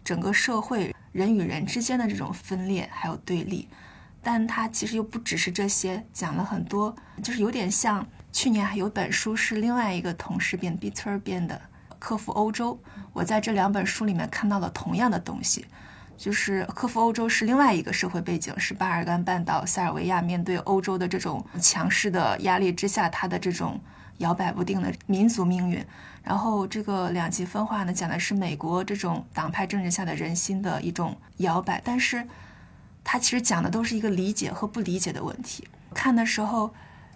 [0.01, 3.67] 整个社会人与人之间的这种分裂还有对立，
[4.23, 11.61] 但它其实又不只是这些，讲了很多，就是有点像去年还有本书是另外一个同事编 Bitter 编的
[11.99, 12.73] 《克服欧洲》，
[13.13, 15.67] 我在这两本书里面看到了同样的东西，
[16.19, 23.79] 就是克服欧洲是另外一个社会背景，是巴尔干半岛塞尔维亚面对欧洲的这种强势的压力之下，它的这种
[24.17, 25.81] 摇摆不定的民族命运。
[26.21, 32.27] 然后这个两极分化呢，讲的是美国这种党派政治下的人心的一种摇摆，但是
[33.01, 35.65] 它其实讲的都是一个理解和不理解的问题。
[35.93, 36.69] 看的时候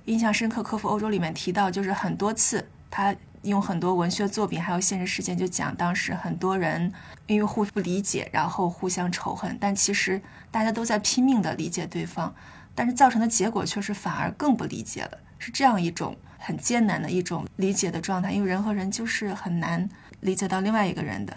[0.06, 6.92] 印象深刻，《克服欧洲》里面提到，就是很多次他用很多文学作品还有现实事件，就讲当时很多人
[7.28, 10.22] 因为互不理解，然后互相仇恨，但其实
[10.52, 12.34] 大家都在拼命的理解对方，
[12.76, 16.16] 但是造成的结果却是反而更不理解了，是这样一种。
[16.46, 19.90] 很艰难的一种理解的状态，因为人和人就是很难
[20.20, 21.34] 理解到另外一个人的。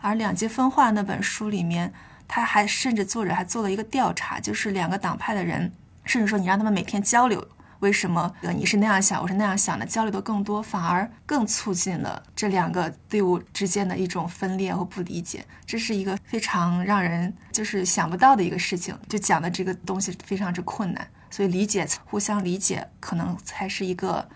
[0.00, 1.92] 而两极分化那本书里面，
[2.26, 5.70] 他还甚至作者还做了一个调查，就是两个党派的人，
[6.02, 7.46] 甚至说你让他们每天交流，
[7.80, 15.44] 为什么你是那样想，我是那样想的，交流的更多，反而更促进了这两个队伍之间的一种分裂和不理解。
[15.66, 24.28] 这是一个非常让人就是想不到的一个事情，就讲的这个东西非常之困难，所以理解互相理解可能才是一个。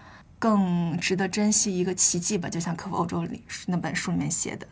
[0.43, 4.67] 更值得珍惜一个奇迹吧，就像《克服欧洲》里那本书里面写的，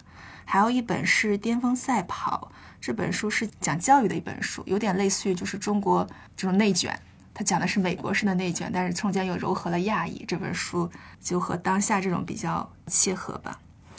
[0.45, 6.05] 还有一本是《巅峰赛跑》，这本书是讲教育的一本书，有点类似于就是中国
[6.37, 7.01] 这种内卷，
[7.33, 10.25] 它讲的是美国式的内卷，但是中间又糅合了亚裔。
[10.27, 10.91] 这本书
[11.21, 13.59] 就和当下这种比较契合吧。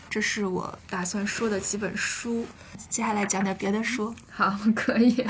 [0.09, 2.45] 这是我打算说的几本书，
[2.89, 4.13] 接下来讲点别的书。
[4.29, 5.25] 好，可以。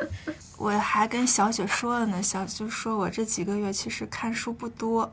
[0.58, 5.12] 我还跟小雪说了呢，小雪说我这几个月其实看书不多。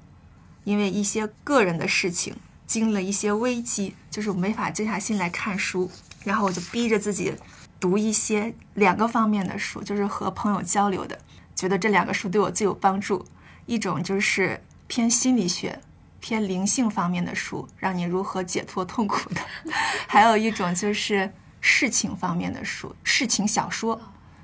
[0.66, 2.34] 因为一些个人的事情，
[2.66, 5.92] 经历了一些危机，就是没法静下心来看书，
[6.24, 7.34] 然后我就逼着自己
[7.82, 11.20] 读一些两个方面的书，就是和朋友交流的，
[11.56, 13.26] 觉得这两个书对我最有帮助。
[13.66, 15.80] 一种就是偏心理学、
[16.20, 19.42] 偏灵性方面的书，让你如何解脱痛苦的；
[20.08, 21.32] 还有一种就是
[21.62, 24.00] 事情方面的书，事情小说，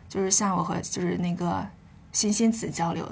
[0.08, 1.68] 就是像我和就是那个
[2.12, 3.12] 欣欣子交流，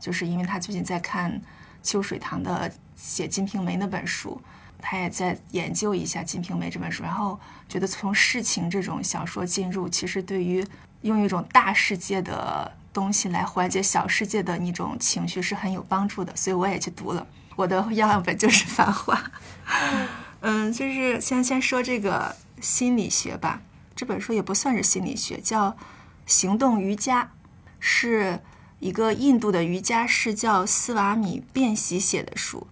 [0.00, 1.40] 就是因为他最近在看。
[1.84, 4.40] 秋水堂的写《金瓶梅》那本书，
[4.80, 7.38] 他也在研究一下《金瓶梅》这本书，然后
[7.68, 10.66] 觉得从事情这种小说进入，其实对于
[11.02, 17.26] 用一种大世界的东西来缓解小世界的那种情绪是很有帮助的，所以我也去读了。
[17.56, 19.14] 我的样本就是 《繁花》。
[20.40, 23.60] 嗯，就是先先说这个心理学吧，
[23.94, 25.70] 这本书也不算是心理学，叫
[26.24, 27.22] 《行动瑜伽》，
[27.78, 28.40] 是。
[28.80, 32.66] 一个印度的瑜伽师叫斯瓦米便喜写的书，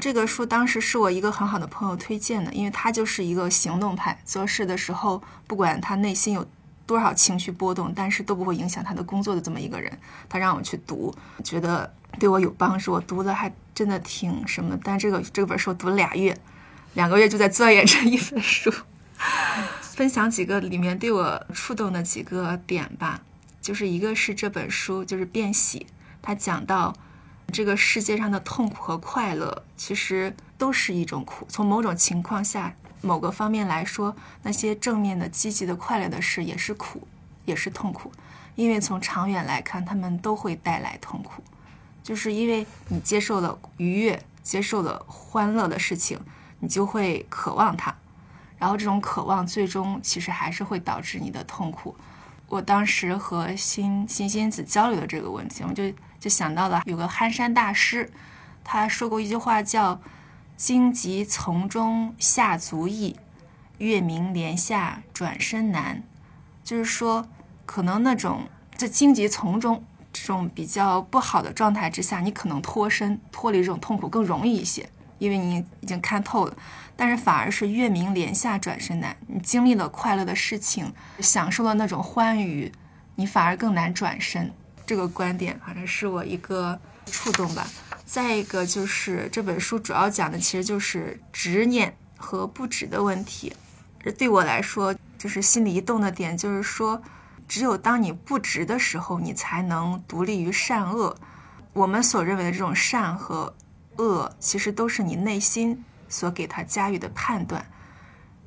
[0.00, 6.44] 这个书当时是我一个很好的朋友推荐的，因为他就是一个行动派，做事的时候不管他内心有
[6.86, 9.98] 多少情绪波动，但是都不会影响他的工作的这么一个人。
[10.28, 14.78] 他让我去读，觉得对我有帮助，我读的还真的挺什么。
[14.82, 16.36] 但这个这本书读了俩月，
[16.94, 18.72] 两个月就在钻研这一本书。
[19.80, 23.20] 分享几个里面对我触动的几个点吧。
[23.60, 25.86] 就是一个是这本书，就是《变喜》，
[26.20, 26.92] 它讲到
[27.52, 31.46] 这个世界上的痛苦和快乐，其实都是一种苦。
[31.48, 37.06] 从某种情况下、某个方面来说，那些正面的、积极的、快乐的事也是苦。
[37.44, 38.12] 也是痛苦，
[38.54, 41.42] 因为从长远来看，他们都会带来痛苦，
[42.00, 46.20] 就是因为你接受了愉悦，接受了欢乐的事情，
[46.60, 47.92] 你就会渴望它，
[48.58, 51.96] 然后这种渴望最终其实还是会导致你的痛苦。
[52.46, 58.08] 我当时和新新仙子交流的这个问题，我就就想到了有个憨山大师，
[58.62, 60.00] 他说过一句话叫
[60.62, 63.16] “荆棘丛中下足易，
[63.78, 66.04] 月明帘下转身难”，
[66.62, 67.26] 就是说，
[67.66, 68.42] 可能那种
[68.76, 69.82] 在荆棘丛中
[70.12, 76.56] 这种比较不好的状态之下，你可能脱身脱离这种痛苦更容易一些，因为你已经看透了。
[76.94, 82.70] 但是反而是月明帘下转身难，你经历了快乐的事情，享受了那种欢愉，
[83.16, 84.52] 你反而更难转身。
[84.86, 87.66] 这个观点反正是我一个触动吧。
[88.04, 93.52] 再一个就是这本书主要讲的其实就是执念和不执的问题。
[94.18, 97.02] 对我来说，就是心里一动的点就是说，
[97.48, 101.16] 只有当你不执的时候，你才能独立于善恶。
[101.72, 103.54] 我们所认为的这种善和
[103.96, 105.84] 恶，其实都是你内心。
[106.08, 107.64] 所给他加予的判断，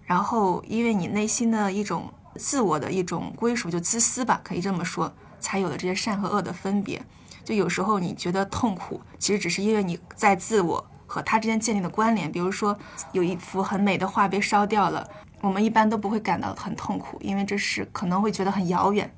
[0.05, 7.03] 然后因为你内心的一种自我的一种归属，就自私吧，可以这么说，才有了这些善和恶的分别。
[7.45, 12.29] 就有时候你觉得痛苦，其实只是因为你在自我和他之间建立的关联。
[12.29, 12.77] 比如说，
[13.11, 15.07] 有一幅很美的画被烧掉了，
[15.41, 19.09] 我们一般都不会感到很痛苦，因为这是可能会觉得很遥远。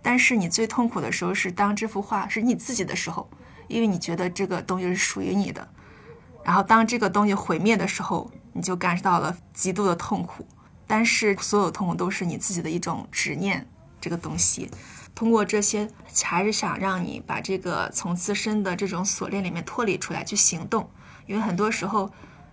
[0.00, 3.28] 但是你最痛苦的时候是当这幅画是你自己的时候，
[3.68, 5.68] 因为你觉得这个东西是属于你的。
[6.42, 10.46] 然后，当这个东西毁灭的时候，你就感受到了极度的痛苦。
[10.86, 13.66] 但是，所有痛苦都是你自己的一种执念。
[14.00, 14.70] 这个东西，
[15.14, 15.88] 通过这些，
[16.24, 20.88] 还是想让你把这个从自身的这种锁链里面脱离出来，去行动。
[21.26, 22.10] 因为很多时候，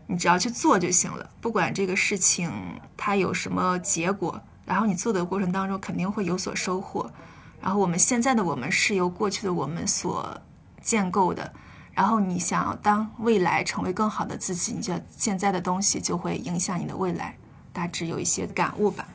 [0.07, 2.51] 你只要去做就行了，不管这个事情
[2.95, 7.11] 它有什么结果，然后你做的过程当中肯定会有所收获。
[7.59, 10.39] 然后，我们现在的我们是由过去的我们所
[10.81, 11.51] 建构的。
[11.93, 17.35] 然后你想当未来成为更好的自己，你就现在的东西就会影响你的未来，
[17.73, 19.05] 大致有一些感悟吧。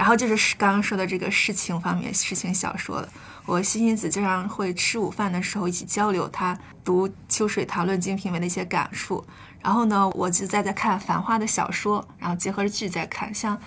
[0.00, 3.08] 然后就是刚刚说的这个事情方面，事情小说了。
[3.44, 9.22] 我欣欣子经常会吃午饭的时候一起交流，他读《秋水堂论金瓶梅》的一些感触。
[9.60, 13.34] 然后呢，我就在在看《繁花》的小说，然后结合着剧在看。
[13.34, 13.54] 像《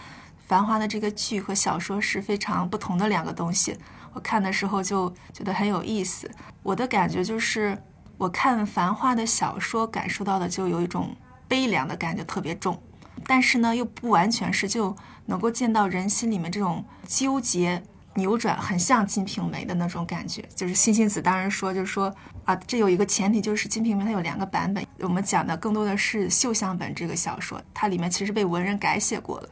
[0.48, 3.78] 繁花》的这个剧和小说是非常不同的两个东西。
[4.14, 6.28] 我看的时候就觉得很有意思。
[6.64, 7.78] 我的感觉就是。
[8.16, 11.16] 我看《繁花》的小说，感受到的就有一种
[11.48, 12.82] 悲凉的感觉，特别重。
[13.26, 14.95] 但是呢，又不完全是，就
[15.26, 17.81] 能够见到人心里面这种纠结、
[18.15, 20.44] 扭转，很像《金瓶梅》的那种感觉。
[20.56, 22.14] 就是星星子当然说，就是说
[22.45, 24.85] 啊，这有一个前提，就是《金瓶梅》它有两个版本。
[24.99, 29.49] 我们讲的更多的是绣像本这个小说，它里面其实被文人改写过了，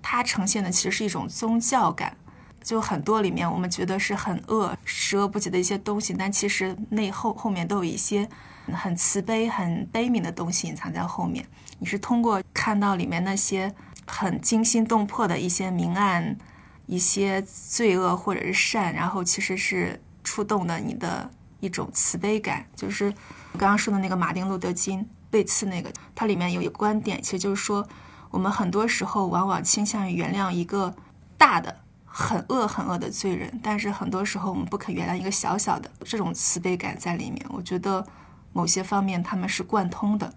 [0.00, 2.16] 它呈现的其实是一种宗教感。
[2.62, 8.28] 就很多里面，我们觉得是很恶、十恶不解的一些东西，但其实内后后面都有一些
[8.70, 11.46] 很慈悲、很悲悯的东西隐藏在后面。
[11.80, 13.74] 你是通过看到里面那些
[14.06, 16.38] 很惊心动魄的一些明暗、
[16.86, 21.28] 一些罪恶或者是善，然后其实是触动的你的
[21.58, 22.64] 一种慈悲感。
[22.76, 23.06] 就是
[23.52, 27.88] 我刚刚说的那个马丁·路德·金被刺那个，它里面有一个观点，其实就是说，
[28.30, 30.94] 我们很多时候往往倾向于原谅一个
[31.36, 31.74] 大的。
[32.12, 37.40] 很恶很恶的罪人，但是很多时候我们不肯原谅一个小小的这种慈悲感在里面。
[37.50, 38.04] 我觉得
[38.52, 40.34] 某些方面他们是贯通的。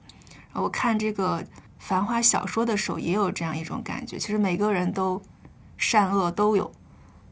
[0.61, 1.43] 我看这个
[1.79, 4.17] 繁花小说的时候也有这样一种感觉。
[4.17, 5.21] 其实每个人都
[5.77, 6.71] 善恶都有，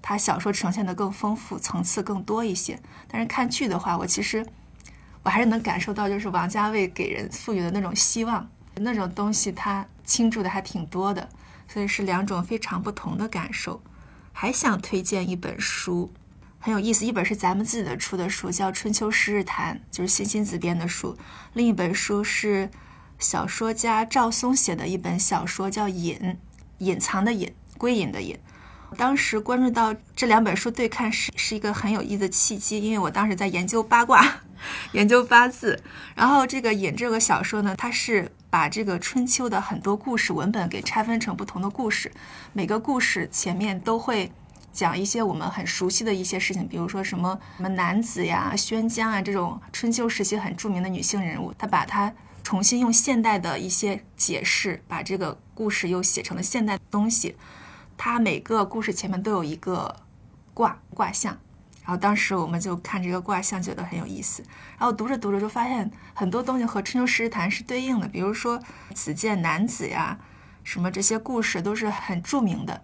[0.01, 2.79] 他小说呈现的更丰富，层次更多一些。
[3.07, 4.45] 但是看剧的话，我其实
[5.23, 11.29] 我还是能感受到，就是王家卫给人赋予的那种希望，那种东西他倾注的还挺多的，
[11.67, 13.81] 所以是两种非常不同的感受。
[14.33, 16.11] 还想推荐一本书，
[16.59, 17.05] 很有意思。
[17.05, 21.15] 一本是咱们自己的出的书，叫《春秋十日谈》，就是欣欣子编的书。
[21.53, 22.69] 另一本书是
[23.21, 26.17] 小说家赵松写的一本小说，叫《隐》，
[26.79, 28.37] 隐藏的隐，归隐的隐。
[28.97, 34.41] 当时关注到这两本书对看是是一个很有意思的契机，因为我当时在研究八卦，
[34.93, 35.81] 研究八字。
[36.15, 42.11] 然后这个《隐》这个小说呢，它是把这个春秋的很多故事文本给拆分成不同的故事，
[42.53, 44.31] 每个故事前面都会
[44.73, 52.11] 讲一些我们很熟悉的一些事情，比如说什么什么男子呀、宣姜啊这种春秋时期很著名的女性人物，他把它
[52.43, 57.35] 重新用现代的一些解释，把这个故事又写成了现代东西。
[57.97, 59.95] 它每个故事前面都有一个
[60.53, 61.37] 卦卦象，
[61.83, 64.43] 然后当时我们就看这个卦象，觉得很有意思。
[64.77, 68.59] 然后读着读着就发现很多东西和《春秋十日谈》是对应的，比如说
[68.95, 70.17] 子建男子呀，
[70.63, 72.81] 什么这些故事都是很著名的。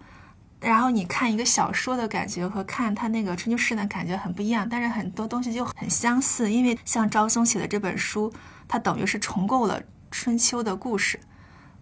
[0.60, 8.34] 然后你看一个小说的感觉和看他那个春秋诗的感觉很不一样，但是很多东西就很相似，因为像昭松写的这本书，
[8.68, 9.82] 它等于是重构了
[10.12, 11.20] 春秋的故事。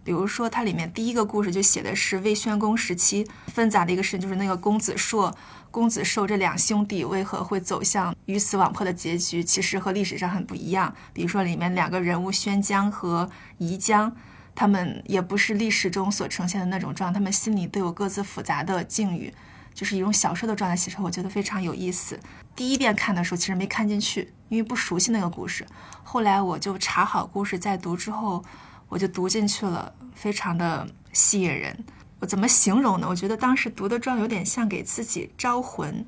[0.04, 5.36] 比如说，它里面第一个故事就写的是魏宣公时期纷杂的一个事情，就是那个公子硕、
[5.72, 10.94] 公子寿这两兄弟为何会走向鱼死网破的结局，其实和历史上很不一样。
[11.12, 14.14] 比如说，里面两个人物宣姜和宜姜，
[14.54, 19.34] 他们也不是历史中所呈现的那种状，他们心里都有各自复杂的境遇，
[19.76, 22.18] 就是一种小说的状态写出来，我觉得非常有意思。
[22.56, 25.64] 第一遍看的时候，其实没看进去，因为不熟悉那个故事。
[26.02, 28.44] 后来我就查好故事再读之后。
[28.88, 31.76] 我就读进去了，非常的吸引人。
[32.20, 33.08] 我怎么形容呢？
[33.08, 36.06] 我觉得当时读的状有点像给自己招魂，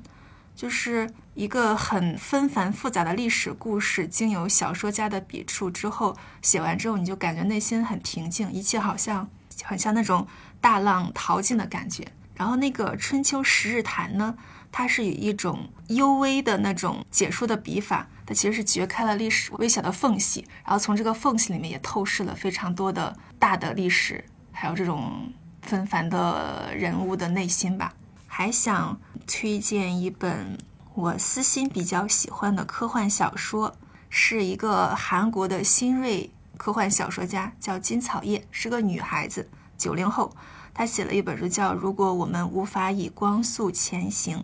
[0.55, 9.29] 就是一个很纷繁复杂的历史故事，经由小说家的笔触之后，写完之后你就感觉内心很平静，一切好像
[9.65, 10.25] 很像那种
[10.61, 12.07] 大浪淘尽的感觉。
[12.39, 14.33] 然后那个《春秋十日谈》呢，
[14.71, 18.07] 它是以一种幽微的那种解说的笔法。
[18.25, 25.29] 它其实是掘开了历史微小的缝隙，然后从这个缝隙里面也透视了非常多的大的历史，还有这种
[25.63, 27.93] 纷繁的人物的内心吧。
[28.25, 28.97] 还想
[29.27, 30.57] 推荐一本
[30.93, 33.75] 我私心比较喜欢的科幻小说，
[34.09, 40.33] 是一个韩国的新锐科幻小说家，叫金草叶，是个女孩子，九零后，
[40.73, 44.37] 他写了一本书叫《如果我们无法以光速前行》，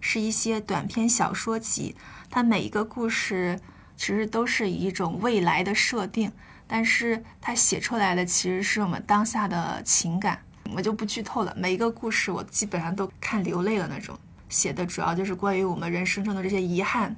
[0.00, 1.96] 是一些短篇小说集。
[2.30, 3.58] 它每一个故事
[3.96, 6.32] 其实都是以一种未来的设定，
[6.66, 10.40] 但是它写出来的其实是我们当下的情感。
[10.74, 14.16] 我就不剧透了，每一个故事我基本上都看流泪了那种。
[14.48, 17.16] 写的主要就是关于我们人生中的这些遗憾，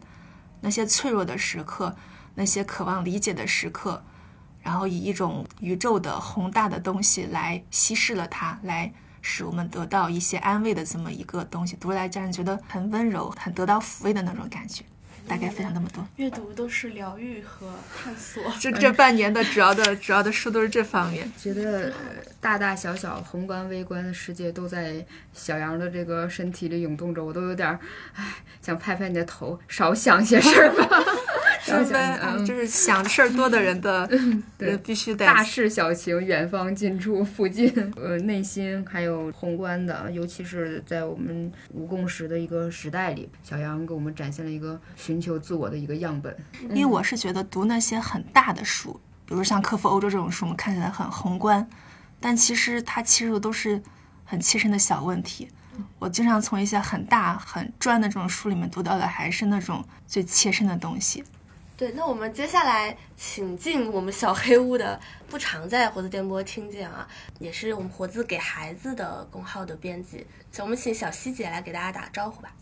[0.60, 1.94] 那些脆弱的时刻，
[2.34, 4.02] 那些渴望理解的时刻，
[4.62, 14.84] 然后以一种宇宙的宏大的东西来稀释了它，来使我们得到一些安慰的这么一个东西，读来让人觉得很温柔，很得到抚慰的那种感觉。
[15.24, 16.04] 大概分享那么多。
[16.16, 18.42] 阅读都是疗愈和探索。
[18.58, 21.30] 这这半年的主要的主要的书都是这方面。
[21.38, 21.92] 觉得
[22.40, 27.78] 大大小小、宏观微观的世界都在小杨的这个身体里涌动着，我都有点
[28.14, 31.00] 唉，想拍拍你的头，少想些事儿吧。
[31.62, 34.08] 是呗，就是想事儿多的人的，
[34.58, 46.36] 对，必须得大事小情，远方近处附近， 呃，内心还有宏观的，尤其是在我们无共识的一个时代里，小杨给我们展现了一个寻求自我的一个样本。
[46.70, 51.68] 因为我是觉得读那些很大的书，比如像《克服欧洲》这种书，我们看起来很宏观，
[52.18, 53.80] 但其实它切入都是
[54.24, 55.48] 很切身的小问题。
[55.98, 61.24] 我经常从一些很大很专的这种书里面读到的，还是那种最切身的东西。
[61.76, 67.08] 对，那我们接下来请进我们小黑屋的，不常在活字电波听见啊，
[67.40, 70.24] 也是我们活字给孩子的公号的编辑，
[70.60, 72.52] 我们请小希姐来给大家打个招呼吧。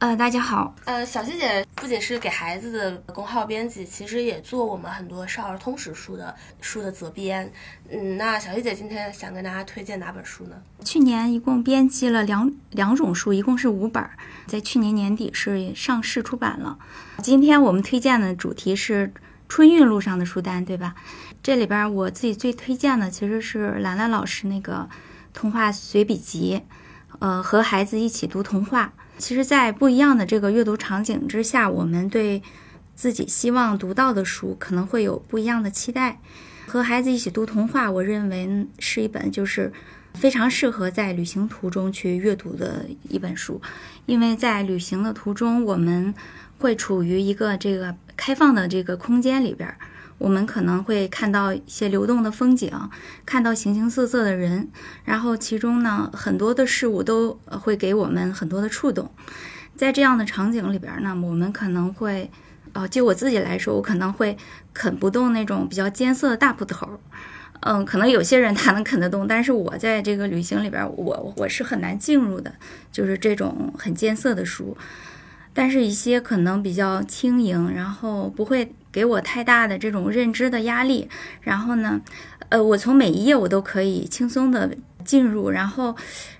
[0.00, 0.72] 呃，大家好。
[0.84, 7.50] 呃，小希姐不仅是给孩子的公号编辑，其实也做我们很多少儿通识书的书的责编。
[7.90, 10.62] 嗯，那小希姐今天想跟大家推荐哪本书呢？
[10.84, 14.08] 去年一共编辑了两两种书，一共是五本，
[14.48, 16.78] 在去年年底是上市出版了。
[17.22, 19.12] 今天我们推荐的主题是
[19.48, 20.94] 春运路上的书单，对吧？
[21.42, 24.88] 这里边我自己最推荐的其实是兰兰老师那个
[25.32, 26.62] 童话随笔集，
[27.18, 28.92] 呃，和孩子一起读童话。
[29.18, 32.42] 其实，在不一样的这个阅读场景之下，我们对
[32.94, 36.20] 自己希望读到的书可能会有不一样的期待。
[36.68, 39.72] 和孩子一起读童话，我认为是一本就是
[40.12, 43.60] 非常适合在旅行途中去阅读的一本书，
[44.04, 46.14] 因为在旅行的途中，我们
[46.58, 49.74] 会处于一个这个开放的这个空间里边。
[50.18, 52.70] 我们可能会看到一些流动的风景，
[53.24, 54.68] 看到形形色色的人，
[55.04, 59.10] 然后其中呢，很多的事物都会给我们很多的触动。
[59.76, 62.28] 在这样的场景里边呢，我们可能会，
[62.78, 64.36] 哦，就我自己来说，我可能会
[64.72, 66.88] 啃不动那种比较艰涩的大葡萄。
[67.60, 72.52] 嗯，可能有些人他能啃得动，但是我在这个旅行里边，我我是很难进入的，
[72.92, 74.76] 就是这种很艰涩的书。
[75.52, 78.72] 但是，一些可能比较轻盈，然后不会。
[78.90, 81.08] 给我太大的这种认知的压力，
[81.42, 82.00] 然后呢，
[82.48, 84.74] 呃，我从每一页我都可以轻松的
[85.04, 85.94] 进入，然后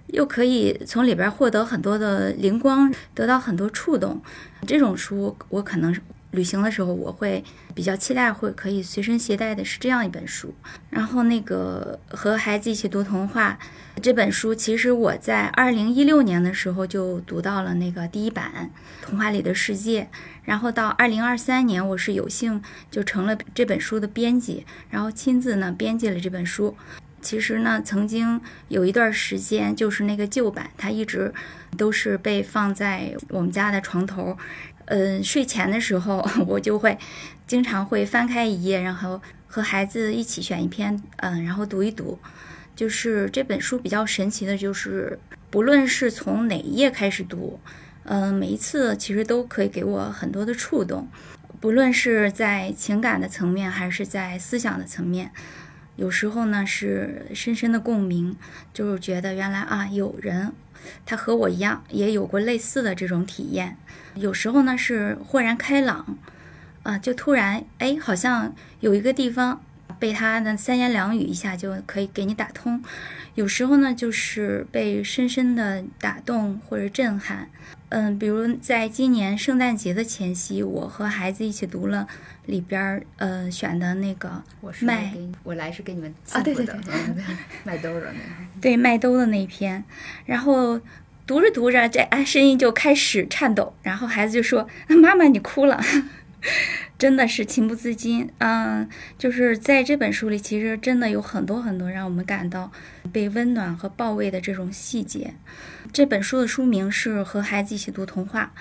[0.07, 4.21] 又可以从里边获得很多的灵光，得到很多触动。
[4.67, 5.95] 这种书我可能
[6.33, 7.43] 旅行的时候我会
[7.75, 10.55] 比较期待，会可以随身携带的是这样一本书。
[10.91, 13.59] 然后那个和孩子一起读童话
[14.03, 18.71] 这本书，其实我在二零一六年的时候就读到了那个第一版
[19.07, 20.03] 《童话里的世界》。
[20.45, 26.77] 然后到二零二三年，我是有幸就成了这本书的编辑，然后亲自呢编辑了这本书。
[27.21, 31.35] 其实呢，曾经有一段时间，就是那个旧版，它一直
[31.77, 34.39] 都是被放在我们家的床头。
[34.91, 36.97] 嗯，睡前的时候， 我就会
[37.47, 42.19] 经常会翻开一页，然后和孩子一起选一篇，嗯，然后读一读。
[42.75, 45.19] 就是这本书比较神奇的，就是
[45.51, 47.59] 不论是从哪一页开始读，
[48.05, 51.09] 嗯，每一次其实都可以给我很多的触动，
[51.61, 55.33] 不论是在情感的层面，还是在思想的层面。
[55.97, 58.37] 有时候呢是深深的共鸣，
[58.73, 60.53] 就是觉得原来啊有人，
[61.07, 63.77] 他和我一样也有过类似的这种体验。
[64.15, 66.17] 有时候呢是豁然开朗，
[66.83, 69.63] 啊，就突然哎好像有一个地方
[69.99, 72.83] 被他的三言两语一下就可以给你打通。
[73.35, 77.49] 有时候呢就是被深深的打动或者震撼。
[77.91, 82.07] 嗯，比如在今年圣诞节的前夕，我和孩子一起读了
[82.49, 85.13] 里边儿呃选的那个我是麦
[85.43, 86.75] 我来是给你们啊对对对
[87.63, 88.61] 麦 兜儿的那个。
[88.61, 89.85] 对麦兜的那一篇，
[90.25, 90.81] 然后
[91.27, 95.79] 读着读着，这哎声音就开始颤抖，然后孩子就说：“妈妈，你哭了。
[96.99, 98.89] ”真的是情不自禁，嗯，
[99.19, 102.73] 就是在这本书里，其实真的有很多很多让我们感到
[103.13, 105.35] 被温暖和抱慰的这种细节。
[105.93, 108.57] 这本书的书名是《和孩子一起读童话》，呃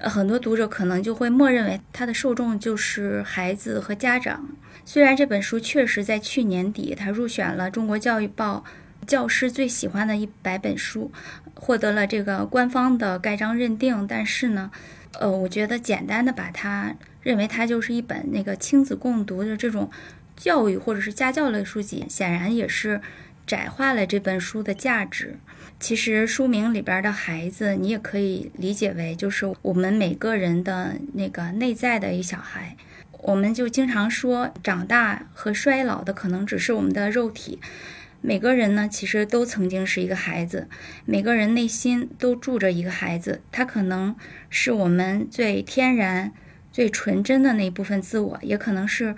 [0.00, 4.48] 呃很多读者可能就会默认为它的受众就是孩子和家长。
[4.84, 8.64] 虽然这本书确实在去年底，它入选了中国教育报
[9.06, 11.12] 教师最喜欢的一百本书，
[11.54, 14.70] 获得了这个官方的盖章认定，但是呢，
[15.18, 19.90] 呃，我觉得简单的把它认为它就是一本那个亲子共读的这种
[20.34, 23.00] 教育或者是家教类书籍，显然也是
[23.46, 25.38] 窄化了这本书的价值。
[25.80, 32.76] 其实书名里边的孩子，你也可以理解为就是我们每个人的那个内在的一小孩。
[33.22, 37.58] 我们就经常说，长大和衰老的可能只是我们的肉体。
[38.20, 40.68] 每个人呢，其实都曾经是一个孩子，
[41.06, 44.14] 每个人内心都住着一个孩子，他可能
[44.50, 46.32] 是我们最天然、
[46.70, 49.16] 最纯真的那一部分自我，也可能是，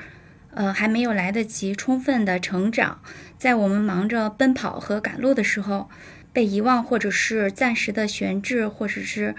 [0.54, 3.00] 呃，还没有来得及充分的成长，
[3.36, 5.90] 在我们忙着奔跑和赶路的时候，
[6.32, 9.34] 被遗忘，或者是暂时的悬置，或者是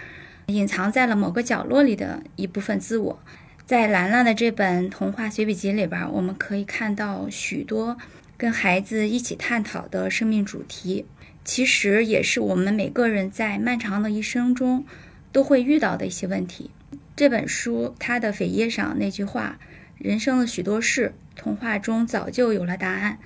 [0.48, 3.20] 隐藏在了某个角落里的一部分自我。
[3.66, 7.98] 在兰兰的这本童话随笔集里边，我们可以看到许多
[8.38, 11.06] 跟孩子一起探讨的生命主题，
[11.46, 14.86] 其实也是我们每个人在漫长的一生中
[15.32, 16.70] 都会遇到的一些问题。
[17.16, 19.60] 这本书它的扉页上那句话
[19.98, 23.18] ：“人生的许多事，童话中早就有了答案。”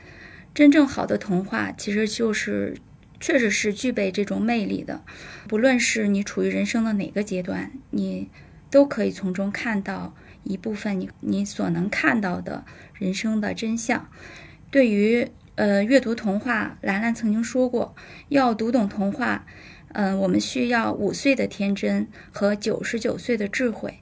[0.53, 2.77] 真正好的童话，其实就是
[3.19, 5.03] 确实是具备这种魅力的。
[5.48, 8.30] 不论是你处于人生的哪个阶段，你
[8.69, 14.10] 都可以从中看到一部分你你所能看到的人生的真相。
[14.69, 17.95] 对于呃阅读童话，兰兰曾经说过，
[18.30, 19.45] 要读懂童话，
[19.94, 23.99] 嗯、我们需要五岁的天真和九十九岁的智慧。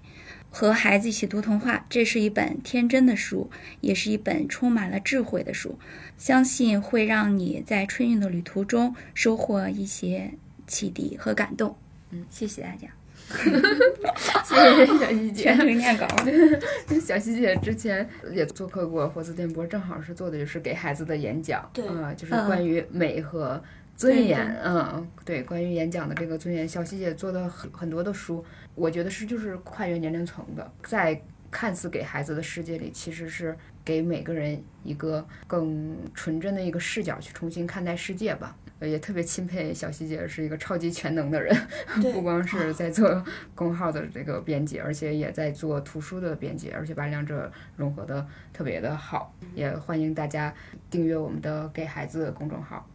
[0.57, 3.51] 和孩子一起读童话，这是一本天真的书，
[3.81, 5.77] 也是一本充满了智慧的书。
[6.17, 10.31] 相信会让你在春运的旅途中收获一些
[10.65, 11.75] 启迪和感动。
[12.11, 12.87] 嗯，谢谢大家。
[14.45, 15.57] 谢谢小希姐全。
[15.57, 16.07] 程念稿。
[17.05, 23.61] 小希姐之前也做客过活字电波，正好是做的就是给孩子的演讲，对嗯，就是嗯关于美和
[23.97, 28.45] 尊严，嗯，对，关于演讲的这个尊严，小希姐做的很很多的书，
[28.75, 31.19] 我觉得是就是跨越年龄层的，在
[31.49, 38.55] 看似给孩子的世界里，其实是给每个人一个更纯真的一个视角去重新看待世界吧。
[38.79, 41.55] 呃也特别钦佩小希姐是一个超级全能的人，
[42.11, 43.25] 不光是在做
[43.55, 49.33] 公号的这个编辑，而且也在做图书的编辑，而且把两者融合的特别的好。
[49.53, 50.53] 也欢迎大家
[50.89, 52.85] 订阅我们的“给孩子”公众号。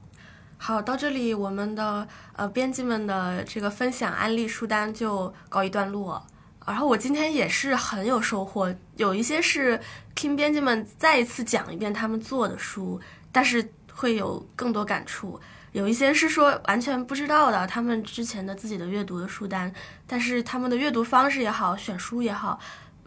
[0.63, 2.07] 好，到这里我们的
[2.37, 6.23] 呃编辑们的这个分享安利书单就告一段落。
[6.67, 9.81] 然后我今天也是很有收获，有一些是
[10.15, 13.01] 听编辑们再一次讲一遍他们做的书，
[13.33, 15.41] 但是会有更多感触。
[15.73, 19.73] 有一些是说完全不知道的，他们之前的自己的阅读的书单，
[20.07, 22.61] 但是他们的阅读方式也好，选书也好，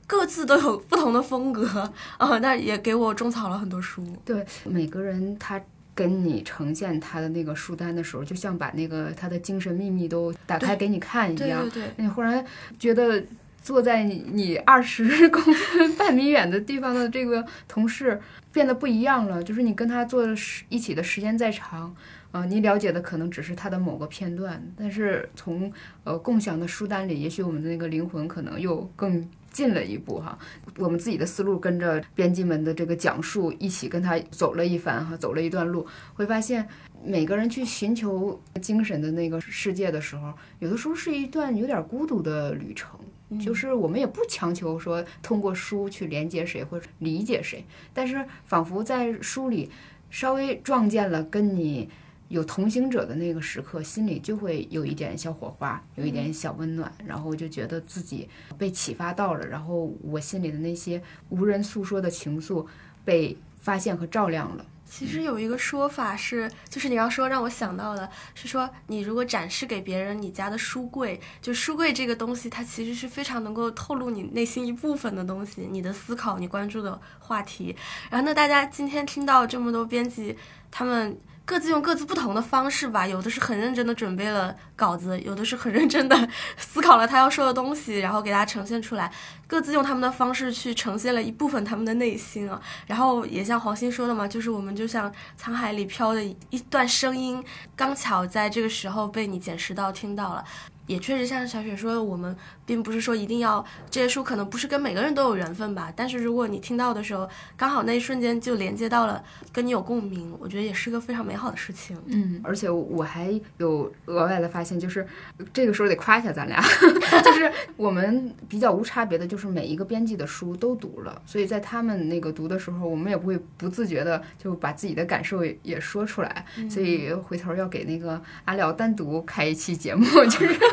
[0.08, 4.04] 各自都有不同的风格啊、那也给我种草了很多书。
[4.26, 5.62] 对，每个人他
[5.96, 11.62] 跟你呈现他的那个书单的时候，就像把那个他的精神秘密都打开给你看一样。
[11.70, 12.44] 对对对，你忽然
[12.78, 13.24] 觉得
[13.62, 18.20] 坐在你你二十公分半米远的地方的这个同事
[18.52, 21.96] 变得不一样了，就是你跟他坐的时一起的时间再长。
[22.32, 25.72] 啊、你了解的可能只是他的某个片段，但是从
[26.04, 29.24] 呃共享的书单里，也许我们的那个灵魂可能又更
[29.54, 30.38] 进了一步哈。
[30.78, 36.68] 我们自己的思路跟着编辑们的这个讲述一起跟他走了一番哈，走了一段路，会发现
[37.06, 43.00] 每个人去寻求精神的那个世界的时候，有的时候是一段有点孤独的旅程。
[43.44, 49.72] 就是我们也不强求说通过书去连接谁或者理解谁，但是仿佛在书里
[50.12, 51.90] 稍微撞见了跟你
[52.34, 58.28] 有同行者的那个时刻，心里就会有一点小火花，有一点小温暖，然后就觉得自己
[58.58, 61.00] 被启发到了，然后我心里的那些
[61.30, 62.66] 无人诉说的情愫
[63.06, 64.66] 被发现和照亮了。
[64.84, 77.76] 其实有一个说法是，就是你刚说让我想到的是说，你如果展示给别人你家的书柜，就书柜这个东西，它其实是非常能够透露你内心一部分的东西，你的思考，你关注的话题。
[78.10, 80.36] 然后，那大家今天听到这么多编辑，
[80.72, 81.16] 他们。
[81.46, 89.12] 各自用各自不同的方式吧，有的是很认真的准备了稿子，有的是很认真的 思考了他要说的东西，然后给大家呈现出来。
[89.46, 92.60] 各自用他们的方式去呈现了一部分他们的内心啊。
[92.88, 97.44] 然后也像黄鑫说的嘛，就是我们就像沧海里飘的一段声音，
[97.76, 100.44] 刚巧在这个时候被你捡拾到听到了。
[100.86, 102.36] 也确实像小雪说的，我们
[102.66, 105.92] 并不是说一定要这些书，可能不是跟每个人都有缘分吧。
[105.96, 111.98] 但是如果你听到的时候，刚好那一瞬间就连接到了跟你有共鸣，我觉得也是个非常美好的事情。
[112.08, 115.08] 嗯，而且我还有额外的发现，就是
[115.54, 116.62] 这个时候得夸一下咱俩，
[117.24, 126.46] 就是我们比较无差别的，就是每一个编辑的书都读了，所以在他们那个读的时候，我们也不会不自觉的就把自己的感受也说出来。
[126.70, 130.60] 所以回头要给那个阿廖单独开一期节目， 就是。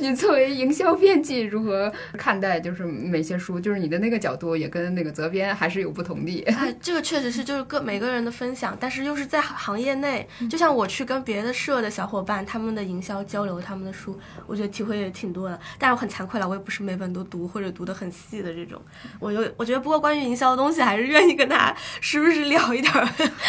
[0.00, 3.58] 你作为营销编辑，如何看待就是每些书？
[3.60, 6.42] 就是你的那个角度也跟那个责编还是有不同的。
[6.46, 10.28] 哎，这个确实是就是各每个人的分享，但是又是在行业内。
[10.50, 15.58] 就像我去跟别的社的小伙伴他们的营销交流他们的书，我觉得体会也挺多的。
[15.78, 18.80] 但是我很惭愧了，我也不是每本都读或者读得很细的这种。
[19.18, 22.92] 我有我觉得不过关于营销的东西，还是愿意跟大家时不时聊一点。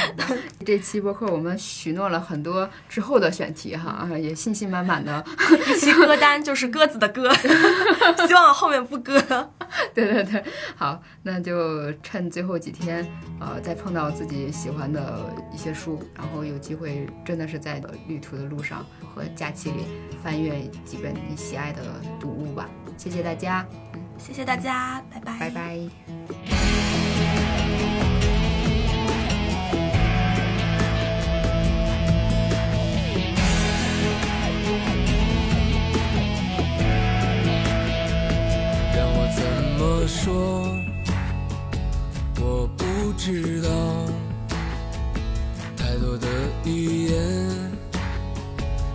[0.65, 5.23] 这期播客我们许诺了很多之后的选题哈，也信心满满的
[5.69, 6.34] 一期歌单。
[6.43, 7.33] 就是鸽子的鸽，
[8.27, 9.19] 希望后面不鸽。
[9.93, 10.43] 对对对，
[10.75, 13.05] 好，那就趁最后几天，
[13.39, 19.85] 呃，再碰到自己喜欢的一些书，然后有机会真的是在旅途的路上和假期里
[20.23, 21.81] 翻阅几本你喜爱的
[22.19, 22.69] 读物吧。
[22.97, 23.65] 谢谢大家，
[24.17, 26.84] 谢谢大家，拜拜，拜拜。
[40.07, 40.67] 说，
[42.39, 43.69] 我不知道，
[45.75, 46.27] 太多的
[46.63, 47.71] 语言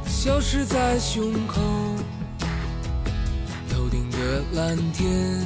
[0.07, 1.61] 消失在胸口，
[3.69, 5.45] 头顶的蓝天，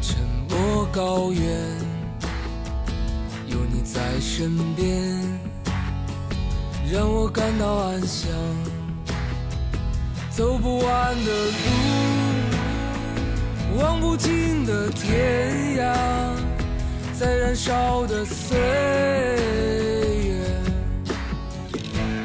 [0.00, 0.18] 沉
[0.48, 1.42] 默高原，
[3.46, 5.12] 有你在身边，
[6.92, 8.30] 让我感到安详，
[10.30, 12.25] 走不完的路。
[13.76, 15.94] 望不尽的天涯，
[17.12, 18.58] 在燃烧的岁
[20.24, 20.34] 月，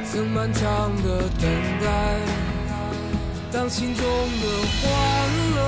[0.09, 1.49] 曾漫长的等
[1.83, 2.17] 待。
[3.51, 4.47] 当心中的
[4.79, 4.89] 欢
[5.55, 5.59] 乐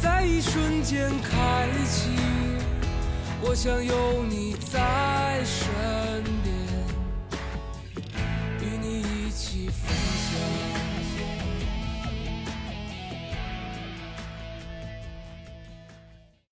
[0.00, 2.08] 在一瞬间开启，
[3.42, 5.68] 我想有你在身
[6.42, 6.54] 边，
[8.62, 10.25] 与你一起分享。